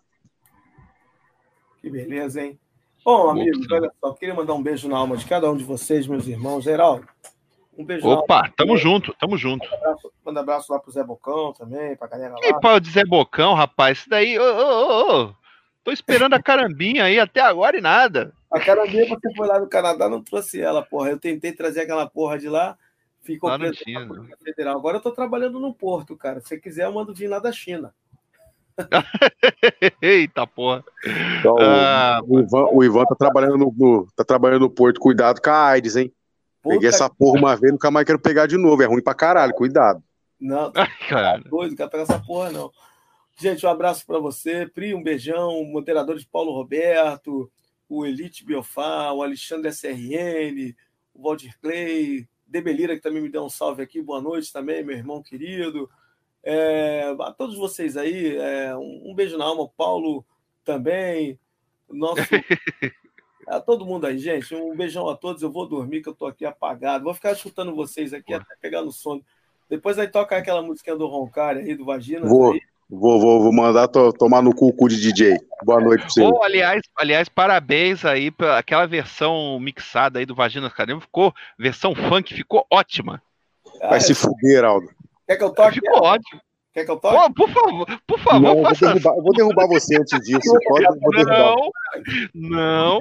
Que 1.82 1.90
beleza, 1.90 2.42
hein? 2.42 2.60
Bom, 3.06 3.30
amigos, 3.30 3.66
olha 3.72 3.90
só, 4.02 4.12
queria 4.12 4.36
mandar 4.36 4.56
um 4.56 4.62
beijo 4.62 4.90
na 4.90 4.98
alma 4.98 5.16
de 5.16 5.26
cada 5.26 5.50
um 5.50 5.56
de 5.56 5.64
vocês, 5.64 6.06
meus 6.06 6.28
irmãos. 6.28 6.66
Geraldo, 6.66 7.08
um 7.78 7.86
beijo 7.86 8.08
na 8.08 8.16
Opa, 8.16 8.50
tamo 8.56 8.78
junto, 8.78 9.14
tamo 9.20 9.38
junto. 9.38 9.66
alma. 9.74 9.98
Manda 10.26 10.40
abraço 10.42 10.72
lá 10.74 10.80
pro 10.80 10.92
Zé 10.92 11.04
Bocão 11.04 11.54
também, 11.54 11.96
pra 11.96 12.08
galera 12.08 12.34
Que 12.36 12.52
lá. 12.52 12.60
pau 12.60 12.80
de 12.80 12.90
Zé 12.90 13.04
Bocão, 13.06 13.54
rapaz? 13.54 14.00
Isso 14.00 14.10
daí. 14.10 14.38
Ô, 14.40 14.44
ô, 14.44 15.24
ô. 15.26 15.34
Tô 15.84 15.92
esperando 15.92 16.34
a 16.34 16.42
carambinha 16.42 17.04
aí 17.04 17.20
até 17.20 17.42
agora 17.42 17.78
e 17.78 17.82
nada. 17.82 18.34
A 18.52 18.60
carambinha, 18.60 19.08
você 19.08 19.32
foi 19.36 19.48
lá 19.48 19.60
no 19.60 19.68
Canadá, 19.70 20.10
não 20.10 20.24
trouxe 20.24 20.60
ela, 20.60 20.82
porra. 20.82 21.12
Eu 21.12 21.20
tentei 21.20 21.52
trazer 21.52 21.82
aquela 21.82 22.08
porra 22.10 22.40
de 22.40 22.50
lá, 22.50 22.76
ficou 23.22 23.50
Lá 23.52 23.60
tinha, 23.72 24.04
na 24.04 24.38
Federal. 24.44 24.78
Agora 24.78 24.98
eu 24.98 25.02
tô 25.02 25.12
trabalhando 25.12 25.60
no 25.60 25.74
Porto, 25.74 26.16
cara. 26.18 26.40
Se 26.42 26.48
você 26.48 26.58
quiser, 26.58 26.86
eu 26.86 26.92
mando 26.94 27.14
vir 27.14 27.28
lá 27.28 27.38
da 27.38 27.52
China. 27.52 27.94
Eita 30.02 30.46
porra. 30.48 30.84
Então, 31.40 31.56
Ah, 31.60 32.20
o, 32.28 32.40
Ivan, 32.40 32.66
o 32.72 32.84
Ivan 32.84 33.06
tá 33.06 33.16
trabalhando 33.16 33.58
no, 33.58 33.74
no- 33.78 34.08
tá 34.16 34.24
trabalhando 34.24 34.62
no 34.62 34.70
Porto. 34.70 35.00
Cuidado 35.00 35.42
com 35.42 35.50
a 35.50 35.66
AIDS, 35.68 35.96
hein? 35.96 36.12
Puta 36.66 36.78
Peguei 36.78 36.90
essa 36.90 37.08
porra 37.08 37.38
uma 37.38 37.56
vez, 37.56 37.72
nunca 37.72 37.92
mais 37.92 38.08
quero 38.08 38.20
pegar 38.20 38.48
de 38.48 38.58
novo. 38.58 38.82
É 38.82 38.88
ruim 38.88 39.04
pra 39.04 39.14
caralho, 39.14 39.54
cuidado. 39.54 40.04
Não, 40.42 40.72
Ai, 40.76 40.90
cara. 41.08 41.38
doido, 41.38 41.70
não 41.70 41.78
quero 41.78 41.92
pegar 41.92 42.04
essa 42.04 42.20
porra, 42.20 42.52
não. 42.52 42.72
Gente, 43.38 43.64
um 43.64 43.70
abraço 43.70 44.04
para 44.04 44.18
você. 44.18 44.66
Pri, 44.66 44.96
um 44.96 45.04
beijão. 45.04 45.64
Moderadores 45.66 46.26
Paulo 46.26 46.52
Roberto, 46.52 47.52
o 47.88 48.04
Elite 48.04 48.44
Biofá, 48.44 49.12
o 49.12 49.22
Alexandre 49.22 49.70
SRN, 49.70 50.74
o 51.14 51.22
Valdir 51.22 51.56
Clay, 51.62 52.28
Debelira, 52.48 52.96
que 52.96 53.02
também 53.02 53.22
me 53.22 53.30
deu 53.30 53.44
um 53.46 53.50
salve 53.50 53.84
aqui. 53.84 54.02
Boa 54.02 54.20
noite 54.20 54.52
também, 54.52 54.84
meu 54.84 54.98
irmão 54.98 55.22
querido. 55.22 55.88
É, 56.42 57.16
a 57.20 57.32
todos 57.32 57.56
vocês 57.56 57.96
aí, 57.96 58.38
é, 58.38 58.76
um, 58.76 59.12
um 59.12 59.14
beijo 59.14 59.38
na 59.38 59.46
alma. 59.46 59.62
O 59.62 59.70
Paulo 59.70 60.26
também. 60.64 61.40
Nosso. 61.88 62.22
A 63.48 63.60
todo 63.60 63.86
mundo 63.86 64.06
aí, 64.08 64.18
gente. 64.18 64.56
Um 64.56 64.76
beijão 64.76 65.08
a 65.08 65.16
todos. 65.16 65.42
Eu 65.42 65.52
vou 65.52 65.68
dormir, 65.68 66.02
que 66.02 66.10
eu 66.10 66.16
tô 66.16 66.26
aqui 66.26 66.46
apagado. 66.46 67.04
Vou 67.04 67.14
ficar 67.14 67.32
escutando 67.32 67.76
vocês 67.76 68.14
aqui 68.14 68.34
até 68.34 68.56
pegar 68.62 68.82
no 68.82 68.92
sono. 68.92 69.24
Depois 69.70 69.98
aí 70.00 70.08
toca 70.08 70.36
aquela 70.38 70.62
musiquinha 70.62 70.96
do 70.96 71.08
Roncari 71.08 71.60
aí, 71.60 71.76
do 71.76 71.86
Vagina. 71.86 72.26
Vou. 72.28 72.54
Aí. 72.54 72.62
Vou, 72.88 73.20
vou, 73.20 73.42
vou 73.42 73.52
mandar 73.52 73.88
to- 73.88 74.14
tomar 74.14 74.44
no 74.44 74.54
cu 74.54 74.68
o 74.68 74.74
cu 74.74 74.88
de 74.88 75.00
DJ. 75.02 75.40
Boa 75.64 75.82
noite 75.82 76.02
pra 76.02 76.10
você. 76.10 76.44
Aliás, 76.44 76.82
aliás, 76.96 77.28
parabéns 77.28 78.06
aí 78.06 78.30
pela 78.30 78.60
aquela 78.60 78.86
versão 78.86 79.60
mixada 79.60 80.20
aí 80.20 80.26
do 80.26 80.36
Vagina 80.36 80.70
Caramba. 80.70 81.02
Ficou, 81.02 81.34
versão 81.58 81.96
funk, 81.96 82.32
ficou 82.36 82.66
ótima. 82.72 83.22
Vai 83.80 84.00
se 84.00 84.14
fuder, 84.14 84.64
Aldo. 84.64 84.88
Quer 85.28 85.36
que 85.38 85.44
eu 85.44 85.50
toque? 85.50 85.80
Ficou 85.80 86.04
ótimo. 86.04 86.40
Quer 86.76 86.84
que 86.84 86.92
eu 86.92 86.98
toque? 86.98 87.16
Pô, 87.16 87.34
por 87.34 87.50
favor, 87.54 88.02
por 88.06 88.20
favor, 88.20 88.42
Não, 88.42 88.58
eu 88.58 88.64
vou, 88.64 88.74
derrubar, 88.74 89.16
eu 89.16 89.24
vou 89.24 89.34
derrubar 89.34 89.68
você 89.68 89.96
antes 89.96 90.20
disso. 90.20 90.60
Pode, 90.68 90.84
eu 90.84 91.00
vou 91.00 91.12
derrubar. 91.12 91.56
Não, 92.34 93.00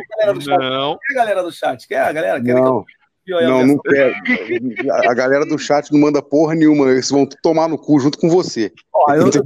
não, 0.49 0.59
não. 0.61 0.99
Quer 0.99 1.13
a 1.13 1.17
galera 1.17 1.43
do 1.43 1.51
chat? 1.51 1.89
Quer 1.89 1.99
a 1.99 2.13
galera? 2.13 2.41
Quer 2.41 2.55
Não, 2.55 2.85
que 3.25 3.33
eu... 3.35 3.41
não, 3.43 3.67
não 3.67 3.79
quero. 3.79 4.15
A 5.11 5.13
galera 5.13 5.45
do 5.45 5.59
chat 5.59 5.91
não 5.93 5.99
manda 5.99 6.23
porra 6.23 6.55
nenhuma. 6.55 6.89
Eles 6.89 7.11
vão 7.11 7.27
tomar 7.43 7.67
no 7.67 7.77
cu 7.77 7.99
junto 7.99 8.17
com 8.17 8.29
você. 8.29 8.73
Ó, 8.93 9.13
eu, 9.13 9.27
se 9.35 9.41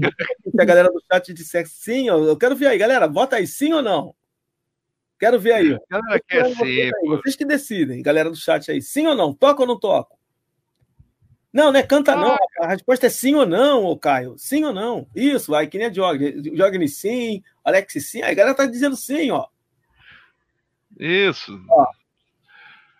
a 0.60 0.64
galera 0.66 0.90
do 0.92 1.02
chat 1.10 1.32
disser 1.32 1.66
sim, 1.66 2.08
eu 2.08 2.36
quero 2.36 2.54
ver 2.54 2.66
aí. 2.66 2.76
Galera, 2.76 3.08
vota 3.08 3.36
aí 3.36 3.46
sim 3.46 3.72
ou 3.72 3.80
não? 3.80 4.14
Quero 5.18 5.40
ver 5.40 5.52
aí. 5.52 5.78
Galera 5.90 6.20
quer 6.28 6.42
Vocês 6.42 6.58
ser, 6.58 6.94
aí. 6.94 7.08
Vocês 7.08 7.34
que 7.34 7.46
decidem, 7.46 8.02
galera 8.02 8.28
do 8.28 8.36
chat 8.36 8.70
aí. 8.70 8.82
Sim 8.82 9.06
ou 9.06 9.14
não? 9.14 9.32
Toca 9.32 9.62
ou 9.62 9.66
não 9.66 9.80
toca? 9.80 10.17
Não, 11.52 11.72
não 11.72 11.80
é 11.80 11.82
canta 11.82 12.14
não. 12.14 12.36
A 12.60 12.68
resposta 12.68 13.06
é 13.06 13.10
sim 13.10 13.34
ou 13.34 13.46
não, 13.46 13.84
ô 13.84 13.98
Caio. 13.98 14.34
Sim 14.36 14.64
ou 14.64 14.72
não? 14.72 15.06
Isso, 15.14 15.50
vai, 15.50 15.66
que 15.66 15.78
nem 15.78 15.86
a 15.86 15.90
Diogni. 15.90 16.40
Diogni 16.42 16.88
sim, 16.88 17.42
Alex 17.64 17.94
sim. 18.04 18.22
Aí 18.22 18.32
a 18.32 18.34
galera 18.34 18.56
tá 18.56 18.66
dizendo 18.66 18.96
sim, 18.96 19.30
ó. 19.30 19.46
Isso. 20.98 21.58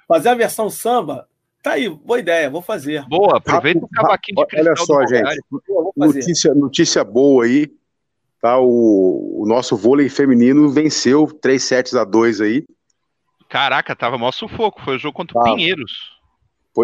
Fazer 0.07 0.31
a 0.31 0.35
versão 0.35 0.71
samba, 0.71 1.29
tá 1.63 1.73
aí, 1.73 1.89
boa 1.89 2.19
ideia, 2.19 2.49
vou 2.49 2.63
fazer. 2.63 3.05
Boa, 3.07 3.37
aproveita 3.37 3.85
o 3.85 3.89
cavaquinho 3.89 4.37
de 4.37 4.47
cristal 4.47 4.97
Olha 4.97 5.07
só, 5.07 5.07
gente. 5.07 5.41
Notícia, 5.97 6.55
notícia 6.55 7.05
boa 7.05 7.45
aí. 7.45 7.71
Tá, 8.41 8.59
o, 8.59 9.43
o 9.43 9.47
nosso 9.47 9.77
vôlei 9.77 10.09
feminino 10.09 10.71
venceu 10.71 11.27
3 11.27 11.63
sets 11.63 11.95
a 11.95 12.05
2 12.05 12.41
aí. 12.41 12.65
Caraca, 13.49 13.97
tava 13.97 14.17
mó 14.17 14.31
sufoco. 14.31 14.81
Foi 14.83 14.97
o 14.97 14.99
jogo 14.99 15.17
contra 15.17 15.39
o. 15.39 15.43
Pinheiros. 15.43 16.18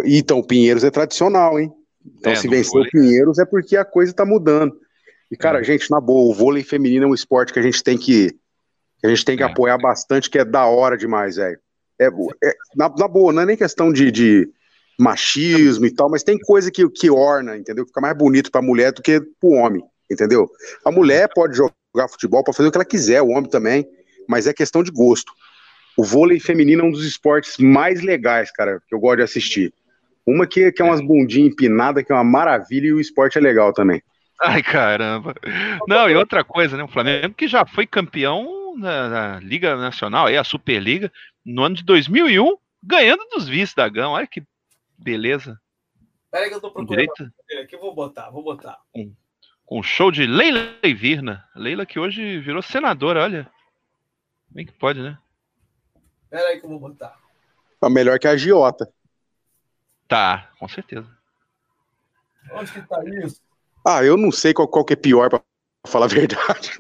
Então, 0.04 0.38
o 0.38 0.46
Pinheiros 0.46 0.84
é 0.84 0.90
tradicional, 0.90 1.58
hein? 1.58 1.70
Então, 2.18 2.32
É, 2.32 2.36
se 2.36 2.48
venceu 2.48 2.80
o 2.80 2.90
Pinheiros 2.90 3.38
é 3.38 3.44
porque 3.44 3.76
a 3.76 3.84
coisa 3.84 4.12
tá 4.12 4.24
mudando. 4.24 4.74
E, 5.30 5.36
cara, 5.36 5.60
É. 5.60 5.64
gente, 5.64 5.90
na 5.90 6.00
boa, 6.00 6.30
o 6.30 6.34
vôlei 6.34 6.62
feminino 6.62 7.04
é 7.04 7.08
um 7.08 7.14
esporte 7.14 7.52
que 7.52 7.58
a 7.58 7.62
gente 7.62 7.82
tem 7.82 7.96
que, 7.96 8.30
que 9.00 9.06
a 9.06 9.08
gente 9.08 9.24
tem 9.24 9.36
que 9.36 9.42
É. 9.42 9.46
apoiar 9.46 9.78
bastante, 9.78 10.28
que 10.30 10.38
é 10.38 10.44
da 10.44 10.66
hora 10.66 10.96
demais, 10.96 11.36
velho. 11.36 11.58
É, 11.98 12.06
é- 12.06 12.54
na, 12.76 12.88
na 12.88 13.08
boa, 13.08 13.32
não 13.32 13.42
é 13.42 13.46
nem 13.46 13.56
questão 13.56 13.92
de, 13.92 14.10
de 14.10 14.48
machismo 14.98 15.86
e 15.86 15.90
tal, 15.90 16.10
mas 16.10 16.22
tem 16.22 16.38
coisa 16.38 16.70
que, 16.70 16.88
que 16.90 17.10
orna, 17.10 17.56
entendeu? 17.56 17.86
Fica 17.86 18.00
mais 18.00 18.16
bonito 18.16 18.50
pra 18.50 18.62
mulher 18.62 18.92
do 18.92 19.02
que 19.02 19.20
pro 19.40 19.50
homem, 19.50 19.82
entendeu? 20.10 20.48
A 20.84 20.90
mulher 20.90 21.28
pode 21.34 21.56
jogar 21.56 22.08
futebol, 22.08 22.42
pode 22.44 22.56
fazer 22.56 22.68
o 22.68 22.72
que 22.72 22.78
ela 22.78 22.84
quiser, 22.84 23.22
o 23.22 23.28
homem 23.28 23.48
também, 23.50 23.86
mas 24.28 24.46
é 24.46 24.52
questão 24.52 24.82
de 24.82 24.90
gosto. 24.90 25.32
O 25.96 26.04
vôlei 26.04 26.40
feminino 26.40 26.82
é 26.82 26.84
um 26.84 26.90
dos 26.90 27.04
esportes 27.06 27.56
mais 27.58 28.02
legais, 28.02 28.50
cara, 28.50 28.80
que 28.88 28.94
eu 28.94 28.98
gosto 29.00 29.18
de 29.18 29.22
assistir. 29.22 29.72
Uma 30.26 30.46
que, 30.46 30.72
que 30.72 30.80
é 30.80 30.84
umas 30.84 31.00
bundinhas 31.00 31.52
empinadas, 31.52 32.04
que 32.04 32.12
é 32.12 32.14
uma 32.14 32.24
maravilha, 32.24 32.86
e 32.86 32.92
o 32.92 33.00
esporte 33.00 33.36
é 33.36 33.40
legal 33.40 33.72
também. 33.72 34.02
Ai, 34.40 34.62
caramba. 34.62 35.34
Não, 35.86 36.08
e 36.08 36.16
outra 36.16 36.42
coisa, 36.42 36.76
né? 36.76 36.84
O 36.84 36.88
Flamengo 36.88 37.34
que 37.34 37.46
já 37.46 37.64
foi 37.64 37.86
campeão 37.86 38.78
da, 38.78 39.08
da, 39.08 39.40
Liga 39.40 39.76
Nacional, 39.76 40.26
aí, 40.26 40.36
a 40.36 40.44
Superliga, 40.44 41.12
no 41.44 41.62
ano 41.62 41.76
de 41.76 41.84
2001, 41.84 42.56
ganhando 42.82 43.24
dos 43.30 43.48
vice 43.48 43.76
da 43.76 43.88
Gão. 43.88 44.12
Olha 44.12 44.26
que 44.26 44.42
beleza. 44.98 45.60
Peraí 46.30 46.48
que 46.48 46.56
eu 46.56 46.60
tô 46.60 46.70
procurando. 46.70 46.88
Direito... 46.88 47.32
Aqui, 47.62 47.76
vou 47.76 47.94
botar, 47.94 48.30
vou 48.30 48.42
botar. 48.42 48.78
Com, 48.92 49.12
com 49.64 49.82
show 49.82 50.10
de 50.10 50.26
Leila 50.26 50.74
e 50.82 50.92
Virna. 50.92 51.44
Leila 51.54 51.86
que 51.86 51.98
hoje 51.98 52.40
virou 52.40 52.62
senadora, 52.62 53.22
olha. 53.22 53.50
Bem 54.48 54.66
que 54.66 54.72
pode, 54.72 55.00
né? 55.00 55.18
Peraí 56.28 56.58
que 56.58 56.66
eu 56.66 56.70
vou 56.70 56.80
botar. 56.80 57.16
Tá 57.80 57.88
melhor 57.88 58.18
que 58.18 58.26
a 58.26 58.36
Giota. 58.36 58.92
Tá, 60.14 60.48
com 60.60 60.68
certeza. 60.68 61.08
Onde 62.52 62.70
que 62.70 62.82
tá 62.82 63.02
isso? 63.04 63.40
Ah, 63.84 64.04
eu 64.04 64.16
não 64.16 64.30
sei 64.30 64.54
qual, 64.54 64.68
qual 64.68 64.84
que 64.84 64.92
é 64.92 64.96
pior, 64.96 65.28
pra 65.28 65.42
falar 65.88 66.04
a 66.04 66.08
verdade. 66.08 66.70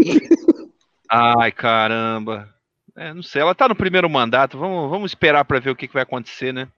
Ai, 1.10 1.50
caramba. 1.50 2.48
É, 2.94 3.12
não 3.12 3.24
sei, 3.24 3.42
ela 3.42 3.52
tá 3.52 3.68
no 3.68 3.74
primeiro 3.74 4.08
mandato. 4.08 4.56
Vamos, 4.56 4.88
vamos 4.88 5.10
esperar 5.10 5.44
para 5.44 5.58
ver 5.58 5.70
o 5.70 5.74
que, 5.74 5.88
que 5.88 5.94
vai 5.94 6.04
acontecer, 6.04 6.54
né? 6.54 6.68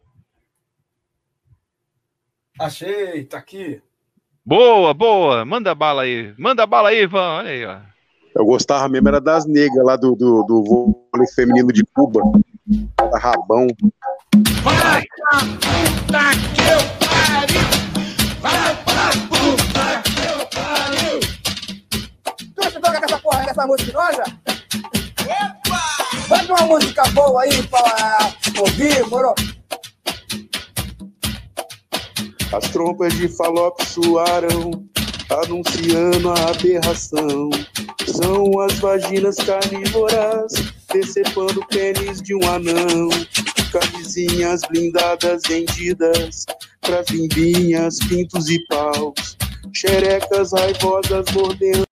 Achei, 2.59 3.26
tá 3.26 3.36
aqui. 3.36 3.82
Boa, 4.42 4.94
boa. 4.94 5.44
Manda 5.44 5.74
bala 5.74 6.04
aí. 6.04 6.34
Manda 6.38 6.66
bala 6.66 6.88
aí, 6.88 7.02
Ivan. 7.02 7.36
Olha 7.36 7.50
aí, 7.50 7.66
ó. 7.66 7.80
Eu 8.34 8.46
gostava 8.46 8.88
mesmo, 8.88 9.09
era 9.09 9.20
das 9.20 9.44
negras 9.44 9.84
lá 9.84 9.94
do, 9.94 10.16
do, 10.16 10.42
do 10.44 10.64
vôlei 10.64 11.28
feminino 11.34 11.70
de 11.70 11.84
Cuba. 11.84 12.22
Da 12.96 13.18
Rabão. 13.18 13.66
Vai 14.62 15.03
pra 15.16 15.39
puta 15.41 16.24
que 16.53 16.61
eu 16.61 16.80
pariu! 17.01 17.66
Vai 18.43 18.76
pra 18.84 19.09
puta 19.30 19.87
que 20.05 20.20
eu 20.28 20.39
pariu! 20.53 21.16
Tu 22.45 22.80
toca 22.80 22.99
com 22.99 23.05
essa 23.07 23.18
porra 23.18 23.47
dessa 23.47 23.66
música 23.66 23.93
noja? 23.93 24.24
Epa! 25.22 25.80
Manda 26.28 26.53
uma 26.53 26.66
música 26.66 27.03
boa 27.12 27.43
aí 27.45 27.62
pra 27.62 28.34
ouvir, 28.59 29.07
moro? 29.09 29.34
As 32.53 32.68
trompas 32.68 33.14
de 33.14 33.28
Falope 33.28 33.87
suaram, 33.87 34.84
anunciando 35.45 36.30
a 36.30 36.51
aberração. 36.51 37.49
São 38.07 38.61
as 38.61 38.74
vaginas 38.80 39.37
carnívoras, 39.37 40.53
decepando 40.93 41.61
o 41.61 41.66
pênis 41.68 42.20
de 42.20 42.34
um 42.34 42.47
anão. 42.49 43.09
Camisinhas 43.79 44.62
blindadas 44.70 45.43
vendidas 45.47 46.47
pras 46.81 47.07
limbinhas, 47.11 47.99
pintos 48.09 48.49
e 48.49 48.64
paus. 48.68 49.37
Xerecas 49.74 50.53
raivosas 50.53 51.27
mordendo. 51.35 51.85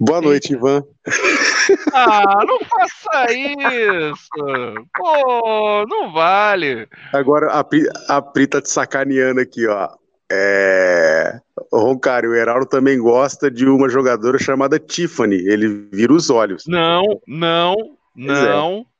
Boa 0.00 0.20
noite, 0.20 0.54
Ivan. 0.54 0.82
Ah, 1.94 2.44
não 2.44 2.58
faça 2.64 3.32
isso! 3.32 4.86
Pô, 4.96 5.86
não 5.86 6.12
vale. 6.12 6.88
Agora 7.12 7.52
a 7.52 7.62
Pri, 7.62 7.86
a 8.08 8.20
Pri 8.20 8.46
tá 8.48 8.60
te 8.60 8.68
sacaneando 8.68 9.40
aqui, 9.40 9.66
ó. 9.68 9.88
É... 10.34 11.40
O 11.70 11.78
Roncário, 11.78 12.30
o 12.30 12.34
Heraldo 12.34 12.64
também 12.64 12.98
gosta 12.98 13.50
de 13.50 13.66
uma 13.66 13.86
jogadora 13.88 14.38
chamada 14.38 14.78
Tiffany. 14.78 15.36
Ele 15.36 15.88
vira 15.92 16.12
os 16.12 16.30
olhos. 16.30 16.64
Não, 16.66 17.20
não, 17.26 17.74
é. 18.16 18.18
não. 18.26 18.86
É. 18.88 18.92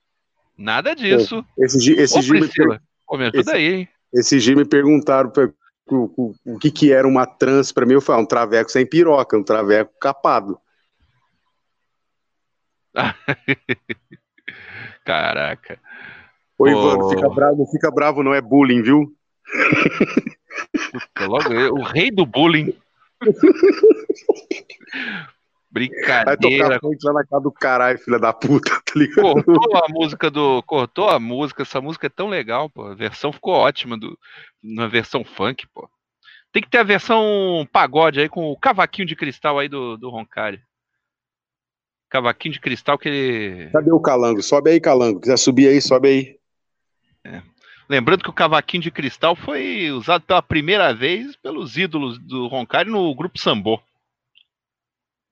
Nada 0.59 0.95
disso. 0.95 1.43
Esse, 1.59 1.95
esse, 1.95 2.18
Ô, 2.18 2.28
Priscila, 2.28 2.80
me... 3.12 3.28
esse, 3.28 3.45
daí? 3.45 3.89
Esse 4.12 4.39
dia 4.39 4.55
me 4.55 4.66
perguntaram 4.66 5.30
pra, 5.30 5.51
o, 5.89 6.12
o, 6.16 6.35
o, 6.45 6.59
que, 6.59 6.70
que 6.70 6.93
era 6.93 7.09
uma 7.09 7.26
trans 7.26 7.72
para 7.72 7.87
mim. 7.87 7.95
Eu 7.95 8.03
falei, 8.03 8.20
ah, 8.20 8.24
um 8.24 8.26
traveco 8.26 8.70
sem 8.70 8.87
piroca, 8.87 9.39
um 9.39 9.43
traveco 9.43 9.93
capado. 9.99 10.59
Caraca. 15.05 15.80
Ô, 16.59 16.68
Ivan, 16.68 16.99
não 16.99 17.09
fica 17.09 17.30
bravo, 17.30 17.57
não 17.57 17.66
fica 17.66 17.91
bravo, 17.91 18.22
não 18.22 18.35
é 18.35 18.41
bullying, 18.41 18.83
viu? 18.83 19.16
Logo, 21.20 21.81
o 21.81 21.83
rei 21.83 22.11
do 22.11 22.27
bullying. 22.27 22.75
Brincadeira. 25.70 26.68
Vai 26.68 26.81
tocar 26.81 27.12
lá 27.12 27.14
na 27.14 27.27
casa 27.27 27.43
do 27.43 27.51
caralho, 27.51 27.99
filha 27.99 28.18
da 28.18 28.33
puta, 28.33 28.70
tá 28.85 28.93
ligado? 28.95 29.43
Cortou 29.43 29.77
a 29.77 29.89
música 29.89 30.31
do. 30.31 30.62
Cortou 30.64 31.09
a 31.09 31.18
música, 31.18 31.62
essa 31.62 31.81
música 31.81 32.09
é 32.09 32.11
tão 32.11 32.29
legal, 32.29 32.68
pô. 32.68 32.89
A 32.89 32.95
versão 32.95 33.33
ficou 33.33 33.55
ótima 33.55 33.97
do, 33.97 34.18
na 34.62 34.87
versão 34.87 35.25
funk, 35.25 35.66
pô. 35.73 35.89
Tem 36.53 36.62
que 36.62 36.68
ter 36.68 36.79
a 36.79 36.85
versão 36.85 37.66
pagode 37.73 38.20
aí 38.20 38.29
com 38.29 38.51
o 38.51 38.59
cavaquinho 38.59 39.09
de 39.09 39.16
cristal 39.16 39.59
aí 39.59 39.68
do, 39.68 39.97
do 39.97 40.11
Roncari. 40.11 40.61
Cavaquinho 42.11 42.53
de 42.53 42.61
cristal 42.61 42.99
que 42.99 43.09
ele. 43.09 43.70
Cadê 43.70 43.91
o 43.91 44.01
calango? 44.01 44.43
Sobe 44.43 44.73
aí, 44.73 44.79
calango. 44.79 45.20
Quiser 45.20 45.39
subir 45.39 45.68
aí, 45.68 45.81
sobe 45.81 46.09
aí. 46.09 46.39
É. 47.25 47.52
Lembrando 47.93 48.24
que 48.24 48.30
o 48.30 48.32
cavaquinho 48.32 48.82
de 48.82 48.90
cristal 48.90 49.36
foi 49.36 49.90
usado 49.90 50.22
pela 50.22 50.40
primeira 50.40 50.95
vez 50.95 51.36
pelos 51.36 51.76
ídolos 51.76 52.16
do 52.16 52.47
Roncari 52.47 52.88
no 52.88 53.14
grupo 53.14 53.38
Sambô. 53.38 53.78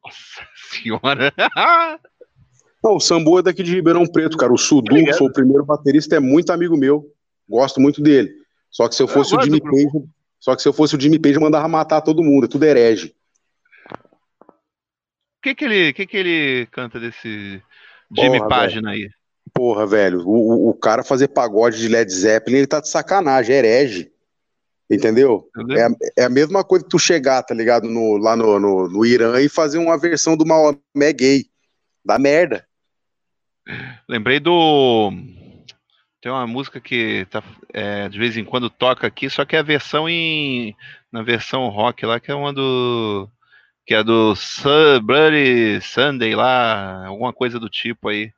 Nossa 0.05 0.47
senhora! 0.55 1.33
Não, 2.85 2.97
o 2.97 3.01
Sambô 3.01 3.39
é 3.39 3.43
daqui 3.43 3.63
de 3.63 3.75
Ribeirão 3.75 4.05
Preto, 4.05 4.37
cara. 4.37 4.53
O 4.53 4.59
Sudu, 4.59 4.95
que 4.95 5.13
foi 5.15 5.29
o 5.29 5.33
primeiro 5.33 5.65
baterista, 5.65 6.17
é 6.17 6.21
muito 6.21 6.51
amigo 6.53 6.77
meu. 6.77 7.11
Gosto 7.49 7.81
muito 7.81 8.03
dele. 8.03 8.31
Só 8.71 8.87
que 8.91 8.95
se 8.95 9.03
eu 9.03 9.09
fosse 9.09 9.35
eu 9.35 9.39
o 9.39 9.43
Jimmy 9.43 9.63
Page, 9.63 10.07
só 10.39 10.55
que 10.55 10.61
se 10.61 10.69
eu 10.69 10.75
fosse 10.75 10.95
o 10.95 11.01
Jimmy 11.01 11.19
Page, 11.19 11.37
eu 11.37 11.41
mandava 11.41 11.67
matar 11.67 12.03
todo 12.03 12.23
mundo. 12.23 12.45
É 12.45 12.49
tudo 12.49 12.65
herege. 12.65 13.15
O 15.39 15.43
que 15.43 15.55
que 15.55 15.65
ele, 15.65 15.95
que 15.95 16.07
que 16.07 16.17
ele 16.19 16.67
canta 16.67 17.01
desse 17.01 17.63
Jimmy 18.15 18.37
Porra, 18.37 18.49
Página 18.51 18.91
aí? 18.91 19.09
Porra, 19.53 19.87
velho, 19.87 20.23
o, 20.27 20.71
o 20.71 20.75
cara 20.75 21.03
fazer 21.03 21.29
pagode 21.29 21.79
de 21.79 21.89
Led 21.89 22.11
Zeppelin, 22.13 22.59
ele 22.59 22.67
tá 22.67 22.81
de 22.81 22.89
sacanagem, 22.89 23.55
é 23.55 23.59
herege. 23.59 24.13
Entendeu? 24.91 25.49
É, 26.17 26.23
é, 26.23 26.25
a 26.25 26.29
mesma 26.29 26.65
coisa 26.65 26.85
que 26.85 26.91
tu 26.91 26.99
chegar, 26.99 27.43
tá 27.45 27.55
ligado, 27.55 27.89
no, 27.89 28.17
lá 28.17 28.35
no, 28.35 28.59
no, 28.59 28.89
no 28.89 29.07
Irã 29.07 29.41
e 29.41 29.49
fazer 29.49 29.79
uma 29.79 29.97
versão 29.97 30.37
do 30.37 30.45
Maomé 30.45 31.13
gay. 31.13 31.47
Da 32.05 32.19
merda. 32.19 32.67
Lembrei 34.09 34.41
do. 34.41 35.13
Tem 36.21 36.33
uma 36.33 36.47
música 36.47 36.81
que 36.81 37.27
tá, 37.31 37.43
é, 37.73 38.09
de 38.09 38.19
vez 38.19 38.37
em 38.37 38.45
quando 38.45 38.69
toca 38.69 39.07
aqui, 39.07 39.31
só 39.31 39.45
que 39.45 39.55
é 39.55 39.61
a 39.61 39.63
versão 39.63 40.09
em. 40.09 40.75
Na 41.13 41.23
versão 41.23 41.69
rock 41.69 42.05
lá, 42.07 42.19
que 42.19 42.31
é 42.31 42.35
uma 42.35 42.53
do 42.53 43.29
que 43.87 43.95
é 43.95 44.05
do 44.05 44.35
Bloody 45.03 45.81
Sunday 45.83 46.35
lá, 46.35 47.07
alguma 47.07 47.33
coisa 47.33 47.59
do 47.59 47.69
tipo 47.69 48.09
aí. 48.09 48.33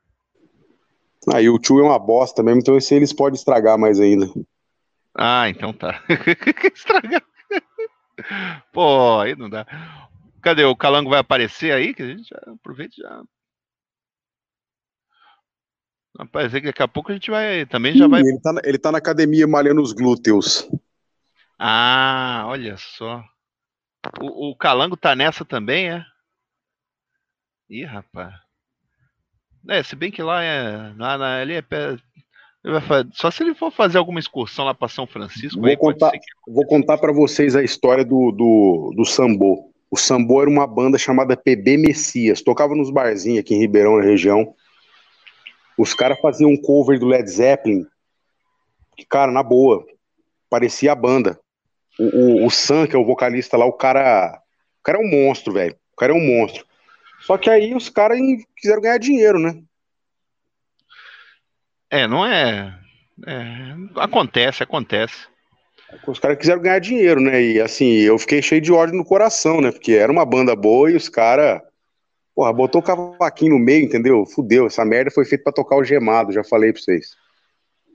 Ah, 1.31 1.41
e 1.41 1.49
o 1.49 1.59
Tio 1.59 1.79
é 1.79 1.83
uma 1.83 1.99
bosta 1.99 2.43
mesmo, 2.43 2.59
então 2.59 2.77
esse 2.77 2.93
eles 2.95 3.13
podem 3.13 3.35
estragar 3.35 3.77
mais 3.77 3.99
ainda. 3.99 4.27
Ah, 5.15 5.47
então 5.49 5.71
tá. 5.71 6.03
estragar. 6.73 7.23
Pô, 8.71 9.19
aí 9.19 9.35
não 9.35 9.49
dá. 9.49 9.65
Cadê? 10.41 10.63
O 10.65 10.75
Calango 10.75 11.09
vai 11.09 11.19
aparecer 11.19 11.71
aí? 11.71 11.93
Que 11.93 12.03
a 12.03 12.07
gente 12.07 12.27
já 12.27 12.37
aproveita 12.51 12.95
já. 12.97 13.23
Rapaz, 16.19 16.51
daqui 16.51 16.83
a 16.83 16.87
pouco 16.87 17.11
a 17.11 17.13
gente 17.13 17.31
vai. 17.31 17.65
Também 17.65 17.95
já 17.95 18.07
vai. 18.07 18.21
Ele 18.21 18.39
tá, 18.39 18.53
na, 18.53 18.61
ele 18.63 18.77
tá 18.77 18.91
na 18.91 18.97
academia 18.97 19.47
malhando 19.47 19.81
os 19.81 19.93
glúteos. 19.93 20.69
Ah, 21.57 22.43
olha 22.47 22.75
só. 22.77 23.23
O, 24.19 24.51
o 24.51 24.55
Calango 24.55 24.97
tá 24.97 25.15
nessa 25.15 25.45
também, 25.45 25.89
é? 25.89 26.05
Ih, 27.69 27.85
rapaz. 27.85 28.42
É, 29.69 29.81
se 29.83 29.95
bem 29.95 30.11
que 30.11 30.21
lá 30.21 30.43
é. 30.43 30.93
Lá, 30.97 31.15
lá, 31.15 31.41
ali 31.41 31.53
é 31.53 31.61
pé, 31.61 31.97
só 33.11 33.29
se 33.29 33.43
ele 33.43 33.53
for 33.53 33.71
fazer 33.71 33.97
alguma 33.97 34.19
excursão 34.19 34.63
lá 34.63 34.73
para 34.73 34.87
São 34.87 35.05
Francisco. 35.05 35.59
Vou 35.59 35.77
contar, 35.77 36.11
que... 36.11 36.19
vou 36.47 36.65
contar 36.65 36.97
para 36.97 37.11
vocês 37.11 37.55
a 37.55 37.63
história 37.63 38.05
do, 38.05 38.31
do, 38.31 38.93
do 38.95 39.05
Sambô. 39.05 39.69
O 39.91 39.97
Sambô 39.97 40.41
era 40.41 40.49
uma 40.49 40.65
banda 40.65 40.97
chamada 40.97 41.35
PB 41.35 41.77
Messias. 41.77 42.41
Tocava 42.41 42.73
nos 42.73 42.89
barzinhos 42.89 43.41
aqui 43.41 43.53
em 43.53 43.59
Ribeirão, 43.59 43.97
na 43.97 44.03
região. 44.03 44.55
Os 45.77 45.93
caras 45.93 46.19
faziam 46.21 46.49
um 46.49 46.57
cover 46.57 46.97
do 46.97 47.05
Led 47.05 47.29
Zeppelin. 47.29 47.85
Que, 48.95 49.05
cara, 49.05 49.31
na 49.31 49.43
boa, 49.43 49.85
parecia 50.49 50.93
a 50.93 50.95
banda. 50.95 51.39
O, 51.99 52.43
o, 52.43 52.45
o 52.45 52.49
Sam, 52.49 52.87
que 52.87 52.95
é 52.95 52.99
o 52.99 53.05
vocalista 53.05 53.57
lá, 53.57 53.65
o 53.65 53.73
cara. 53.73 54.41
O 54.79 54.83
cara 54.83 54.97
é 54.99 55.01
um 55.01 55.09
monstro, 55.09 55.53
velho. 55.53 55.75
O 55.93 55.95
cara 55.97 56.13
é 56.13 56.15
um 56.15 56.25
monstro. 56.25 56.65
Só 57.23 57.37
que 57.37 57.49
aí 57.49 57.73
os 57.73 57.89
caras 57.89 58.19
quiseram 58.55 58.81
ganhar 58.81 58.97
dinheiro, 58.97 59.39
né? 59.39 59.61
É, 61.89 62.07
não 62.07 62.25
é. 62.25 62.77
é 63.25 63.75
acontece, 63.97 64.63
acontece. 64.63 65.27
Os 66.07 66.19
caras 66.19 66.37
quiseram 66.37 66.61
ganhar 66.61 66.79
dinheiro, 66.79 67.21
né? 67.21 67.41
E 67.41 67.61
assim, 67.61 67.85
eu 67.85 68.17
fiquei 68.17 68.41
cheio 68.41 68.59
de 68.59 68.71
ódio 68.71 68.95
no 68.95 69.05
coração, 69.05 69.61
né? 69.61 69.71
Porque 69.71 69.93
era 69.93 70.11
uma 70.11 70.25
banda 70.25 70.55
boa 70.55 70.91
e 70.91 70.95
os 70.95 71.07
caras. 71.07 71.61
Porra, 72.35 72.51
botou 72.51 72.81
o 72.81 72.83
cavaquinho 72.83 73.53
no 73.53 73.59
meio, 73.59 73.85
entendeu? 73.85 74.25
Fudeu. 74.25 74.65
Essa 74.65 74.83
merda 74.83 75.11
foi 75.11 75.23
feita 75.23 75.43
para 75.43 75.53
tocar 75.53 75.77
o 75.77 75.83
gemado, 75.83 76.33
já 76.33 76.43
falei 76.43 76.73
pra 76.73 76.81
vocês. 76.81 77.15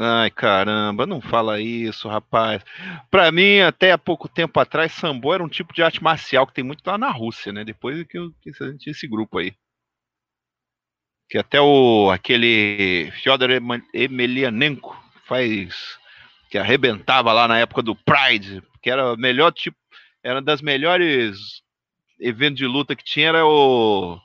Ai, 0.00 0.30
caramba, 0.30 1.06
não 1.06 1.20
fala 1.20 1.60
isso, 1.60 2.08
rapaz. 2.08 2.62
Para 3.10 3.32
mim, 3.32 3.58
até 3.60 3.90
há 3.90 3.98
pouco 3.98 4.28
tempo 4.28 4.60
atrás, 4.60 4.92
sambo 4.92 5.34
era 5.34 5.42
um 5.42 5.48
tipo 5.48 5.74
de 5.74 5.82
arte 5.82 6.00
marcial 6.02 6.46
que 6.46 6.54
tem 6.54 6.62
muito 6.62 6.86
lá 6.86 6.96
na 6.96 7.10
Rússia, 7.10 7.52
né? 7.52 7.64
Depois 7.64 8.06
que 8.06 8.16
eu 8.16 8.32
tinha 8.40 8.92
esse 8.92 9.08
grupo 9.08 9.38
aí. 9.38 9.52
Que 11.28 11.36
até 11.36 11.60
o 11.60 12.10
aquele 12.12 13.10
Fyodor 13.22 13.50
Emelianenko 13.92 14.96
faz 15.26 15.98
que 16.48 16.56
arrebentava 16.56 17.32
lá 17.32 17.46
na 17.48 17.58
época 17.58 17.82
do 17.82 17.94
Pride, 17.94 18.62
que 18.80 18.90
era 18.90 19.12
o 19.14 19.16
melhor 19.16 19.52
tipo, 19.52 19.76
era 20.22 20.40
das 20.40 20.62
melhores 20.62 21.60
eventos 22.20 22.58
de 22.58 22.66
luta 22.66 22.96
que 22.96 23.04
tinha 23.04 23.28
era 23.28 23.44
o 23.44 24.18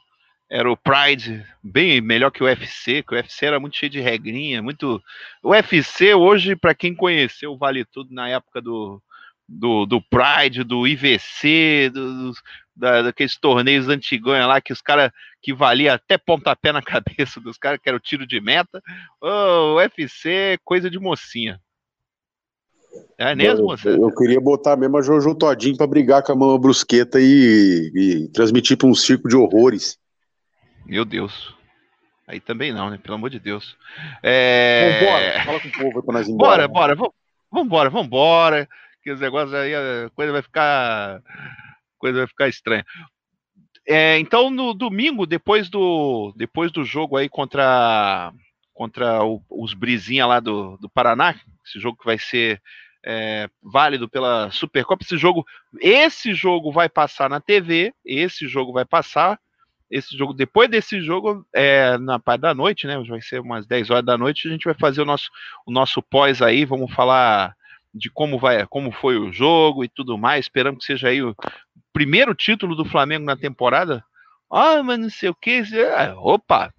era 0.54 0.72
o 0.72 0.78
Pride, 0.78 1.44
bem 1.64 2.00
melhor 2.00 2.30
que 2.30 2.44
o 2.44 2.46
UFC, 2.46 3.02
que 3.02 3.16
o 3.16 3.18
UFC 3.18 3.48
era 3.48 3.60
muito 3.60 3.76
cheio 3.76 3.90
de 3.90 4.00
regrinha, 4.00 4.62
muito. 4.62 5.02
O 5.42 5.50
UFC 5.50 6.14
hoje, 6.14 6.56
para 6.56 6.76
quem 6.76 6.94
conheceu, 6.94 7.58
vale 7.58 7.84
tudo 7.84 8.14
na 8.14 8.30
época 8.30 8.62
do, 8.62 9.02
do, 9.50 9.88
do 9.88 10.00
Pride, 10.00 10.64
do 10.64 10.88
IVC, 10.88 11.90
do, 11.92 12.34
da, 12.76 13.02
daqueles 13.02 13.36
torneios 13.36 13.90
antigões 13.90 14.46
lá 14.46 14.62
que 14.62 14.72
os 14.72 14.80
caras 14.80 15.12
que 15.42 15.52
valia 15.52 15.96
até 15.96 16.20
pontapé 16.20 16.72
na 16.72 16.84
cabeça 16.86 17.42
dos 17.42 17.58
caras, 17.58 17.80
que 17.82 17.90
era 17.90 17.98
o 17.98 18.00
tiro 18.02 18.28
de 18.28 18.40
meta. 18.40 18.80
O 19.20 19.78
UFC, 19.78 20.60
coisa 20.64 20.88
de 20.88 21.00
mocinha. 21.00 21.60
É 23.18 23.34
mesmo? 23.34 23.74
Eu, 23.84 24.02
eu 24.04 24.14
queria 24.14 24.40
botar 24.40 24.78
mesmo 24.78 25.00
a 25.00 25.02
Jojo 25.02 25.34
Todinho 25.34 25.76
para 25.76 25.88
brigar 25.88 26.22
com 26.22 26.32
a 26.32 26.36
mão 26.36 26.60
brusqueta 26.60 27.20
e, 27.20 27.92
e 27.96 28.28
transmitir 28.28 28.78
para 28.78 28.88
um 28.88 28.94
circo 28.94 29.28
de 29.28 29.36
horrores. 29.36 29.98
Meu 30.86 31.06
Deus. 31.06 31.56
Aí 32.28 32.40
também 32.40 32.72
não, 32.72 32.90
né? 32.90 32.98
Pelo 32.98 33.16
amor 33.16 33.30
de 33.30 33.40
Deus. 33.40 33.78
É... 34.22 35.00
Vambora, 35.00 35.44
fala 35.44 35.60
com 35.60 35.68
o 35.68 35.72
povo 35.72 36.04
pra 36.04 36.14
nós 36.14 36.30
embora. 36.30 36.68
Bora, 36.68 36.96
bora, 36.96 37.12
vambora, 37.52 37.90
vambora. 37.90 38.70
Que 39.04 39.12
os 39.12 39.20
negócios 39.20 39.54
aí, 39.54 39.76
a 39.76 40.10
coisa 40.16 40.32
vai 40.32 40.42
ficar. 40.42 41.22
Coisa 41.98 42.20
vai 42.20 42.28
ficar 42.28 42.48
estranha. 42.48 42.86
É, 43.86 44.18
então, 44.18 44.50
no 44.50 44.74
domingo, 44.74 45.26
depois 45.26 45.70
do, 45.70 46.34
depois 46.38 46.72
do 46.72 46.86
jogo 46.86 47.18
aí 47.18 47.28
contra, 47.28 48.32
contra 48.74 49.24
o, 49.24 49.44
os 49.50 49.74
Brizinha 49.74 50.26
lá 50.26 50.40
do, 50.40 50.78
do 50.78 50.90
Paraná, 50.90 51.36
esse 51.66 51.80
jogo 51.80 51.98
que 51.98 52.06
vai 52.06 52.18
ser 52.18 52.62
é, 53.06 53.50
válido 53.62 54.08
pela 54.08 54.50
Supercopa, 54.52 55.04
esse 55.04 55.18
jogo, 55.18 55.46
esse 55.82 56.34
jogo 56.34 56.72
vai 56.72 56.88
passar 56.88 57.30
na 57.30 57.42
TV, 57.42 57.94
esse 58.06 58.48
jogo 58.48 58.72
vai 58.72 58.86
passar, 58.86 59.38
esse 59.94 60.18
jogo, 60.18 60.34
depois 60.34 60.68
desse 60.68 61.00
jogo, 61.00 61.46
é, 61.54 62.00
na 62.00 62.18
parte 62.18 62.42
da 62.42 62.54
noite, 62.54 62.88
né? 62.88 62.98
Vai 63.08 63.22
ser 63.22 63.40
umas 63.40 63.68
10 63.68 63.92
horas 63.92 64.04
da 64.04 64.18
noite, 64.18 64.48
a 64.48 64.52
gente 64.52 64.66
vai 64.66 64.74
fazer 64.74 65.04
o 65.04 65.06
nosso, 65.06 65.30
o 65.68 65.72
nosso 65.72 66.02
pós 66.02 66.42
aí, 66.42 66.66
vamos 66.66 66.92
falar 66.92 67.56
de 67.94 68.10
como 68.10 68.40
vai, 68.40 68.66
como 68.66 68.92
foi 68.92 69.20
o 69.20 69.32
jogo 69.32 69.84
e 69.84 69.88
tudo 69.88 70.18
mais. 70.18 70.46
Esperamos 70.46 70.80
que 70.80 70.86
seja 70.86 71.10
aí 71.10 71.22
o 71.22 71.36
primeiro 71.94 72.34
título 72.34 72.76
do 72.76 72.84
Flamengo 72.84 73.24
na 73.24 73.38
temporada. 73.38 74.04
Ah, 74.50 74.82
mas 74.82 74.98
não 74.98 75.12
sei 75.12 75.30
o 75.30 75.36
que. 75.36 75.62
É, 75.76 76.12
opa, 76.16 76.74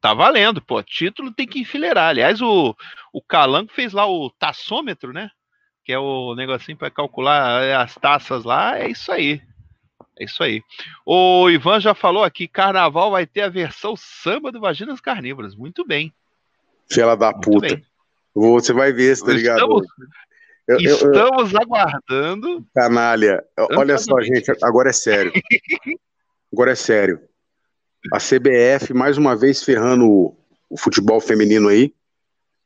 tá 0.00 0.14
valendo, 0.14 0.62
pô. 0.62 0.82
Título 0.82 1.30
tem 1.30 1.46
que 1.46 1.60
enfileirar. 1.60 2.08
Aliás, 2.08 2.40
o, 2.40 2.74
o 3.12 3.20
Calango 3.20 3.70
fez 3.74 3.92
lá 3.92 4.06
o 4.06 4.30
taçômetro, 4.30 5.12
né? 5.12 5.30
Que 5.84 5.92
é 5.92 5.98
o 5.98 6.34
negocinho 6.34 6.78
para 6.78 6.90
calcular 6.90 7.78
as 7.78 7.94
taças 7.94 8.42
lá. 8.42 8.78
É 8.78 8.88
isso 8.88 9.12
aí. 9.12 9.42
É 10.18 10.24
isso 10.24 10.42
aí. 10.42 10.62
O 11.04 11.50
Ivan 11.50 11.78
já 11.78 11.94
falou 11.94 12.24
aqui: 12.24 12.48
carnaval 12.48 13.10
vai 13.10 13.26
ter 13.26 13.42
a 13.42 13.48
versão 13.48 13.94
samba 13.96 14.50
do 14.50 14.60
Vaginas 14.60 15.00
Carnívoras. 15.00 15.54
Muito 15.54 15.86
bem. 15.86 16.12
Fela 16.90 17.16
da 17.16 17.32
Muito 17.32 17.50
puta. 17.50 17.74
Bem. 17.74 17.84
Você 18.34 18.72
vai 18.72 18.92
ver, 18.92 19.18
tá 19.18 19.32
ligado? 19.32 19.58
Estamos, 19.58 19.86
eu, 20.68 20.76
estamos 20.78 21.52
eu, 21.52 21.60
aguardando. 21.60 22.66
Canalha. 22.74 23.44
Olha 23.76 23.98
só, 23.98 24.20
gente, 24.20 24.50
agora 24.62 24.90
é 24.90 24.92
sério. 24.92 25.32
Agora 26.52 26.72
é 26.72 26.74
sério. 26.74 27.20
A 28.12 28.18
CBF, 28.18 28.94
mais 28.94 29.18
uma 29.18 29.34
vez, 29.34 29.62
ferrando 29.62 30.06
o, 30.08 30.36
o 30.70 30.76
futebol 30.76 31.20
feminino 31.20 31.68
aí. 31.68 31.94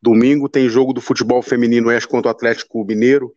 Domingo 0.02 0.48
tem 0.48 0.68
jogo 0.68 0.92
do 0.92 1.00
futebol 1.00 1.42
feminino 1.42 1.88
Oeste 1.88 2.08
contra 2.08 2.28
o 2.28 2.30
Atlético 2.30 2.84
Mineiro. 2.84 3.34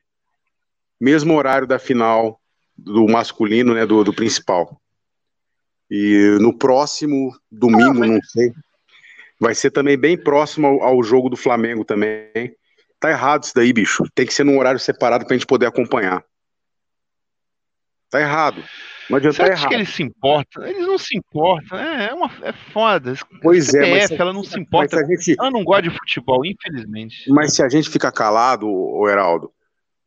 Mesmo 1.00 1.36
horário 1.36 1.68
da 1.68 1.78
final 1.78 2.40
do 2.78 3.08
masculino, 3.08 3.74
né, 3.74 3.86
do, 3.86 4.04
do 4.04 4.14
principal. 4.14 4.80
E 5.90 6.38
no 6.40 6.58
próximo 6.58 7.36
domingo, 7.52 8.06
não 8.06 8.20
sei, 8.24 8.52
vai 9.40 9.54
ser 9.54 9.72
também 9.72 9.98
bem 9.98 10.18
próximo 10.18 10.68
ao, 10.68 10.84
ao, 10.84 11.04
jogo 11.04 11.30
do 11.30 11.38
Flamengo 11.38 11.84
também. 11.86 12.56
Tá 13.00 13.10
errado 13.10 13.44
isso 13.44 13.54
daí, 13.56 13.72
bicho. 13.74 14.04
Tem 14.16 14.26
que 14.26 14.34
ser 14.34 14.44
num 14.44 14.58
horário 14.58 14.80
separado 14.80 15.26
pra 15.26 15.36
gente 15.36 15.46
poder 15.46 15.66
acompanhar. 15.66 16.24
Tá 18.10 18.22
errado. 18.22 18.64
Não 19.10 19.18
adianta 19.18 19.36
Você 19.36 19.42
acha 19.44 19.52
errado. 19.54 19.70
que 19.70 19.76
eles 19.76 19.90
se 19.90 20.04
importam? 20.04 20.66
Eles 20.66 20.88
não 20.88 20.98
se 20.98 21.18
importam. 21.18 21.78
É, 21.78 22.10
é, 22.10 22.14
uma, 22.14 22.32
é 22.42 22.54
foda. 22.72 23.14
Pois 23.42 23.68
CPF, 23.68 23.92
é, 23.92 24.02
mas, 24.10 24.20
ela 24.20 24.34
não 24.34 24.44
se 24.44 24.60
importa. 24.60 25.06
Gente, 25.06 25.36
ela 25.38 25.52
não 25.52 25.64
gosta 25.64 25.84
de 25.84 25.98
futebol, 25.98 26.46
infelizmente. 26.46 27.30
Mas 27.30 27.56
se 27.56 27.64
a 27.64 27.70
gente 27.70 27.90
ficar 27.90 28.12
calado, 28.12 28.68
o 28.68 29.10
Heraldo, 29.10 29.52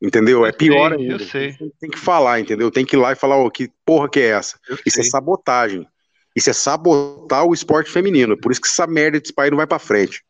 Entendeu? 0.07 0.47
É 0.47 0.53
pior 0.53 0.93
ainda. 0.93 1.15
Eu 1.15 1.19
sei. 1.19 1.53
Tem 1.81 1.91
que 1.91 1.99
falar, 1.99 2.39
entendeu? 2.39 2.71
Tem 2.71 2.87
que 2.87 2.95
ir 2.95 2.99
lá 2.99 3.11
e 3.11 3.17
falar, 3.17 3.39
oh, 3.39 3.51
que 3.51 3.69
porra 3.85 4.09
que 4.09 4.21
é 4.21 4.29
essa? 4.29 4.57
Eu 4.69 4.79
Isso 4.87 5.01
é 5.01 5.03
sei. 5.03 5.09
é 5.09 5.11
sabotagem. 5.11 5.89
Isso 6.37 6.49
é 6.49 6.53
sabotar 6.53 7.45
o 7.45 7.53
esporte 7.53 7.91
feminino. 7.91 8.37
Por 8.37 8.53
isso 8.53 8.61
que 8.61 8.69
essa 8.69 8.87
merda 8.87 9.19
desse 9.19 9.33
país 9.33 9.51
não 9.51 9.57
vai 9.57 9.67
para 9.67 9.81
frente. 9.81 10.23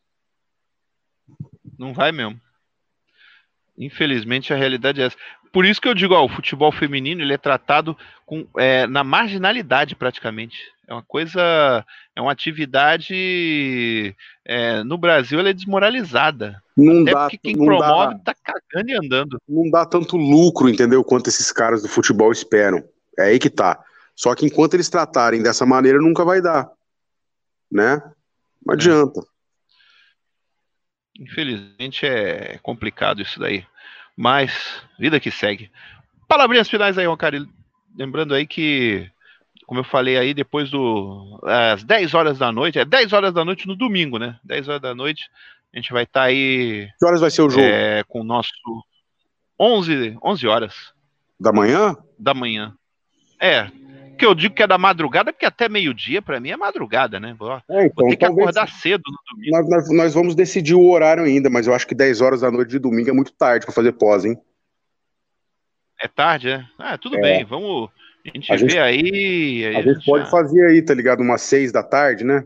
Não 1.77 1.93
vai 1.93 2.11
mesmo. 2.11 2.41
Infelizmente 3.77 4.51
a 4.51 4.55
realidade 4.55 4.99
é 4.99 5.05
essa. 5.05 5.17
Por 5.53 5.63
isso 5.63 5.79
que 5.79 5.87
eu 5.87 5.93
digo, 5.93 6.15
ó, 6.15 6.25
o 6.25 6.29
futebol 6.29 6.71
feminino 6.71 7.21
ele 7.21 7.33
é 7.33 7.37
tratado 7.37 7.95
com, 8.25 8.47
é, 8.57 8.87
na 8.87 9.03
marginalidade 9.03 9.95
praticamente. 9.95 10.57
É 10.87 10.93
uma 10.93 11.03
coisa, 11.03 11.85
é 12.15 12.21
uma 12.21 12.31
atividade 12.31 14.15
é, 14.45 14.81
no 14.83 14.97
Brasil 14.97 15.37
ela 15.37 15.49
é 15.49 15.53
desmoralizada. 15.53 16.63
Não 16.77 17.01
Até 17.01 17.11
dá, 17.11 17.19
porque 17.21 17.37
quem 17.37 17.55
promove 17.55 18.15
dá, 18.23 18.33
tá 18.33 18.35
cagando 18.41 18.89
e 18.89 18.93
andando. 18.93 19.41
Não 19.49 19.69
dá 19.69 19.85
tanto 19.85 20.15
lucro, 20.15 20.69
entendeu? 20.69 21.03
Quanto 21.03 21.27
esses 21.27 21.51
caras 21.51 21.81
do 21.81 21.89
futebol 21.89 22.31
esperam. 22.31 22.81
É 23.19 23.23
aí 23.23 23.39
que 23.39 23.49
tá. 23.49 23.83
Só 24.15 24.33
que 24.33 24.45
enquanto 24.45 24.75
eles 24.75 24.87
tratarem 24.87 25.43
dessa 25.43 25.65
maneira, 25.65 25.99
nunca 25.99 26.23
vai 26.23 26.41
dar. 26.41 26.71
Né? 27.69 27.97
Não 28.65 28.73
é. 28.73 28.75
adianta. 28.75 29.21
Infelizmente 31.19 32.05
é 32.05 32.59
complicado 32.63 33.21
isso 33.21 33.39
daí. 33.39 33.65
Mas, 34.15 34.81
vida 34.97 35.19
que 35.19 35.29
segue. 35.29 35.69
Palavrinhas 36.27 36.69
finais 36.69 36.97
aí, 36.97 37.05
Rocari. 37.05 37.45
Lembrando 37.97 38.33
aí 38.33 38.47
que 38.47 39.11
como 39.67 39.81
eu 39.81 39.83
falei 39.83 40.17
aí, 40.17 40.33
depois 40.33 40.71
do. 40.71 41.39
às 41.43 41.83
10 41.83 42.13
horas 42.13 42.37
da 42.37 42.53
noite, 42.53 42.79
é 42.79 42.85
10 42.85 43.11
horas 43.11 43.33
da 43.33 43.43
noite 43.43 43.67
no 43.67 43.75
domingo, 43.75 44.17
né? 44.17 44.39
10 44.45 44.69
horas 44.69 44.81
da 44.81 44.95
noite, 44.95 45.29
a 45.73 45.77
gente 45.77 45.91
vai 45.91 46.03
estar 46.03 46.21
tá 46.21 46.25
aí. 46.27 46.87
Que 46.97 47.05
horas 47.05 47.19
vai 47.19 47.29
ser 47.29 47.41
o 47.41 47.49
jogo? 47.49 47.65
É, 47.65 48.01
com 48.05 48.21
o 48.21 48.23
nosso. 48.23 48.49
11, 49.59 50.17
11 50.23 50.47
horas. 50.47 50.93
Da 51.37 51.51
manhã? 51.51 51.97
Da 52.17 52.33
manhã. 52.33 52.73
É. 53.41 53.69
Que 54.17 54.25
eu 54.25 54.33
digo 54.33 54.55
que 54.55 54.63
é 54.63 54.67
da 54.67 54.77
madrugada, 54.77 55.33
porque 55.33 55.45
até 55.45 55.67
meio-dia, 55.67 56.21
para 56.21 56.39
mim, 56.39 56.49
é 56.49 56.57
madrugada, 56.57 57.19
né? 57.19 57.35
Vou, 57.37 57.51
é, 57.51 57.85
então, 57.85 57.91
vou 57.97 58.09
ter 58.09 58.15
que 58.15 58.25
acordar 58.25 58.69
cedo 58.69 59.03
no 59.05 59.35
domingo. 59.35 59.57
Nós, 59.57 59.69
nós, 59.69 59.97
nós, 59.97 60.13
vamos 60.13 60.33
decidir 60.33 60.75
o 60.75 60.89
horário 60.89 61.25
ainda, 61.25 61.49
mas 61.49 61.67
eu 61.67 61.73
acho 61.75 61.85
que 61.85 61.93
10 61.93 62.21
horas 62.21 62.41
da 62.41 62.49
noite 62.49 62.69
de 62.69 62.79
domingo 62.79 63.09
é 63.09 63.13
muito 63.13 63.33
tarde 63.33 63.65
para 63.65 63.75
fazer 63.75 63.91
pós, 63.91 64.23
hein? 64.23 64.39
É 66.01 66.07
tarde, 66.07 66.49
é? 66.51 66.65
Ah, 66.79 66.97
tudo 66.97 67.17
é. 67.17 67.21
bem, 67.21 67.43
vamos 67.45 67.89
a 68.29 68.37
gente 68.37 68.51
a 68.51 68.55
vê 68.55 68.61
gente, 68.61 68.77
aí. 68.79 69.75
A, 69.75 69.79
a 69.79 69.81
gente, 69.81 70.05
pode 70.05 70.25
já... 70.25 70.31
fazer 70.31 70.65
aí, 70.67 70.81
tá 70.81 70.93
ligado? 70.93 71.21
Umas 71.21 71.41
seis 71.41 71.71
da 71.71 71.83
tarde, 71.83 72.23
né? 72.23 72.45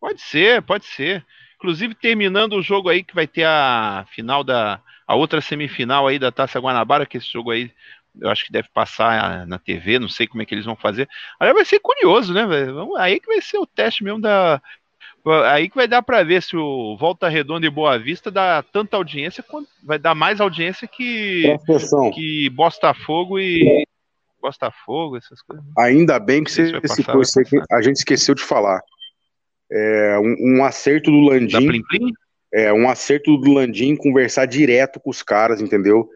Pode 0.00 0.20
ser, 0.20 0.62
pode 0.62 0.84
ser. 0.86 1.24
Inclusive, 1.56 1.94
terminando 1.94 2.54
o 2.54 2.62
jogo 2.62 2.88
aí, 2.88 3.02
que 3.02 3.14
vai 3.14 3.26
ter 3.26 3.44
a 3.44 4.06
final 4.10 4.44
da. 4.44 4.80
A 5.06 5.14
outra 5.14 5.40
semifinal 5.40 6.06
aí 6.06 6.18
da 6.18 6.32
Taça 6.32 6.58
Guanabara, 6.58 7.06
que 7.06 7.16
esse 7.16 7.32
jogo 7.32 7.52
aí 7.52 7.70
eu 8.20 8.30
acho 8.30 8.44
que 8.46 8.52
deve 8.52 8.68
passar 8.72 9.46
na 9.46 9.58
TV, 9.58 9.98
não 9.98 10.08
sei 10.08 10.26
como 10.26 10.42
é 10.42 10.46
que 10.46 10.54
eles 10.54 10.64
vão 10.64 10.76
fazer. 10.76 11.08
Aí 11.38 11.52
vai 11.52 11.64
ser 11.64 11.78
curioso, 11.80 12.32
né? 12.32 12.42
Aí 12.98 13.20
que 13.20 13.26
vai 13.26 13.40
ser 13.40 13.58
o 13.58 13.66
teste 13.66 14.02
mesmo 14.02 14.20
da, 14.20 14.60
Aí 15.46 15.68
que 15.68 15.74
vai 15.74 15.88
dar 15.88 16.02
para 16.02 16.22
ver 16.22 16.42
se 16.42 16.56
o 16.56 16.96
Volta 16.96 17.28
Redonda 17.28 17.66
e 17.66 17.70
Boa 17.70 17.98
Vista 17.98 18.30
dá 18.30 18.62
tanta 18.62 18.96
audiência, 18.96 19.44
vai 19.82 19.98
dar 19.98 20.14
mais 20.14 20.40
audiência 20.40 20.86
que, 20.86 21.56
que 22.14 22.48
Botafogo 22.50 23.38
e 23.38 23.84
Botafogo, 24.40 25.16
essas 25.16 25.42
coisas. 25.42 25.64
Ainda 25.76 26.18
bem 26.20 26.44
que 26.44 26.52
você 26.52 26.80
citou 26.86 27.20
isso 27.20 27.40
que 27.42 27.60
a 27.70 27.82
gente 27.82 27.96
esqueceu 27.96 28.34
de 28.34 28.42
falar. 28.42 28.80
É, 29.70 30.18
um, 30.20 30.58
um 30.58 30.64
acerto 30.64 31.10
do 31.10 31.18
Landim. 31.18 31.66
Plim 31.66 31.82
-plim? 31.82 32.12
É, 32.54 32.72
um 32.72 32.88
acerto 32.88 33.36
do 33.36 33.52
Landim 33.52 33.96
conversar 33.96 34.46
direto 34.46 35.00
com 35.00 35.10
os 35.10 35.22
caras, 35.22 35.60
entendeu? 35.60 36.08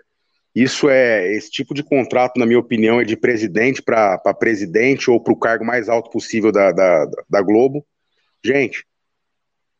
Isso 0.54 0.88
é 0.88 1.32
esse 1.32 1.50
tipo 1.50 1.74
de 1.74 1.82
contrato, 1.82 2.38
na 2.38 2.46
minha 2.46 2.58
opinião, 2.58 3.00
é 3.00 3.04
de 3.04 3.16
presidente 3.16 3.82
para 3.82 4.18
presidente 4.34 5.10
ou 5.10 5.20
para 5.20 5.32
o 5.32 5.38
cargo 5.38 5.64
mais 5.64 5.88
alto 5.88 6.10
possível 6.10 6.52
da, 6.52 6.70
da, 6.70 7.06
da 7.28 7.42
Globo. 7.42 7.84
Gente, 8.44 8.84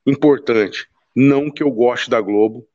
importante. 0.07 0.89
Não 1.15 1.51
que 1.51 1.63
eu 1.63 1.71
goste 1.71 2.09
da 2.09 2.21
Globo, 2.21 2.67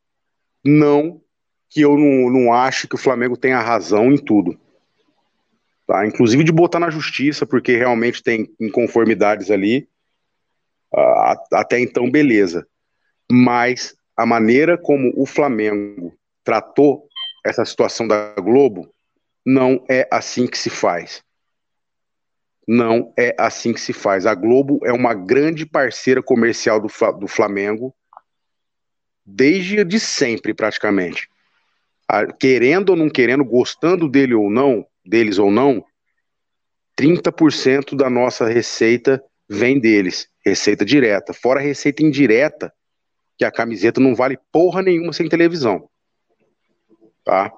não 0.64 1.22
que 1.70 1.82
eu 1.82 1.98
não, 1.98 2.30
não 2.30 2.54
acho 2.54 2.88
que 2.88 2.96
o 2.96 3.00
Flamengo 3.00 3.38
tenha 3.38 3.60
razão 3.60 4.12
em 4.12 4.18
tudo. 4.18 4.60
Tá? 5.88 6.06
Inclusive 6.06 6.44
de 6.44 6.52
botar 6.52 6.80
na 6.80 6.90
justiça, 6.90 7.46
porque 7.46 7.76
realmente 7.76 8.24
tem 8.24 8.50
inconformidades 8.60 9.52
ali. 9.52 9.88
Uh, 10.94 11.36
até 11.54 11.80
então, 11.80 12.10
beleza. 12.10 12.66
Mas 13.32 13.96
a 14.16 14.26
maneira 14.26 14.78
como 14.78 15.14
o 15.16 15.26
Flamengo 15.26 16.14
tratou 16.44 17.08
essa 17.46 17.66
situação 17.66 18.08
da 18.08 18.34
Globo 18.36 18.90
não 19.46 19.84
é 19.90 20.08
assim 20.12 20.48
que 20.48 20.58
se 20.58 20.70
faz. 20.70 21.25
Não 22.68 23.14
é 23.18 23.36
assim 23.38 23.74
que 23.74 23.80
se 23.80 23.94
faz. 23.94 24.26
A 24.26 24.34
Globo 24.34 24.80
é 24.84 24.92
uma 24.92 25.14
grande 25.14 25.66
parceira 25.66 26.22
comercial 26.22 26.80
do, 26.80 26.88
do 27.20 27.28
Flamengo 27.28 27.94
desde 29.26 29.84
de 29.84 30.00
sempre, 30.00 30.54
praticamente. 30.54 31.28
Querendo 32.40 32.92
ou 32.92 32.96
não 32.96 33.10
querendo, 33.10 33.44
gostando 33.44 34.08
dele 34.08 34.36
ou 34.36 34.50
não, 34.50 34.86
deles 35.04 35.40
ou 35.40 35.50
não, 35.50 35.84
30% 36.98 37.96
da 37.96 38.10
nossa 38.10 38.48
receita 38.48 39.24
vem 39.50 39.80
deles, 39.80 40.30
receita 40.46 40.86
direta. 40.86 41.34
Fora 41.34 41.60
a 41.60 41.64
receita 41.64 42.04
indireta, 42.04 42.72
que 43.38 43.44
a 43.44 43.52
camiseta 43.52 44.00
não 44.00 44.16
vale 44.16 44.38
porra 44.52 44.82
nenhuma 44.82 45.12
sem 45.12 45.28
televisão. 45.28 45.90
Tá? 47.24 47.52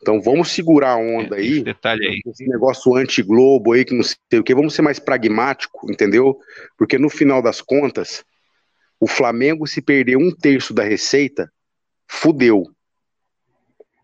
Então 0.00 0.20
vamos 0.20 0.50
segurar 0.50 0.92
a 0.92 0.96
onda 0.96 1.36
aí. 1.36 1.52
Esse 1.52 1.62
detalhe 1.62 2.06
aí. 2.06 2.20
Esse 2.26 2.46
negócio 2.46 2.94
anti-globo 2.94 3.72
aí, 3.72 3.84
que 3.84 3.94
não 3.94 4.02
sei 4.02 4.38
o 4.38 4.44
que. 4.44 4.54
Vamos 4.54 4.74
ser 4.74 4.82
mais 4.82 4.98
pragmático, 4.98 5.90
entendeu? 5.90 6.38
Porque 6.76 6.98
no 6.98 7.08
final 7.08 7.42
das 7.42 7.60
contas, 7.60 8.24
o 9.00 9.06
Flamengo, 9.06 9.66
se 9.66 9.82
perder 9.82 10.16
um 10.16 10.30
terço 10.30 10.72
da 10.72 10.82
receita, 10.82 11.50
fudeu. 12.06 12.64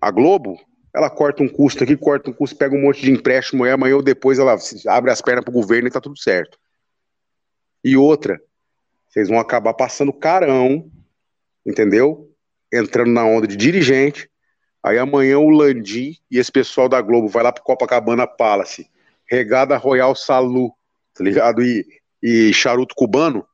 A 0.01 0.11
Globo, 0.11 0.59
ela 0.95 1.09
corta 1.09 1.43
um 1.43 1.49
custo 1.49 1.85
aqui, 1.85 1.97
corta 1.97 2.31
um 2.31 2.33
custo, 2.33 2.57
pega 2.57 2.75
um 2.75 2.83
monte 2.83 3.03
de 3.03 3.11
empréstimo, 3.11 3.65
e 3.65 3.71
amanhã 3.71 3.97
ou 3.97 4.03
depois 4.03 4.39
ela 4.39 4.57
abre 4.89 5.11
as 5.11 5.23
pernas 5.23 5.45
pro 5.45 5.53
governo 5.53 5.89
e 5.89 5.91
tá 5.91 6.01
tudo 6.01 6.19
certo. 6.19 6.59
E 7.85 7.97
outra, 7.97 8.41
vocês 9.09 9.29
vão 9.29 9.39
acabar 9.39 9.75
passando 9.75 10.13
carão, 10.13 10.91
entendeu? 11.67 12.31
Entrando 12.73 13.11
na 13.11 13.25
onda 13.25 13.47
de 13.47 13.57
dirigente. 13.57 14.29
Aí 14.83 14.99
amanhã 14.99 15.39
o 15.39 15.49
Landim 15.49 16.17
e 16.31 16.39
esse 16.39 16.51
pessoal 16.51 16.89
da 16.89 17.01
Globo 17.01 17.29
vai 17.29 17.43
lá 17.43 17.53
pro 17.53 17.63
Copacabana 17.63 18.27
Palace, 18.27 18.91
regada 19.31 19.77
Royal 19.77 20.15
Salu, 20.15 20.73
tá 21.15 21.23
ligado? 21.23 21.63
E, 21.63 21.87
e 22.23 22.53
charuto 22.53 22.95
cubano 22.95 23.47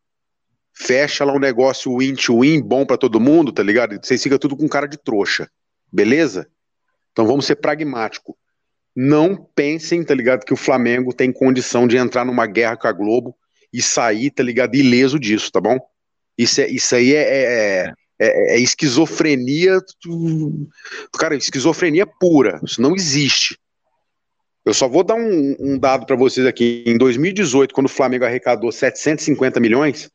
fecha 0.78 1.24
lá 1.24 1.32
um 1.32 1.40
negócio 1.40 1.96
win-to-win, 1.96 2.62
bom 2.62 2.86
para 2.86 2.96
todo 2.96 3.18
mundo, 3.18 3.50
tá 3.50 3.64
ligado? 3.64 3.98
Vocês 4.00 4.22
ficam 4.22 4.38
tudo 4.38 4.56
com 4.56 4.68
cara 4.68 4.86
de 4.86 4.96
trouxa, 4.96 5.50
beleza? 5.92 6.48
Então 7.10 7.26
vamos 7.26 7.46
ser 7.46 7.56
pragmático. 7.56 8.38
Não 8.94 9.34
pensem, 9.36 10.04
tá 10.04 10.14
ligado, 10.14 10.44
que 10.44 10.52
o 10.52 10.56
Flamengo 10.56 11.12
tem 11.12 11.32
condição 11.32 11.86
de 11.88 11.96
entrar 11.96 12.24
numa 12.24 12.46
guerra 12.46 12.76
com 12.76 12.86
a 12.86 12.92
Globo 12.92 13.36
e 13.72 13.82
sair, 13.82 14.30
tá 14.30 14.42
ligado, 14.42 14.76
ileso 14.76 15.18
disso, 15.18 15.50
tá 15.50 15.60
bom? 15.60 15.78
Isso, 16.36 16.60
é, 16.60 16.68
isso 16.68 16.94
aí 16.94 17.12
é, 17.12 17.22
é, 17.22 17.92
é, 18.20 18.56
é 18.56 18.58
esquizofrenia, 18.58 19.78
cara, 21.18 21.36
esquizofrenia 21.36 22.06
pura, 22.06 22.60
isso 22.64 22.82
não 22.82 22.94
existe. 22.94 23.58
Eu 24.64 24.74
só 24.74 24.86
vou 24.86 25.02
dar 25.02 25.14
um, 25.14 25.56
um 25.58 25.78
dado 25.78 26.04
para 26.04 26.16
vocês 26.16 26.46
aqui. 26.46 26.84
Em 26.86 26.98
2018, 26.98 27.72
quando 27.72 27.86
o 27.86 27.90
Flamengo 27.90 28.24
arrecadou 28.24 28.70
750 28.70 29.58
milhões, 29.60 30.10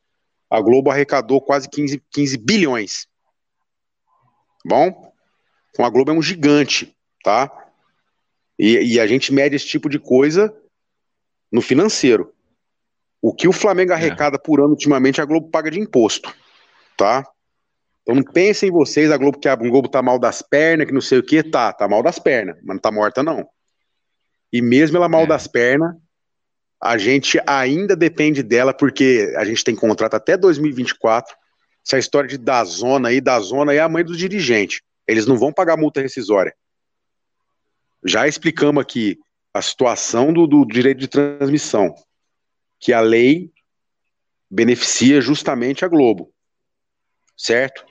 a 0.48 0.60
Globo 0.60 0.90
arrecadou 0.90 1.40
quase 1.40 1.68
15, 1.68 2.00
15 2.12 2.38
bilhões. 2.38 3.08
Bom? 4.64 5.12
Então 5.70 5.84
a 5.84 5.90
Globo 5.90 6.12
é 6.12 6.14
um 6.14 6.22
gigante, 6.22 6.96
tá? 7.24 7.50
E, 8.56 8.94
e, 8.94 9.00
a 9.00 9.06
gente 9.08 9.32
mede 9.32 9.56
esse 9.56 9.66
tipo 9.66 9.88
de 9.88 9.98
coisa 9.98 10.54
no 11.50 11.60
financeiro. 11.60 12.32
O 13.20 13.34
que 13.34 13.48
o 13.48 13.52
Flamengo 13.52 13.90
é. 13.90 13.94
arrecada 13.96 14.36
é. 14.36 14.38
por 14.38 14.60
ano 14.60 14.70
ultimamente, 14.70 15.20
a 15.20 15.24
Globo 15.24 15.50
paga 15.50 15.68
de 15.68 15.80
imposto, 15.80 16.32
tá? 16.96 17.26
Então 18.04 18.14
não 18.14 18.22
pensem 18.22 18.68
em 18.68 18.72
vocês, 18.72 19.10
a 19.10 19.16
Globo 19.16 19.38
que 19.38 19.48
a 19.48 19.56
Globo 19.56 19.88
tá 19.88 20.02
mal 20.02 20.18
das 20.18 20.42
pernas, 20.42 20.86
que 20.86 20.92
não 20.92 21.00
sei 21.00 21.18
o 21.18 21.22
que, 21.22 21.42
tá, 21.42 21.72
tá 21.72 21.88
mal 21.88 22.02
das 22.02 22.18
pernas, 22.18 22.56
mas 22.62 22.76
não 22.76 22.78
tá 22.78 22.92
morta 22.92 23.22
não. 23.22 23.48
E 24.52 24.60
mesmo 24.60 24.98
ela 24.98 25.08
mal 25.08 25.22
é. 25.22 25.26
das 25.26 25.46
pernas, 25.46 25.96
a 26.80 26.98
gente 26.98 27.40
ainda 27.46 27.96
depende 27.96 28.42
dela, 28.42 28.74
porque 28.74 29.32
a 29.38 29.44
gente 29.44 29.64
tem 29.64 29.74
contrato 29.74 30.14
até 30.14 30.36
2024. 30.36 31.34
Essa 31.84 31.98
história 31.98 32.28
de 32.28 32.36
da 32.36 32.62
zona 32.62 33.08
aí, 33.08 33.22
da 33.22 33.40
zona 33.40 33.72
é 33.72 33.80
a 33.80 33.88
mãe 33.88 34.04
dos 34.04 34.18
dirigentes. 34.18 34.82
Eles 35.08 35.26
não 35.26 35.38
vão 35.38 35.50
pagar 35.50 35.78
multa 35.78 36.02
rescisória. 36.02 36.54
Já 38.04 38.28
explicamos 38.28 38.82
aqui 38.82 39.18
a 39.54 39.62
situação 39.62 40.30
do, 40.30 40.46
do 40.46 40.66
direito 40.66 40.98
de 40.98 41.08
transmissão, 41.08 41.94
que 42.78 42.92
a 42.92 43.00
lei 43.00 43.50
beneficia 44.50 45.22
justamente 45.22 45.86
a 45.86 45.88
Globo, 45.88 46.30
certo? 47.34 47.84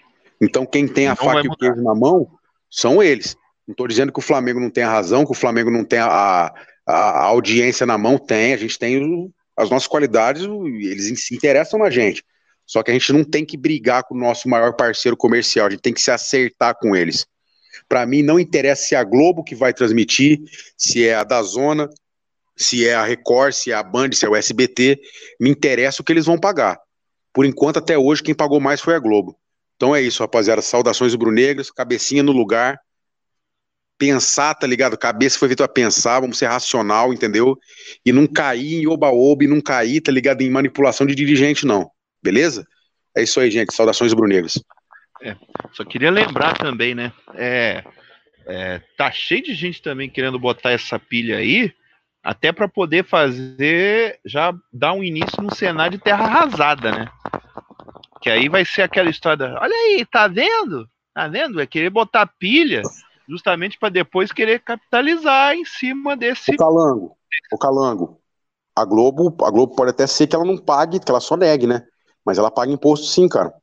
Então 0.44 0.66
quem 0.66 0.88
tem 0.88 1.08
a 1.08 1.12
não 1.12 1.16
faca 1.16 1.46
e 1.46 1.48
o 1.48 1.56
queijo 1.56 1.82
na 1.82 1.96
mão 1.96 2.28
são 2.70 3.02
eles. 3.02 3.36
Não 3.68 3.74
estou 3.74 3.88
dizendo 3.88 4.12
que 4.12 4.20
o 4.20 4.24
Flamengo 4.24 4.60
não 4.60 4.70
tem 4.70 4.84
a 4.84 4.91
razão, 4.91 5.26
que 5.26 5.32
o 5.32 5.36
Flamengo 5.36 5.72
não 5.72 5.86
tem 5.86 6.00
a, 6.00 6.54
a, 6.86 7.24
audiência 7.26 7.86
na 7.86 7.98
mão 7.98 8.18
tem, 8.18 8.54
a 8.54 8.58
gente 8.58 8.78
tem 8.78 9.34
as 9.56 9.70
nossas 9.70 9.88
qualidades, 9.88 10.44
eles 10.44 11.26
se 11.26 11.34
interessam 11.34 11.80
na 11.80 11.89
gente. 11.89 12.24
Só 12.66 12.82
que 12.82 12.91
a 12.91 12.94
gente 12.94 13.12
não 13.14 13.24
tem 13.24 13.46
que 13.46 13.58
brigar 13.58 14.04
com 14.04 14.16
o 14.16 14.20
nosso 14.20 14.50
maior 14.50 14.74
parceiro 14.74 15.16
comercial, 15.16 15.68
a 15.68 15.70
gente 15.70 15.82
tem 15.82 15.94
que 15.94 16.02
se 16.02 16.12
acertar 16.12 16.76
com 16.78 16.96
eles. 16.96 17.26
Para 17.88 18.06
mim, 18.06 18.22
não 18.22 18.39
interessa 18.39 18.84
se 18.84 18.96
é 18.96 18.98
a 18.98 19.04
Globo 19.04 19.44
que 19.44 19.56
vai 19.56 19.74
transmitir, 19.74 20.39
se 20.78 21.08
é 21.08 21.16
a 21.16 21.24
da 21.24 21.41
Zona, 21.41 21.89
se 22.56 22.88
é 22.88 22.94
a 22.94 23.04
Record, 23.04 23.54
se 23.54 23.72
é 23.72 23.76
a 23.76 23.84
Band, 23.84 24.12
se 24.14 24.26
é 24.26 24.30
o 24.30 24.36
SBT, 24.36 25.00
me 25.39 25.50
interessa 25.50 26.02
o 26.02 26.06
que 26.06 26.12
eles 26.12 26.26
vão 26.26 26.38
pagar. 26.38 26.80
Por 27.34 27.46
enquanto, 27.46 27.78
até 27.78 27.98
hoje, 27.98 28.22
quem 28.22 28.36
pagou 28.36 28.60
mais 28.60 28.80
foi 28.80 28.96
a 28.96 29.00
Globo. 29.00 29.38
Então 29.76 29.95
é 29.95 30.01
isso, 30.01 30.21
rapaziada. 30.21 30.61
Saudações 30.61 31.13
rubro-negras, 31.13 31.71
cabecinha 31.71 32.24
no 32.24 32.32
lugar 32.32 32.80
pensar, 33.97 34.53
tá 34.55 34.67
ligado? 34.67 34.97
Cabeça 34.97 35.39
foi 35.39 35.47
feita 35.47 35.63
a 35.63 35.67
pensar, 35.67 36.19
vamos 36.19 36.38
ser 36.38 36.47
racional, 36.47 37.13
entendeu? 37.13 37.57
E 38.05 38.11
não 38.11 38.28
cair 38.28 38.82
em 38.82 38.88
oba-oba 38.88 39.45
e 39.45 39.47
não 39.47 39.61
cair, 39.61 40.01
tá 40.01 40.11
ligado? 40.11 40.41
Em 40.41 40.49
manipulação 40.49 41.07
de 41.07 41.15
dirigente, 41.15 41.65
não. 41.65 41.89
Beleza? 42.21 42.67
É 43.15 43.24
isso 43.24 43.39
aí, 43.39 43.49
gente. 43.49 43.74
Saudações 43.74 44.11
rubro-negras. 44.11 44.61
É, 45.21 45.36
só 45.71 45.86
queria 45.86 46.11
lembrar 46.11 46.57
também, 46.57 46.93
né? 46.93 47.13
É, 47.36 47.84
é, 48.45 48.82
tá 48.97 49.09
cheio 49.09 49.43
de 49.43 49.53
gente 49.53 49.82
também 49.82 50.09
querendo 50.09 50.38
botar 50.38 50.71
essa 50.71 50.99
pilha 50.99 51.38
aí, 51.38 51.71
até 52.21 52.51
para 52.51 52.67
poder 52.67 53.05
fazer, 53.05 54.19
já 54.26 54.53
dar 54.71 54.93
um 54.93 55.03
início 55.03 55.41
no 55.41 55.55
cenário 55.55 55.97
de 55.97 56.03
terra 56.03 56.26
arrasada, 56.26 56.91
né? 56.91 57.07
Que 58.24 58.30
aí 58.30 58.47
vai 58.47 58.63
ser 58.63 58.84
aquela 58.84 59.09
história, 59.09 59.53
olha 59.59 59.76
aí, 59.76 60.05
tá 60.05 60.30
vendo? 60.30 60.89
Tá 61.13 61.28
vendo? 61.28 61.59
É 61.59 61.67
querer 61.67 61.89
botar 61.89 62.26
pilha 62.26 62.82
justamente 63.28 63.78
para 63.78 63.89
depois 63.89 64.32
querer 64.32 64.61
capitalizar 64.61 65.53
em 65.53 65.65
cima 65.65 66.15
desse. 66.15 66.53
O 66.53 66.57
calango, 66.57 67.17
o 67.51 67.57
calango. 67.57 68.21
A 68.74 68.86
Globo, 68.86 69.36
a 69.43 69.51
Globo 69.51 69.76
pode 69.76 69.91
até 69.91 70.07
ser 70.07 70.26
que 70.26 70.36
ela 70.38 70.45
não 70.45 70.57
pague, 70.57 71.01
que 71.01 71.11
ela 71.11 71.19
só 71.19 71.36
negue, 71.36 71.67
né? 71.67 71.86
Mas 72.26 72.38
ela 72.38 72.49
paga 72.49 72.71
imposto 72.71 73.07
sim, 73.07 73.28
cara. 73.28 73.53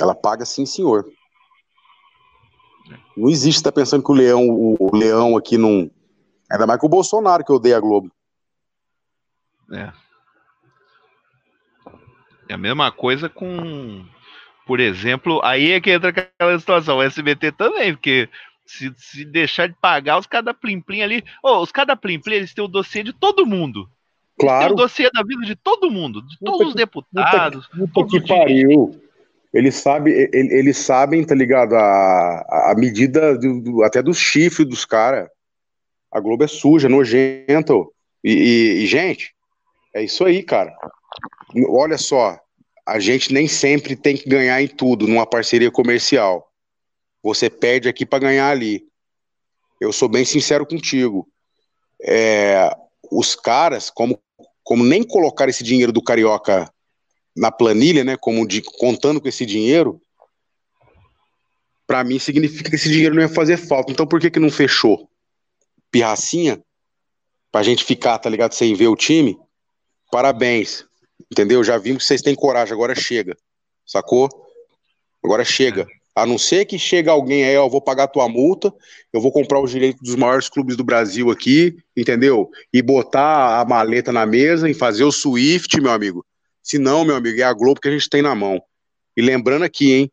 Ela 0.00 0.14
paga 0.14 0.46
sim, 0.46 0.64
senhor. 0.64 1.04
Não 3.14 3.28
existe, 3.28 3.62
tá 3.62 3.70
pensando 3.70 4.02
que 4.02 4.10
o 4.10 4.14
leão, 4.14 4.48
o, 4.48 4.76
o 4.80 4.96
leão 4.96 5.36
aqui 5.36 5.58
não. 5.58 5.90
Ainda 6.50 6.66
mais 6.66 6.80
que 6.80 6.86
o 6.86 6.88
Bolsonaro 6.88 7.44
que 7.44 7.52
odeia 7.52 7.76
a 7.76 7.80
Globo. 7.80 8.10
É. 9.70 9.92
É 12.48 12.54
a 12.54 12.58
mesma 12.58 12.90
coisa 12.92 13.28
com, 13.28 14.04
por 14.66 14.80
exemplo, 14.80 15.40
aí 15.42 15.72
é 15.72 15.80
que 15.80 15.90
entra 15.90 16.10
aquela 16.10 16.58
situação, 16.58 16.98
o 16.98 17.02
SBT 17.02 17.52
também, 17.52 17.94
porque 17.94 18.28
se, 18.66 18.92
se 18.96 19.24
deixar 19.24 19.68
de 19.68 19.74
pagar, 19.80 20.18
os 20.18 20.26
cada 20.26 20.54
plim 20.54 20.80
plim 20.80 21.02
ali. 21.02 21.24
Oh, 21.42 21.58
os 21.58 21.70
cada 21.70 21.96
plim 21.96 22.20
plim, 22.20 22.36
eles 22.36 22.54
têm 22.54 22.64
o 22.64 22.68
dossiê 22.68 23.02
de 23.02 23.12
todo 23.12 23.46
mundo. 23.46 23.88
Claro. 24.38 24.56
Eles 24.56 24.66
têm 24.66 24.74
o 24.74 24.76
dossiê 24.76 25.10
da 25.12 25.22
vida 25.22 25.42
de 25.42 25.54
todo 25.54 25.90
mundo, 25.90 26.22
de 26.22 26.38
todos 26.38 26.68
os 26.68 26.74
deputados. 26.74 27.66
Puta, 27.68 27.92
puta 27.92 28.08
que 28.08 28.26
pariu. 28.26 29.00
Eles, 29.52 29.76
sabe, 29.76 30.28
eles 30.32 30.76
sabem, 30.76 31.24
tá 31.24 31.32
ligado? 31.32 31.74
A, 31.76 32.72
a 32.72 32.74
medida 32.76 33.38
do, 33.38 33.60
do, 33.60 33.84
até 33.84 34.02
dos 34.02 34.18
chifres 34.18 34.66
dos 34.66 34.84
caras. 34.84 35.28
A 36.10 36.18
Globo 36.18 36.42
é 36.42 36.48
suja, 36.48 36.88
nojenta. 36.88 37.72
E, 38.22 38.32
e, 38.32 38.82
e, 38.82 38.86
gente, 38.86 39.32
é 39.94 40.02
isso 40.02 40.24
aí, 40.24 40.42
cara. 40.42 40.74
Olha 41.68 41.98
só, 41.98 42.38
a 42.86 42.98
gente 42.98 43.32
nem 43.32 43.48
sempre 43.48 43.96
tem 43.96 44.16
que 44.16 44.28
ganhar 44.28 44.60
em 44.60 44.68
tudo 44.68 45.06
numa 45.06 45.26
parceria 45.26 45.70
comercial. 45.70 46.50
Você 47.22 47.48
perde 47.48 47.88
aqui 47.88 48.04
para 48.04 48.18
ganhar 48.18 48.50
ali. 48.50 48.86
Eu 49.80 49.92
sou 49.92 50.08
bem 50.08 50.24
sincero 50.24 50.66
contigo. 50.66 51.28
É, 52.02 52.70
os 53.10 53.34
caras, 53.34 53.90
como, 53.90 54.20
como 54.62 54.84
nem 54.84 55.02
colocar 55.02 55.48
esse 55.48 55.64
dinheiro 55.64 55.92
do 55.92 56.02
Carioca 56.02 56.70
na 57.36 57.50
planilha, 57.50 58.04
né, 58.04 58.16
como 58.16 58.46
de, 58.46 58.62
contando 58.62 59.20
com 59.20 59.28
esse 59.28 59.44
dinheiro, 59.44 60.00
para 61.86 62.04
mim 62.04 62.18
significa 62.18 62.70
que 62.70 62.76
esse 62.76 62.88
dinheiro 62.88 63.14
não 63.14 63.22
ia 63.22 63.28
fazer 63.28 63.56
falta. 63.56 63.90
Então 63.90 64.06
por 64.06 64.20
que 64.20 64.30
que 64.30 64.40
não 64.40 64.50
fechou? 64.50 65.08
Pirracinha? 65.90 66.62
Pra 67.50 67.62
gente 67.62 67.84
ficar, 67.84 68.18
tá 68.18 68.28
ligado, 68.28 68.52
sem 68.52 68.74
ver 68.74 68.88
o 68.88 68.96
time? 68.96 69.38
Parabéns. 70.10 70.84
Entendeu? 71.30 71.62
Já 71.64 71.78
vimos 71.78 72.02
que 72.02 72.08
vocês 72.08 72.22
têm 72.22 72.34
coragem, 72.34 72.74
agora 72.74 72.94
chega. 72.94 73.36
Sacou? 73.86 74.28
Agora 75.22 75.44
chega. 75.44 75.86
A 76.14 76.24
não 76.24 76.38
ser 76.38 76.64
que 76.64 76.78
chega 76.78 77.10
alguém 77.10 77.44
aí, 77.44 77.56
ó, 77.56 77.66
eu 77.66 77.70
vou 77.70 77.80
pagar 77.80 78.06
tua 78.06 78.28
multa, 78.28 78.72
eu 79.12 79.20
vou 79.20 79.32
comprar 79.32 79.60
os 79.60 79.70
direitos 79.70 80.00
dos 80.00 80.14
maiores 80.14 80.48
clubes 80.48 80.76
do 80.76 80.84
Brasil 80.84 81.28
aqui, 81.28 81.76
entendeu? 81.96 82.48
E 82.72 82.80
botar 82.80 83.60
a 83.60 83.64
maleta 83.64 84.12
na 84.12 84.24
mesa 84.24 84.70
e 84.70 84.74
fazer 84.74 85.02
o 85.02 85.10
Swift, 85.10 85.80
meu 85.80 85.90
amigo. 85.90 86.24
Se 86.62 86.78
não, 86.78 87.04
meu 87.04 87.16
amigo, 87.16 87.40
é 87.40 87.42
a 87.42 87.52
Globo 87.52 87.80
que 87.80 87.88
a 87.88 87.90
gente 87.90 88.08
tem 88.08 88.22
na 88.22 88.34
mão. 88.34 88.62
E 89.16 89.20
lembrando 89.20 89.64
aqui, 89.64 89.92
hein? 89.92 90.12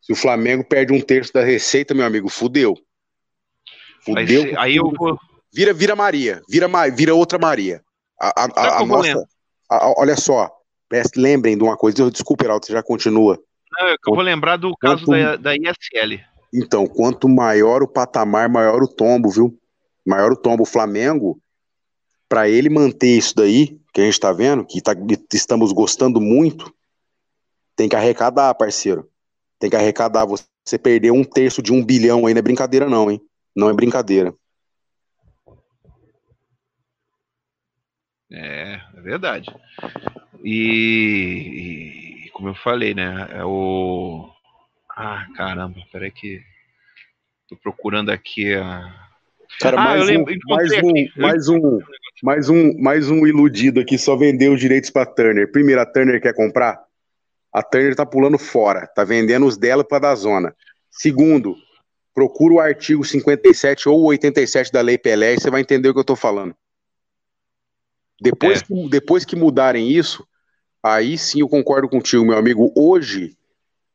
Se 0.00 0.12
o 0.12 0.16
Flamengo 0.16 0.64
perde 0.64 0.92
um 0.92 1.00
terço 1.00 1.32
da 1.32 1.44
receita, 1.44 1.94
meu 1.94 2.06
amigo, 2.06 2.28
fudeu. 2.28 2.74
Fudeu. 4.02 4.44
Aí, 4.44 4.56
aí 4.56 4.76
eu 4.76 4.90
vou. 4.90 5.18
Vira, 5.52 5.72
vira 5.72 5.94
Maria, 5.94 6.42
vira, 6.48 6.68
vira 6.90 7.14
outra 7.14 7.38
Maria. 7.38 7.82
A, 8.20 8.44
a, 8.44 8.44
a, 8.44 8.78
a 8.82 8.86
nossa, 8.86 9.24
olha 9.70 10.16
só, 10.16 10.50
lembrem 11.16 11.56
de 11.56 11.62
uma 11.62 11.76
coisa. 11.76 12.10
Desculpa, 12.10 12.44
Heraldo, 12.44 12.66
você 12.66 12.72
já 12.72 12.82
continua. 12.82 13.38
Não, 13.78 13.88
eu 13.88 13.96
vou 14.06 14.20
lembrar 14.20 14.56
do 14.56 14.76
caso 14.76 15.04
da, 15.06 15.36
da 15.36 15.54
ISL. 15.54 16.20
Então, 16.52 16.86
quanto 16.86 17.28
maior 17.28 17.82
o 17.82 17.88
patamar, 17.88 18.48
maior 18.48 18.82
o 18.82 18.88
tombo, 18.88 19.28
viu? 19.28 19.58
Maior 20.06 20.32
o 20.32 20.36
tombo. 20.36 20.62
O 20.62 20.66
Flamengo, 20.66 21.40
para 22.28 22.48
ele 22.48 22.68
manter 22.68 23.16
isso 23.16 23.34
daí, 23.34 23.80
que 23.92 24.00
a 24.00 24.04
gente 24.04 24.20
tá 24.20 24.32
vendo, 24.32 24.64
que 24.64 24.80
tá, 24.80 24.92
estamos 25.32 25.72
gostando 25.72 26.20
muito, 26.20 26.72
tem 27.74 27.88
que 27.88 27.96
arrecadar, 27.96 28.54
parceiro. 28.54 29.10
Tem 29.58 29.68
que 29.68 29.76
arrecadar. 29.76 30.26
Você 30.26 30.78
perder 30.78 31.10
um 31.10 31.24
terço 31.24 31.60
de 31.60 31.72
um 31.72 31.84
bilhão 31.84 32.26
aí 32.26 32.34
não 32.34 32.38
é 32.38 32.42
brincadeira, 32.42 32.88
não, 32.88 33.10
hein? 33.10 33.20
Não 33.54 33.68
é 33.68 33.72
brincadeira. 33.72 34.32
É, 38.30 38.80
é 38.93 38.93
verdade. 39.04 39.54
E, 40.42 42.28
como 42.32 42.48
eu 42.48 42.54
falei, 42.54 42.94
né? 42.94 43.28
É 43.30 43.44
o. 43.44 44.28
Ah, 44.96 45.26
caramba, 45.36 45.80
peraí 45.92 46.10
que. 46.10 46.42
Tô 47.48 47.56
procurando 47.56 48.10
aqui 48.10 48.54
a. 48.54 49.04
Cara, 49.60 49.78
ah, 49.78 49.84
mais, 49.84 50.02
um, 50.02 50.04
lembro, 50.06 50.34
mais, 50.48 50.72
um, 50.72 50.92
mais, 51.16 51.48
um, 51.48 51.78
mais 52.22 52.48
um, 52.48 52.82
mais 52.82 53.10
um 53.10 53.26
iludido 53.26 53.80
aqui 53.80 53.96
só 53.96 54.16
vendeu 54.16 54.54
os 54.54 54.60
direitos 54.60 54.90
para 54.90 55.06
Turner. 55.06 55.52
Primeiro, 55.52 55.80
a 55.80 55.86
Turner 55.86 56.20
quer 56.20 56.34
comprar, 56.34 56.82
a 57.52 57.62
Turner 57.62 57.94
tá 57.94 58.04
pulando 58.04 58.38
fora, 58.38 58.86
tá 58.86 59.04
vendendo 59.04 59.46
os 59.46 59.56
dela 59.56 59.84
para 59.84 60.00
da 60.00 60.14
zona. 60.14 60.52
Segundo, 60.90 61.54
procura 62.12 62.54
o 62.54 62.60
artigo 62.60 63.04
57 63.04 63.88
ou 63.88 64.02
87 64.06 64.72
da 64.72 64.80
Lei 64.80 64.98
Pelé 64.98 65.34
e 65.34 65.40
você 65.40 65.50
vai 65.50 65.60
entender 65.60 65.88
o 65.88 65.94
que 65.94 66.00
eu 66.00 66.04
tô 66.04 66.16
falando. 66.16 66.56
Depois, 68.24 68.60
é. 68.60 68.64
que, 68.64 68.88
depois 68.88 69.24
que 69.24 69.36
mudarem 69.36 69.90
isso, 69.90 70.26
Aí 70.84 71.16
sim 71.16 71.40
eu 71.40 71.48
concordo 71.48 71.88
contigo, 71.88 72.26
meu 72.26 72.36
amigo. 72.36 72.70
Hoje, 72.76 73.34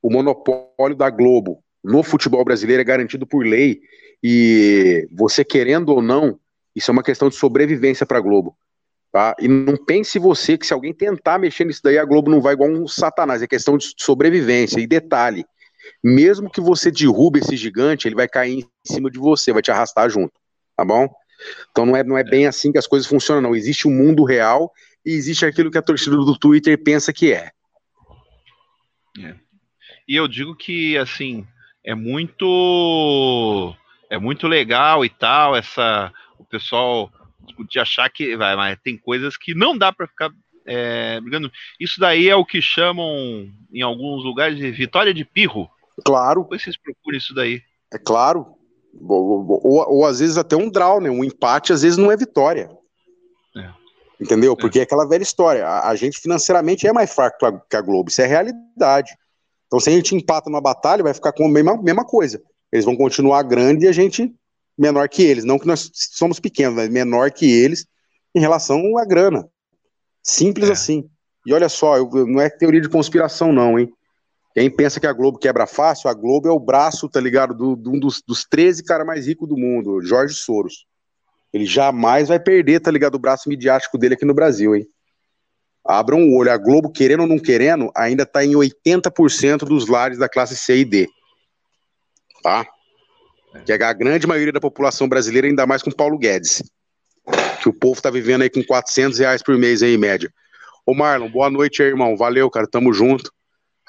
o 0.02 0.10
monopólio 0.10 0.98
da 0.98 1.08
Globo 1.12 1.64
no 1.84 2.02
futebol 2.02 2.44
brasileiro 2.44 2.82
é 2.82 2.84
garantido 2.84 3.28
por 3.28 3.46
lei. 3.46 3.80
E 4.24 5.08
você 5.12 5.46
querendo 5.46 5.90
ou 5.90 6.02
não, 6.02 6.40
isso 6.76 6.90
é 6.90 6.94
uma 6.94 7.04
questão 7.04 7.30
de 7.30 7.36
sobrevivência 7.36 8.08
para 8.08 8.18
a 8.18 8.22
Globo. 8.22 8.58
Tá? 9.12 9.36
E 9.40 9.48
não 9.48 9.78
pense 9.78 10.18
você 10.18 10.58
que 10.58 10.66
se 10.66 10.74
alguém 10.74 10.92
tentar 10.92 11.38
mexer 11.38 11.64
nisso 11.64 11.82
daí, 11.84 12.00
a 12.00 12.06
Globo 12.06 12.32
não 12.32 12.42
vai 12.42 12.56
igual 12.56 12.72
um 12.72 12.88
satanás. 12.88 13.44
É 13.44 13.48
questão 13.48 13.78
de 13.78 13.94
sobrevivência. 13.96 14.80
E 14.80 14.88
detalhe, 14.88 15.46
mesmo 16.04 16.50
que 16.50 16.60
você 16.60 16.90
derrube 16.90 17.38
esse 17.38 17.56
gigante, 17.56 18.08
ele 18.08 18.16
vai 18.16 18.28
cair 18.28 18.62
em 18.62 18.68
cima 18.84 19.12
de 19.12 19.20
você, 19.20 19.54
vai 19.54 19.62
te 19.62 19.70
arrastar 19.70 20.10
junto. 20.10 20.34
Tá 20.76 20.84
bom? 20.84 21.08
Então 21.72 21.86
não 21.86 21.96
é, 21.96 22.04
não 22.04 22.18
é 22.18 22.24
bem 22.24 22.48
assim 22.48 22.72
que 22.72 22.78
as 22.78 22.88
coisas 22.88 23.08
funcionam, 23.08 23.42
não. 23.42 23.56
Existe 23.56 23.88
um 23.88 23.92
mundo 23.92 24.24
real 24.24 24.72
e 25.06 25.12
existe 25.12 25.46
aquilo 25.46 25.72
que 25.72 25.78
a 25.78 25.82
torcida 25.82 26.16
do 26.16 26.38
Twitter 26.38 26.82
pensa 26.82 27.14
que 27.14 27.34
é. 27.34 27.52
é. 29.20 29.36
E 30.08 30.16
eu 30.16 30.28
digo 30.28 30.56
que, 30.56 30.98
assim, 30.98 31.46
é 31.84 31.94
muito 31.94 33.76
é 34.10 34.18
muito 34.18 34.48
legal 34.48 35.06
e 35.06 35.10
tal, 35.10 35.56
essa 35.56 36.12
o 36.38 36.44
pessoal 36.44 37.12
de 37.70 37.80
achar 37.80 38.10
que 38.10 38.36
vai, 38.36 38.56
mas 38.56 38.80
tem 38.84 38.98
coisas 38.98 39.38
que 39.38 39.54
não 39.54 39.78
dá 39.78 39.92
para 39.92 40.08
ficar 40.08 40.32
é, 40.66 41.20
brigando. 41.20 41.52
Isso 41.80 42.00
daí 42.00 42.30
é 42.30 42.36
o 42.36 42.46
que 42.46 42.62
chamam 42.62 43.52
em 43.74 43.82
alguns 43.82 44.24
lugares 44.24 44.58
de 44.58 44.72
vitória 44.72 45.14
de 45.14 45.26
pirro. 45.26 45.70
Claro. 46.06 46.44
Depois 46.44 46.62
vocês 46.62 46.78
procuram 46.78 47.18
isso 47.18 47.34
daí. 47.34 47.62
É 47.94 47.98
claro. 47.98 48.56
Ou, 49.02 49.62
ou, 49.64 49.96
ou, 49.98 50.06
às 50.06 50.20
vezes 50.20 50.38
até 50.38 50.56
um 50.56 50.70
draw, 50.70 51.00
né? 51.00 51.10
Um 51.10 51.24
empate 51.24 51.74
às 51.74 51.82
vezes 51.82 51.98
não 51.98 52.12
é 52.12 52.18
vitória. 52.18 52.70
Entendeu? 54.20 54.54
É. 54.54 54.56
Porque 54.56 54.80
é 54.80 54.84
aquela 54.84 55.08
velha 55.08 55.24
história. 55.24 55.66
A, 55.66 55.90
a 55.90 55.96
gente 55.96 56.20
financeiramente 56.20 56.86
é 56.86 56.92
mais 56.92 57.14
fraco 57.14 57.38
que 57.70 57.76
a 57.76 57.82
Globo. 57.82 58.10
Isso 58.10 58.22
é 58.22 58.26
realidade. 58.26 59.16
Então, 59.68 59.80
se 59.80 59.90
a 59.90 59.94
gente 59.94 60.16
empata 60.16 60.50
numa 60.50 60.62
batalha, 60.62 61.04
vai 61.04 61.14
ficar 61.14 61.32
com 61.32 61.46
a 61.46 61.50
mesma, 61.50 61.82
mesma 61.82 62.04
coisa. 62.04 62.42
Eles 62.72 62.86
vão 62.86 62.96
continuar 62.96 63.44
grande 63.44 63.86
e 63.86 63.88
a 63.88 63.92
gente 63.92 64.34
menor 64.78 65.08
que 65.08 65.24
eles. 65.24 65.46
Não 65.46 65.58
que 65.58 65.68
nós 65.68 65.90
somos 65.94 66.40
pequenos, 66.40 66.76
mas 66.76 66.90
menor 66.90 67.32
que 67.32 67.50
eles 67.50 67.86
em 68.36 68.40
relação 68.40 68.98
à 68.98 69.06
grana. 69.06 69.48
Simples 70.24 70.70
é. 70.70 70.74
assim. 70.74 71.10
E 71.46 71.54
olha 71.54 71.70
só, 71.70 71.98
eu, 71.98 72.10
não 72.28 72.42
é 72.42 72.50
teoria 72.50 72.82
de 72.82 72.90
conspiração, 72.90 73.54
não, 73.54 73.80
hein? 73.80 73.92
Quem 74.60 74.70
pensa 74.70 75.00
que 75.00 75.08
a 75.08 75.14
Globo 75.14 75.40
quebra 75.40 75.66
fácil, 75.66 76.10
a 76.10 76.14
Globo 76.14 76.50
é 76.50 76.52
o 76.52 76.60
braço, 76.60 77.08
tá 77.08 77.22
ligado? 77.22 77.54
Do, 77.54 77.78
do 77.78 77.94
um 77.94 77.98
dos, 77.98 78.22
dos 78.22 78.44
13 78.44 78.84
caras 78.84 79.08
mais 79.08 79.26
ricos 79.26 79.48
do 79.48 79.56
mundo, 79.56 80.02
Jorge 80.02 80.34
Soros. 80.34 80.86
Ele 81.54 81.66
jamais 81.66 82.28
vai 82.28 82.42
perder, 82.42 82.82
tá 82.82 82.92
ligado? 82.92 83.16
O 83.16 83.20
braço 83.20 83.48
midiático 83.48 83.98
dele 83.98 84.16
aqui 84.16 84.26
no 84.26 84.34
Brasil, 84.34 84.76
hein? 84.76 84.86
Abram 85.86 86.24
o 86.24 86.36
olho. 86.36 86.52
A 86.52 86.58
Globo, 86.58 86.92
querendo 86.92 87.22
ou 87.22 87.26
não 87.26 87.40
querendo, 87.40 87.90
ainda 87.96 88.26
tá 88.26 88.44
em 88.44 88.52
80% 88.52 89.60
dos 89.60 89.88
lares 89.88 90.18
da 90.18 90.28
classe 90.28 90.58
C 90.58 90.80
e 90.80 90.84
D. 90.84 91.08
Tá? 92.44 92.68
Que 93.66 93.72
é 93.72 93.82
a 93.82 93.94
grande 93.94 94.28
maioria 94.28 94.52
da 94.52 94.60
população 94.60 95.08
brasileira, 95.08 95.48
ainda 95.48 95.66
mais 95.66 95.82
com 95.82 95.90
Paulo 95.90 96.18
Guedes. 96.18 96.62
Que 97.62 97.70
o 97.70 97.74
povo 97.74 98.02
tá 98.02 98.12
vivendo 98.12 98.42
aí 98.42 98.50
com 98.50 98.62
400 98.62 99.20
reais 99.20 99.42
por 99.42 99.58
mês 99.58 99.82
aí, 99.82 99.94
em 99.94 99.98
média. 99.98 100.30
Ô 100.86 100.94
Marlon, 100.94 101.32
boa 101.32 101.50
noite 101.50 101.82
aí, 101.82 101.88
irmão. 101.88 102.18
Valeu, 102.18 102.50
cara. 102.50 102.68
Tamo 102.68 102.92
junto. 102.92 103.32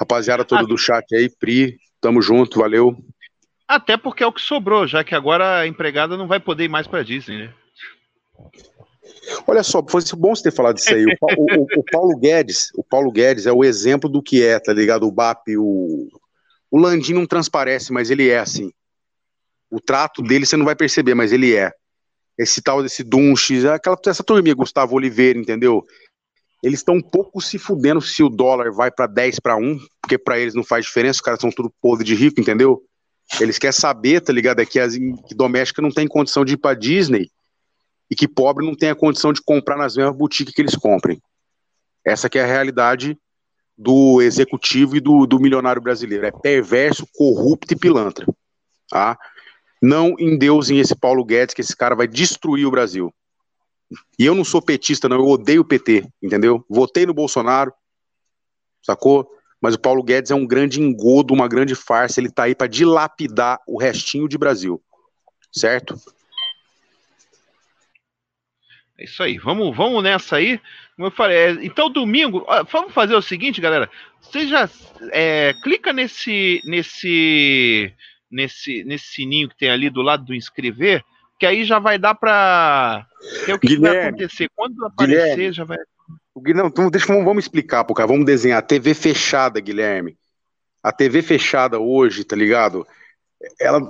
Rapaziada 0.01 0.45
toda 0.47 0.65
do 0.65 0.79
chat 0.79 1.15
aí, 1.15 1.29
Pri, 1.29 1.79
tamo 2.01 2.23
junto, 2.23 2.61
valeu. 2.61 2.97
Até 3.69 3.99
porque 3.99 4.25
é 4.25 4.27
o 4.27 4.33
que 4.33 4.41
sobrou, 4.41 4.87
já 4.87 5.05
que 5.05 5.15
agora 5.15 5.61
a 5.61 5.67
empregada 5.67 6.17
não 6.17 6.27
vai 6.27 6.41
poder 6.41 6.65
ir 6.65 6.69
mais 6.69 6.87
para 6.87 7.05
Disney, 7.05 7.39
né? 7.39 7.55
Olha 9.47 9.63
só, 9.63 9.85
foi 9.87 10.03
bom 10.17 10.35
você 10.35 10.45
ter 10.45 10.53
falado 10.53 10.77
disso 10.77 10.95
aí. 10.95 11.05
O, 11.05 11.17
o, 11.21 11.67
o, 11.81 11.85
Paulo 11.85 12.17
Guedes, 12.17 12.71
o 12.75 12.83
Paulo 12.83 13.13
Guedes 13.13 13.47
é 13.47 13.53
o 13.53 13.63
exemplo 13.63 14.09
do 14.09 14.23
que 14.23 14.43
é, 14.43 14.59
tá 14.59 14.73
ligado? 14.73 15.07
O 15.07 15.13
BAP, 15.13 15.57
o, 15.59 16.09
o 16.71 16.79
Landim 16.79 17.13
não 17.13 17.27
transparece, 17.27 17.93
mas 17.93 18.11
ele 18.11 18.29
é 18.29 18.39
assim. 18.39 18.73
O 19.71 19.81
trato 19.81 20.23
dele 20.23 20.47
você 20.47 20.57
não 20.57 20.65
vai 20.65 20.75
perceber, 20.75 21.15
mas 21.15 21.31
ele 21.31 21.55
é. 21.55 21.73
Esse 22.39 22.63
tal 22.63 22.83
desse 22.83 23.05
Dunches, 23.05 23.65
aquela 23.67 23.99
essa 24.07 24.25
turminha, 24.25 24.55
Gustavo 24.55 24.97
Oliveira, 24.97 25.39
entendeu? 25.39 25.85
Eles 26.63 26.81
estão 26.81 26.97
um 26.97 27.03
pouco 27.03 27.41
se 27.41 27.59
fudendo 27.59 28.01
se 28.01 28.23
o 28.23 28.29
dólar 28.29 28.71
vai 28.71 28.91
para 28.91 29.07
10 29.07 29.41
para 29.41 29.57
1, 29.57 29.79
porque 30.01 30.19
para 30.19 30.39
eles 30.39 30.55
não 30.55 30.63
faz 30.63 30.85
diferença, 30.85 31.17
os 31.17 31.21
caras 31.21 31.41
são 31.41 31.51
tudo 31.51 31.73
podre 31.81 32.05
de 32.05 32.15
rico, 32.15 32.41
entendeu? 32.41 32.83
Eles 33.41 33.59
querem 33.59 33.73
saber, 33.73 34.21
tá 34.21 34.33
ligado? 34.33 34.61
É 34.61 34.67
que, 34.67 34.79
as, 34.79 34.95
que 34.95 35.35
doméstica 35.35 35.81
não 35.81 35.91
tem 35.91 36.07
condição 36.07 36.45
de 36.45 36.55
ir 36.55 36.57
pra 36.57 36.75
Disney 36.75 37.31
e 38.11 38.15
que 38.15 38.27
pobre 38.27 38.67
não 38.67 38.75
tem 38.75 38.91
a 38.91 38.95
condição 38.95 39.33
de 39.33 39.41
comprar 39.41 39.77
nas 39.77 39.97
mesmas 39.97 40.17
boutiques 40.17 40.53
que 40.53 40.61
eles 40.61 40.75
comprem. 40.75 41.21
Essa 42.05 42.29
que 42.29 42.39
é 42.39 42.43
a 42.43 42.47
realidade 42.47 43.17
do 43.79 44.21
executivo 44.21 44.97
e 44.97 45.01
do, 45.01 45.27
do 45.27 45.41
milionário 45.41 45.81
brasileiro. 45.81 46.27
É 46.27 46.31
perverso, 46.31 47.07
corrupto 47.15 47.73
e 47.73 47.77
pilantra. 47.77 48.27
Tá? 48.91 49.17
Não 49.81 50.15
endeusem 50.19 50.79
esse 50.79 50.95
Paulo 50.95 51.25
Guedes, 51.25 51.55
que 51.55 51.63
esse 51.63 51.75
cara 51.75 51.95
vai 51.95 52.07
destruir 52.07 52.67
o 52.67 52.71
Brasil. 52.71 53.15
E 54.19 54.25
eu 54.25 54.35
não 54.35 54.45
sou 54.45 54.63
petista, 54.63 55.09
não, 55.09 55.17
eu 55.17 55.27
odeio 55.27 55.63
o 55.63 55.65
PT, 55.65 56.07
entendeu? 56.23 56.65
Votei 56.69 57.07
no 57.07 57.15
Bolsonaro, 57.15 57.73
sacou? 58.83 59.29
mas 59.61 59.75
o 59.75 59.79
Paulo 59.79 60.03
Guedes 60.03 60.31
é 60.31 60.35
um 60.35 60.47
grande 60.47 60.81
engodo, 60.81 61.35
uma 61.35 61.47
grande 61.47 61.75
farsa, 61.75 62.19
ele 62.19 62.29
está 62.29 62.45
aí 62.45 62.55
para 62.55 62.67
dilapidar 62.67 63.61
o 63.67 63.79
restinho 63.79 64.27
de 64.27 64.39
Brasil, 64.39 64.83
certo? 65.53 66.01
É 68.97 69.05
isso 69.05 69.23
aí, 69.23 69.37
vamos, 69.39 69.77
vamos 69.77 70.03
nessa 70.03 70.37
aí. 70.37 70.61
Como 70.97 71.09
eu 71.09 71.11
falei, 71.11 71.37
é, 71.37 71.51
então 71.63 71.91
domingo, 71.91 72.47
vamos 72.71 72.93
fazer 72.93 73.15
o 73.15 73.23
seguinte, 73.23 73.61
galera. 73.61 73.91
Você 74.21 74.47
já 74.47 74.69
é, 75.13 75.55
clica 75.63 75.93
nesse, 75.93 76.63
nesse, 76.65 77.93
nesse, 78.31 78.85
nesse 78.85 79.07
sininho 79.07 79.49
que 79.49 79.57
tem 79.57 79.71
ali 79.71 79.91
do 79.91 80.03
lado 80.03 80.25
do 80.25 80.35
inscrever, 80.35 81.05
que 81.41 81.47
aí 81.47 81.65
já 81.65 81.79
vai 81.79 81.99
dar 81.99 82.15
para. 82.15 83.07
O 83.49 83.59
que 83.59 83.69
Guilherme, 83.69 83.99
vai 83.99 84.09
acontecer. 84.09 84.51
Quando 84.55 84.85
aparecer, 84.85 85.31
Guilherme, 85.31 85.53
já 85.53 85.65
vai. 85.65 85.79
Não, 86.55 86.67
então 86.67 86.91
deixa, 86.91 87.07
vamos 87.07 87.45
explicar, 87.45 87.83
pô, 87.85 87.95
cara. 87.95 88.07
Vamos 88.07 88.27
desenhar. 88.27 88.63
TV 88.63 88.93
fechada, 88.93 89.59
Guilherme. 89.59 90.19
A 90.83 90.93
TV 90.93 91.23
fechada 91.23 91.79
hoje, 91.79 92.25
tá 92.25 92.37
ligado? 92.37 92.87
Ela 93.59 93.81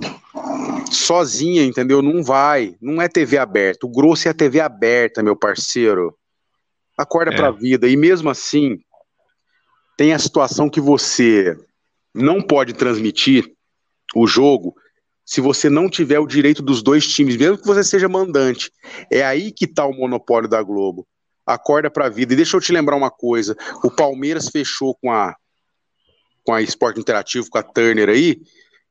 sozinha, 0.89 1.63
entendeu? 1.63 2.01
Não 2.01 2.23
vai. 2.23 2.75
Não 2.81 3.01
é 3.01 3.09
TV 3.09 3.37
aberta. 3.37 3.85
O 3.85 3.91
grosso 3.91 4.29
é 4.29 4.31
a 4.31 4.33
TV 4.33 4.61
aberta, 4.61 5.21
meu 5.21 5.35
parceiro. 5.35 6.17
Acorda 6.97 7.33
é. 7.33 7.35
pra 7.35 7.51
vida. 7.51 7.87
E 7.87 7.97
mesmo 7.97 8.29
assim, 8.29 8.79
tem 9.97 10.13
a 10.13 10.19
situação 10.19 10.69
que 10.69 10.79
você 10.79 11.57
não 12.13 12.41
pode 12.41 12.73
transmitir 12.73 13.51
o 14.15 14.25
jogo 14.25 14.73
se 15.25 15.39
você 15.39 15.69
não 15.69 15.89
tiver 15.89 16.19
o 16.19 16.27
direito 16.27 16.61
dos 16.61 16.81
dois 16.81 17.07
times, 17.07 17.37
mesmo 17.37 17.57
que 17.57 17.67
você 17.67 17.83
seja 17.83 18.09
mandante. 18.09 18.71
É 19.11 19.23
aí 19.23 19.51
que 19.51 19.65
está 19.65 19.85
o 19.85 19.93
monopólio 19.93 20.49
da 20.49 20.61
Globo. 20.61 21.07
Acorda 21.45 21.89
para 21.89 22.05
a 22.05 22.09
vida. 22.09 22.33
E 22.33 22.35
deixa 22.35 22.55
eu 22.57 22.61
te 22.61 22.71
lembrar 22.71 22.95
uma 22.95 23.11
coisa: 23.11 23.55
o 23.83 23.89
Palmeiras 23.89 24.49
fechou 24.49 24.95
com 24.95 25.11
a 25.11 25.35
com 26.43 26.53
a 26.53 26.61
Esporte 26.61 26.99
Interativo, 26.99 27.47
com 27.49 27.57
a 27.57 27.63
Turner 27.63 28.09
aí, 28.09 28.41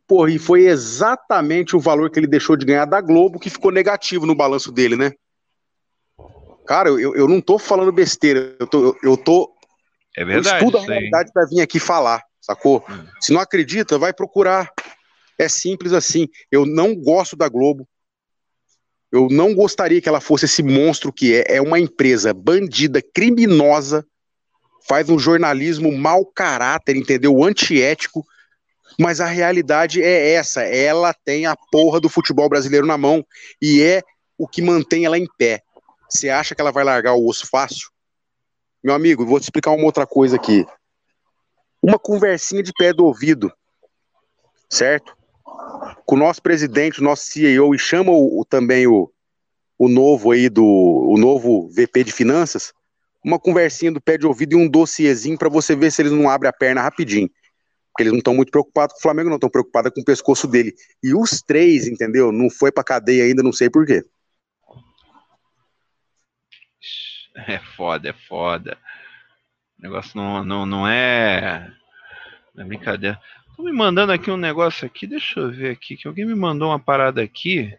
porra, 0.06 0.30
e 0.30 0.38
foi 0.38 0.66
exatamente 0.66 1.74
o 1.74 1.80
valor 1.80 2.10
que 2.10 2.18
ele 2.18 2.26
deixou 2.26 2.56
de 2.56 2.64
ganhar 2.64 2.84
da 2.84 3.00
Globo 3.00 3.40
que 3.40 3.50
ficou 3.50 3.72
negativo 3.72 4.24
no 4.24 4.34
balanço 4.34 4.70
dele, 4.70 4.96
né? 4.96 5.12
Cara, 6.66 6.88
eu, 6.88 7.14
eu 7.14 7.26
não 7.26 7.40
tô 7.40 7.58
falando 7.58 7.90
besteira, 7.90 8.54
eu 8.58 8.66
tô, 8.66 8.84
eu, 8.84 8.96
eu 9.02 9.16
tô. 9.16 9.52
É 10.16 10.24
verdade. 10.24 10.62
Eu 10.62 10.68
estudo 10.68 10.78
a 10.78 10.86
realidade 10.86 11.32
para 11.32 11.46
vir 11.46 11.60
aqui 11.60 11.80
falar, 11.80 12.22
sacou? 12.40 12.84
Hum. 12.88 13.04
Se 13.20 13.32
não 13.32 13.40
acredita, 13.40 13.98
vai 13.98 14.12
procurar. 14.12 14.72
É 15.40 15.48
simples 15.48 15.94
assim. 15.94 16.28
Eu 16.52 16.66
não 16.66 16.94
gosto 16.94 17.34
da 17.34 17.48
Globo. 17.48 17.88
Eu 19.10 19.26
não 19.30 19.54
gostaria 19.54 19.98
que 19.98 20.06
ela 20.06 20.20
fosse 20.20 20.44
esse 20.44 20.62
monstro 20.62 21.10
que 21.10 21.34
é. 21.34 21.56
É 21.56 21.62
uma 21.62 21.80
empresa 21.80 22.34
bandida, 22.34 23.00
criminosa, 23.00 24.06
faz 24.86 25.08
um 25.08 25.18
jornalismo 25.18 25.90
mau 25.90 26.26
caráter, 26.26 26.94
entendeu? 26.94 27.42
Antiético. 27.42 28.22
Mas 28.98 29.18
a 29.18 29.24
realidade 29.24 30.02
é 30.02 30.32
essa. 30.32 30.62
Ela 30.62 31.14
tem 31.24 31.46
a 31.46 31.56
porra 31.72 31.98
do 31.98 32.10
futebol 32.10 32.50
brasileiro 32.50 32.86
na 32.86 32.98
mão 32.98 33.24
e 33.62 33.80
é 33.80 34.02
o 34.36 34.46
que 34.46 34.60
mantém 34.60 35.06
ela 35.06 35.16
em 35.16 35.26
pé. 35.38 35.62
Você 36.06 36.28
acha 36.28 36.54
que 36.54 36.60
ela 36.60 36.70
vai 36.70 36.84
largar 36.84 37.14
o 37.14 37.26
osso 37.26 37.46
fácil? 37.46 37.88
Meu 38.84 38.94
amigo, 38.94 39.24
vou 39.24 39.40
te 39.40 39.44
explicar 39.44 39.70
uma 39.70 39.86
outra 39.86 40.06
coisa 40.06 40.36
aqui. 40.36 40.66
Uma 41.82 41.98
conversinha 41.98 42.62
de 42.62 42.74
pé 42.74 42.92
do 42.92 43.06
ouvido, 43.06 43.50
certo? 44.68 45.18
Com 46.06 46.16
o 46.16 46.18
nosso 46.18 46.42
presidente, 46.42 47.00
o 47.00 47.04
nosso 47.04 47.24
CEO, 47.24 47.74
e 47.74 47.78
chama 47.78 48.10
o, 48.12 48.44
também 48.44 48.86
o, 48.86 49.12
o 49.78 49.88
novo 49.88 50.32
aí 50.32 50.48
do 50.48 50.64
o 50.64 51.16
novo 51.16 51.68
VP 51.68 52.04
de 52.04 52.12
finanças, 52.12 52.72
uma 53.24 53.38
conversinha 53.38 53.92
do 53.92 54.00
pé 54.00 54.18
de 54.18 54.26
ouvido 54.26 54.52
e 54.52 54.56
um 54.56 54.68
dossiezinho 54.68 55.38
para 55.38 55.48
você 55.48 55.76
ver 55.76 55.90
se 55.90 56.02
eles 56.02 56.12
não 56.12 56.28
abrem 56.28 56.48
a 56.48 56.52
perna 56.52 56.82
rapidinho. 56.82 57.28
Porque 57.90 58.02
eles 58.02 58.12
não 58.12 58.18
estão 58.18 58.34
muito 58.34 58.50
preocupados 58.50 58.94
com 58.94 59.00
o 59.00 59.02
Flamengo, 59.02 59.28
não 59.28 59.36
estão 59.36 59.50
preocupados 59.50 59.92
com 59.92 60.00
o 60.00 60.04
pescoço 60.04 60.46
dele. 60.46 60.74
E 61.02 61.14
os 61.14 61.42
três, 61.42 61.86
entendeu? 61.86 62.32
Não 62.32 62.48
foi 62.48 62.72
pra 62.72 62.84
cadeia 62.84 63.24
ainda, 63.24 63.42
não 63.42 63.52
sei 63.52 63.68
porquê. 63.68 64.04
É 67.34 67.58
foda, 67.76 68.08
é 68.08 68.12
foda. 68.12 68.78
O 69.78 69.82
negócio 69.82 70.12
não, 70.16 70.44
não, 70.44 70.66
não 70.66 70.88
é. 70.88 71.72
Não 72.54 72.64
é 72.64 72.66
brincadeira. 72.66 73.20
Estão 73.60 73.70
me 73.70 73.76
mandando 73.76 74.10
aqui 74.10 74.30
um 74.30 74.38
negócio 74.38 74.86
aqui, 74.86 75.06
deixa 75.06 75.38
eu 75.38 75.50
ver 75.50 75.72
aqui, 75.72 75.94
que 75.94 76.08
alguém 76.08 76.24
me 76.24 76.34
mandou 76.34 76.70
uma 76.70 76.80
parada 76.80 77.22
aqui. 77.22 77.70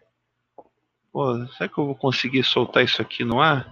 Pô, 1.11 1.43
será 1.47 1.67
que 1.67 1.75
eu 1.75 1.87
vou 1.87 1.95
conseguir 1.95 2.43
soltar 2.43 2.83
isso 2.83 3.01
aqui 3.01 3.23
no 3.23 3.41
ar? 3.41 3.67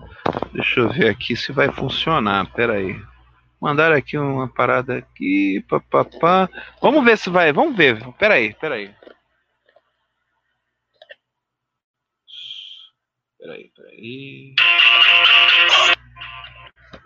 Deixa 0.51 0.79
eu 0.79 0.89
ver 0.89 1.09
aqui 1.09 1.35
se 1.35 1.51
vai 1.51 1.71
funcionar, 1.71 2.51
pera 2.51 2.73
aí. 2.73 2.99
Mandaram 3.61 3.95
aqui 3.95 4.17
uma 4.17 4.47
parada 4.47 4.97
aqui, 4.97 5.63
papapá. 5.69 6.49
Vamos 6.81 7.05
ver 7.05 7.15
se 7.15 7.29
vai, 7.29 7.53
vamos 7.53 7.77
ver, 7.77 8.03
pera 8.13 8.33
aí, 8.33 8.55
pera 8.55 8.73
aí. 8.73 8.91
Pera 13.37 13.53
aí, 13.53 13.71
pera 13.75 13.89
aí. 13.89 14.55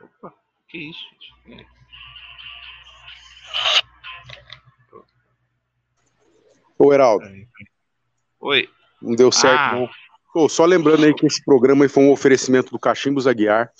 Opa, 0.02 0.34
que 0.70 0.78
isso, 0.78 1.06
gente? 1.46 1.74
Ô, 6.84 6.92
Heraldo. 6.92 7.26
Oi. 8.42 8.68
Não 9.02 9.16
deu 9.16 9.32
certo, 9.32 9.58
ah. 9.58 9.76
não. 9.76 9.90
Pô, 10.34 10.50
só 10.50 10.66
lembrando 10.66 11.06
aí 11.06 11.14
que 11.14 11.26
esse 11.26 11.42
programa 11.46 11.88
foi 11.88 12.04
um 12.04 12.12
oferecimento 12.12 12.72
do 12.72 12.80
Cachimbos 12.80 13.26
Aguiar. 13.26 13.72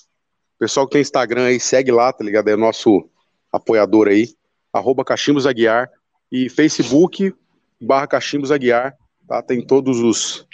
O 0.56 0.60
pessoal 0.60 0.88
que 0.88 0.94
tem 0.94 1.02
Instagram 1.02 1.48
aí, 1.48 1.60
segue 1.60 1.92
lá, 1.92 2.14
tá 2.14 2.24
ligado? 2.24 2.48
É 2.48 2.56
nosso 2.56 3.10
apoiador 3.52 4.08
aí. 4.08 4.30
Arroba 4.72 5.04
Cachimbos 5.04 5.46
Aguiar. 5.46 5.92
E 6.32 6.50
Facebook 6.50 7.36
barra 7.82 8.08
Cachimbos 8.08 8.54
Aguiar. 8.54 8.96
Tá? 9.28 9.42
Tem 9.42 9.62
todos 9.66 10.00
os. 10.00 10.48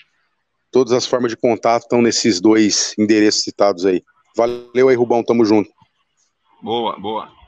Todas 0.71 0.93
as 0.93 1.05
formas 1.05 1.29
de 1.29 1.37
contato 1.37 1.83
estão 1.83 2.01
nesses 2.01 2.41
dois 2.41 2.95
endereços 2.97 3.43
citados 3.43 3.85
aí. 3.85 4.03
Valeu 4.35 4.89
aí, 4.89 4.95
Rubão. 4.95 5.23
Tamo 5.23 5.45
junto. 5.45 5.69
Boa, 6.63 6.97
boa. 6.99 7.38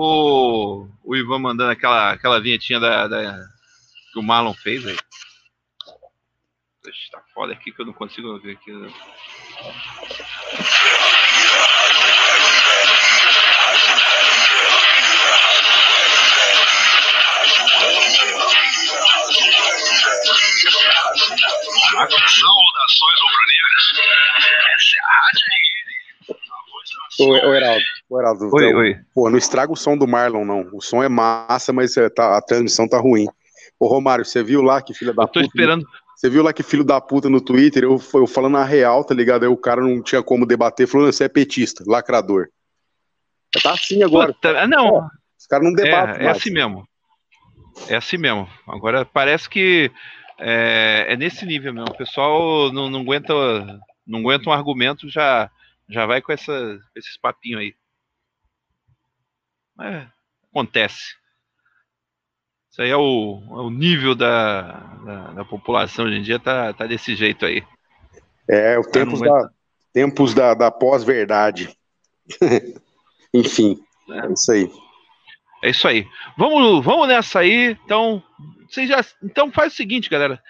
O, 0.00 0.88
o 1.04 1.16
Ivan 1.16 1.38
mandando 1.38 1.70
aquela, 1.70 2.12
aquela 2.12 2.40
vinhetinha 2.40 2.80
da, 2.80 3.06
da, 3.06 3.38
que 4.12 4.18
o 4.18 4.22
Marlon 4.22 4.54
fez 4.54 4.86
aí. 4.86 4.96
Tá 7.12 7.22
foda 7.34 7.52
aqui 7.52 7.70
que 7.70 7.82
eu 7.82 7.86
não 7.86 7.92
consigo 7.92 8.38
ver 8.40 8.52
aqui. 8.52 8.72
Né? 8.72 8.90
Saudações 22.00 23.20
rubro-negras. 23.20 23.84
Essa 24.38 24.96
é 24.96 25.00
a 25.00 25.12
Rádio 25.20 25.44
Ô, 27.20 27.32
ô 27.32 27.54
Heraldo, 27.54 27.84
ô 28.08 28.18
Heraldo 28.18 28.50
oi, 28.50 28.66
então, 28.66 28.80
oi. 28.80 28.96
Pô, 29.14 29.28
não 29.28 29.36
estraga 29.36 29.70
o 29.70 29.76
som 29.76 29.94
do 29.94 30.08
Marlon, 30.08 30.44
não. 30.44 30.70
O 30.72 30.80
som 30.80 31.02
é 31.02 31.08
massa, 31.08 31.70
mas 31.70 31.94
é, 31.98 32.08
tá, 32.08 32.38
a 32.38 32.40
transmissão 32.40 32.88
tá 32.88 32.98
ruim. 32.98 33.26
Ô, 33.78 33.86
Romário, 33.86 34.24
você 34.24 34.42
viu 34.42 34.62
lá 34.62 34.80
que 34.80 34.94
filha 34.94 35.12
da 35.12 35.24
eu 35.24 35.26
tô 35.26 35.40
puta. 35.40 35.46
esperando. 35.46 35.86
Você 36.16 36.30
viu 36.30 36.42
lá 36.42 36.52
que 36.52 36.62
filho 36.62 36.84
da 36.84 37.00
puta 37.00 37.28
no 37.28 37.40
Twitter, 37.40 37.84
eu, 37.84 38.00
eu 38.14 38.26
falando 38.26 38.56
a 38.56 38.64
real, 38.64 39.04
tá 39.04 39.14
ligado? 39.14 39.42
Aí 39.42 39.48
o 39.48 39.56
cara 39.56 39.82
não 39.82 40.02
tinha 40.02 40.22
como 40.22 40.46
debater, 40.46 40.86
falando, 40.86 41.12
você 41.12 41.24
é 41.24 41.28
petista, 41.28 41.84
lacrador. 41.86 42.48
Tá 43.62 43.72
assim 43.72 44.02
agora. 44.02 44.32
Puta, 44.32 44.66
não. 44.66 44.98
É, 44.98 45.08
os 45.38 45.46
caras 45.46 45.66
não 45.66 45.74
debatem. 45.74 46.24
É, 46.24 46.26
é 46.26 46.30
assim 46.30 46.50
mesmo. 46.50 46.86
É 47.88 47.96
assim 47.96 48.16
mesmo. 48.16 48.48
Agora 48.66 49.04
parece 49.04 49.48
que 49.48 49.90
é, 50.38 51.06
é 51.08 51.16
nesse 51.16 51.44
nível 51.44 51.72
mesmo. 51.74 51.90
O 51.90 51.96
pessoal 51.96 52.72
não, 52.72 52.88
não 52.88 53.00
aguenta 53.00 53.32
não 54.06 54.20
aguenta 54.20 54.48
um 54.48 54.52
argumento 54.52 55.08
já 55.08 55.50
já 55.90 56.06
vai 56.06 56.22
com 56.22 56.32
essa, 56.32 56.78
esses 56.94 57.18
papinhos 57.18 57.60
aí. 57.60 57.74
É, 59.80 60.06
acontece. 60.50 61.14
Isso 62.70 62.82
aí 62.82 62.90
é 62.90 62.96
o, 62.96 63.42
é 63.50 63.60
o 63.62 63.70
nível 63.70 64.14
da, 64.14 64.72
da, 65.04 65.32
da, 65.32 65.44
população 65.44 66.04
hoje 66.04 66.16
em 66.16 66.22
dia, 66.22 66.38
tá, 66.38 66.72
tá 66.72 66.86
desse 66.86 67.16
jeito 67.16 67.44
aí. 67.44 67.64
É, 68.48 68.78
o 68.78 68.82
tempos 68.82 69.20
da, 69.20 69.50
tempos 69.92 70.34
da, 70.34 70.54
da 70.54 70.70
pós-verdade. 70.70 71.76
Enfim, 73.34 73.76
é. 74.10 74.26
é. 74.26 74.32
isso 74.32 74.52
aí. 74.52 74.72
É 75.62 75.70
isso 75.70 75.88
aí. 75.88 76.06
Vamos, 76.38 76.84
vamos 76.84 77.08
nessa 77.08 77.40
aí. 77.40 77.76
Então, 77.84 78.22
vocês 78.68 78.88
já, 78.88 79.04
então 79.22 79.50
faz 79.50 79.72
o 79.72 79.76
seguinte, 79.76 80.08
galera 80.08 80.40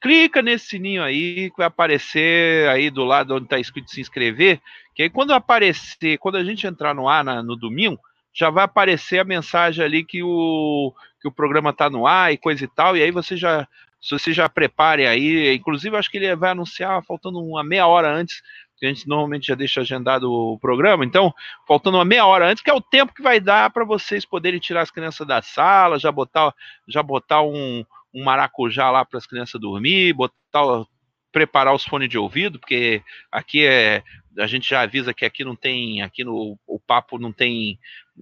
clica 0.00 0.40
nesse 0.40 0.66
sininho 0.66 1.02
aí 1.02 1.50
que 1.50 1.56
vai 1.58 1.66
aparecer 1.66 2.68
aí 2.68 2.90
do 2.90 3.04
lado 3.04 3.34
onde 3.34 3.44
está 3.44 3.58
escrito 3.58 3.90
se 3.90 4.00
inscrever, 4.00 4.60
que 4.94 5.02
aí 5.02 5.10
quando 5.10 5.32
aparecer, 5.32 6.18
quando 6.18 6.36
a 6.36 6.44
gente 6.44 6.66
entrar 6.66 6.94
no 6.94 7.08
ar 7.08 7.22
na, 7.22 7.42
no 7.42 7.54
domingo, 7.54 8.00
já 8.32 8.48
vai 8.48 8.64
aparecer 8.64 9.18
a 9.18 9.24
mensagem 9.24 9.84
ali 9.84 10.04
que 10.04 10.22
o, 10.22 10.94
que 11.20 11.28
o 11.28 11.32
programa 11.32 11.70
está 11.70 11.90
no 11.90 12.06
ar 12.06 12.32
e 12.32 12.38
coisa 12.38 12.64
e 12.64 12.68
tal, 12.68 12.96
e 12.96 13.02
aí 13.02 13.10
você 13.10 13.36
já 13.36 13.66
se 14.00 14.18
você 14.18 14.32
já 14.32 14.48
prepare 14.48 15.06
aí, 15.06 15.54
inclusive 15.54 15.94
acho 15.94 16.10
que 16.10 16.16
ele 16.16 16.34
vai 16.34 16.52
anunciar 16.52 17.04
faltando 17.04 17.38
uma 17.38 17.62
meia 17.62 17.86
hora 17.86 18.10
antes, 18.10 18.40
que 18.78 18.86
a 18.86 18.88
gente 18.88 19.06
normalmente 19.06 19.48
já 19.48 19.54
deixa 19.54 19.82
agendado 19.82 20.32
o 20.32 20.58
programa, 20.58 21.04
então 21.04 21.34
faltando 21.68 21.98
uma 21.98 22.04
meia 22.04 22.24
hora 22.24 22.50
antes, 22.50 22.62
que 22.62 22.70
é 22.70 22.74
o 22.74 22.80
tempo 22.80 23.12
que 23.12 23.20
vai 23.20 23.38
dar 23.38 23.68
para 23.68 23.84
vocês 23.84 24.24
poderem 24.24 24.58
tirar 24.58 24.80
as 24.80 24.90
crianças 24.90 25.26
da 25.26 25.42
sala, 25.42 25.98
já 25.98 26.10
botar 26.10 26.54
já 26.88 27.02
botar 27.02 27.42
um 27.42 27.84
um 28.14 28.24
maracujá 28.24 28.90
lá 28.90 29.04
para 29.04 29.18
as 29.18 29.26
crianças 29.26 29.60
dormir, 29.60 30.12
botar, 30.12 30.84
preparar 31.32 31.74
os 31.74 31.84
fones 31.84 32.08
de 32.08 32.18
ouvido, 32.18 32.58
porque 32.58 33.02
aqui 33.30 33.64
é 33.64 34.02
a 34.38 34.46
gente 34.46 34.68
já 34.68 34.82
avisa 34.82 35.12
que 35.12 35.24
aqui 35.24 35.44
não 35.44 35.56
tem, 35.56 36.02
aqui 36.02 36.24
no 36.24 36.58
o 36.66 36.78
papo 36.78 37.18
não 37.18 37.32
tem, 37.32 37.78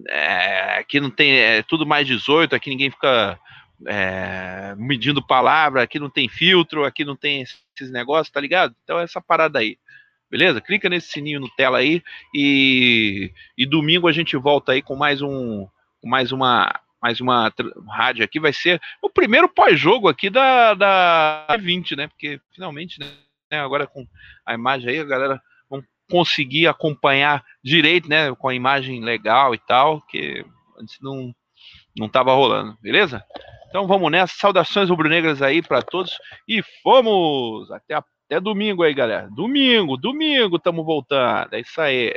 é, 0.07 0.79
aqui 0.79 0.99
não 0.99 1.09
tem, 1.09 1.31
é 1.31 1.61
tudo 1.61 1.85
mais 1.85 2.07
18, 2.07 2.55
aqui 2.55 2.69
ninguém 2.69 2.89
fica 2.89 3.39
é, 3.85 4.75
medindo 4.77 5.25
palavra, 5.25 5.83
aqui 5.83 5.99
não 5.99 6.09
tem 6.09 6.27
filtro, 6.27 6.83
aqui 6.83 7.05
não 7.05 7.15
tem 7.15 7.41
esses 7.41 7.91
negócios, 7.91 8.31
tá 8.31 8.41
ligado? 8.41 8.75
Então 8.83 8.99
essa 8.99 9.21
parada 9.21 9.59
aí. 9.59 9.77
Beleza? 10.29 10.61
Clica 10.61 10.89
nesse 10.89 11.09
sininho 11.09 11.39
no 11.39 11.49
tela 11.49 11.79
aí 11.79 12.03
e, 12.35 13.31
e 13.57 13.65
domingo 13.65 14.07
a 14.07 14.11
gente 14.11 14.37
volta 14.37 14.73
aí 14.73 14.81
com 14.81 14.95
mais 14.95 15.23
um 15.23 15.67
mais 16.03 16.31
uma 16.31 16.79
mais 17.01 17.19
uma 17.19 17.51
rádio 17.87 18.23
aqui 18.23 18.39
vai 18.39 18.53
ser 18.53 18.81
o 19.01 19.09
primeiro 19.09 19.47
pós-jogo 19.47 20.07
aqui 20.07 20.29
da 20.29 20.73
da 20.73 21.47
20, 21.59 21.95
né? 21.95 22.07
Porque 22.07 22.39
finalmente, 22.53 22.99
né, 22.99 23.59
agora 23.59 23.87
com 23.87 24.05
a 24.45 24.53
imagem 24.53 24.89
aí, 24.89 24.99
a 24.99 25.05
galera 25.05 25.41
vão 25.69 25.83
conseguir 26.09 26.67
acompanhar 26.67 27.43
direito, 27.63 28.09
né, 28.09 28.33
com 28.35 28.47
a 28.47 28.55
imagem 28.55 29.03
legal 29.03 29.53
e 29.53 29.59
tal, 29.59 30.01
que 30.01 30.45
antes 30.79 30.97
não 31.01 31.33
não 31.97 32.07
tava 32.07 32.33
rolando, 32.33 32.77
beleza? 32.81 33.23
Então 33.69 33.85
vamos 33.85 34.11
nessa. 34.11 34.33
Saudações 34.37 34.89
rubro-negras 34.89 35.41
aí 35.41 35.61
para 35.61 35.81
todos 35.81 36.17
e 36.47 36.61
fomos! 36.81 37.69
Até, 37.71 37.95
até 37.95 38.39
domingo 38.39 38.83
aí, 38.83 38.93
galera. 38.93 39.29
Domingo, 39.31 39.97
domingo 39.97 40.57
estamos 40.57 40.85
voltando. 40.85 41.53
É 41.53 41.59
isso 41.59 41.79
aí. 41.79 42.13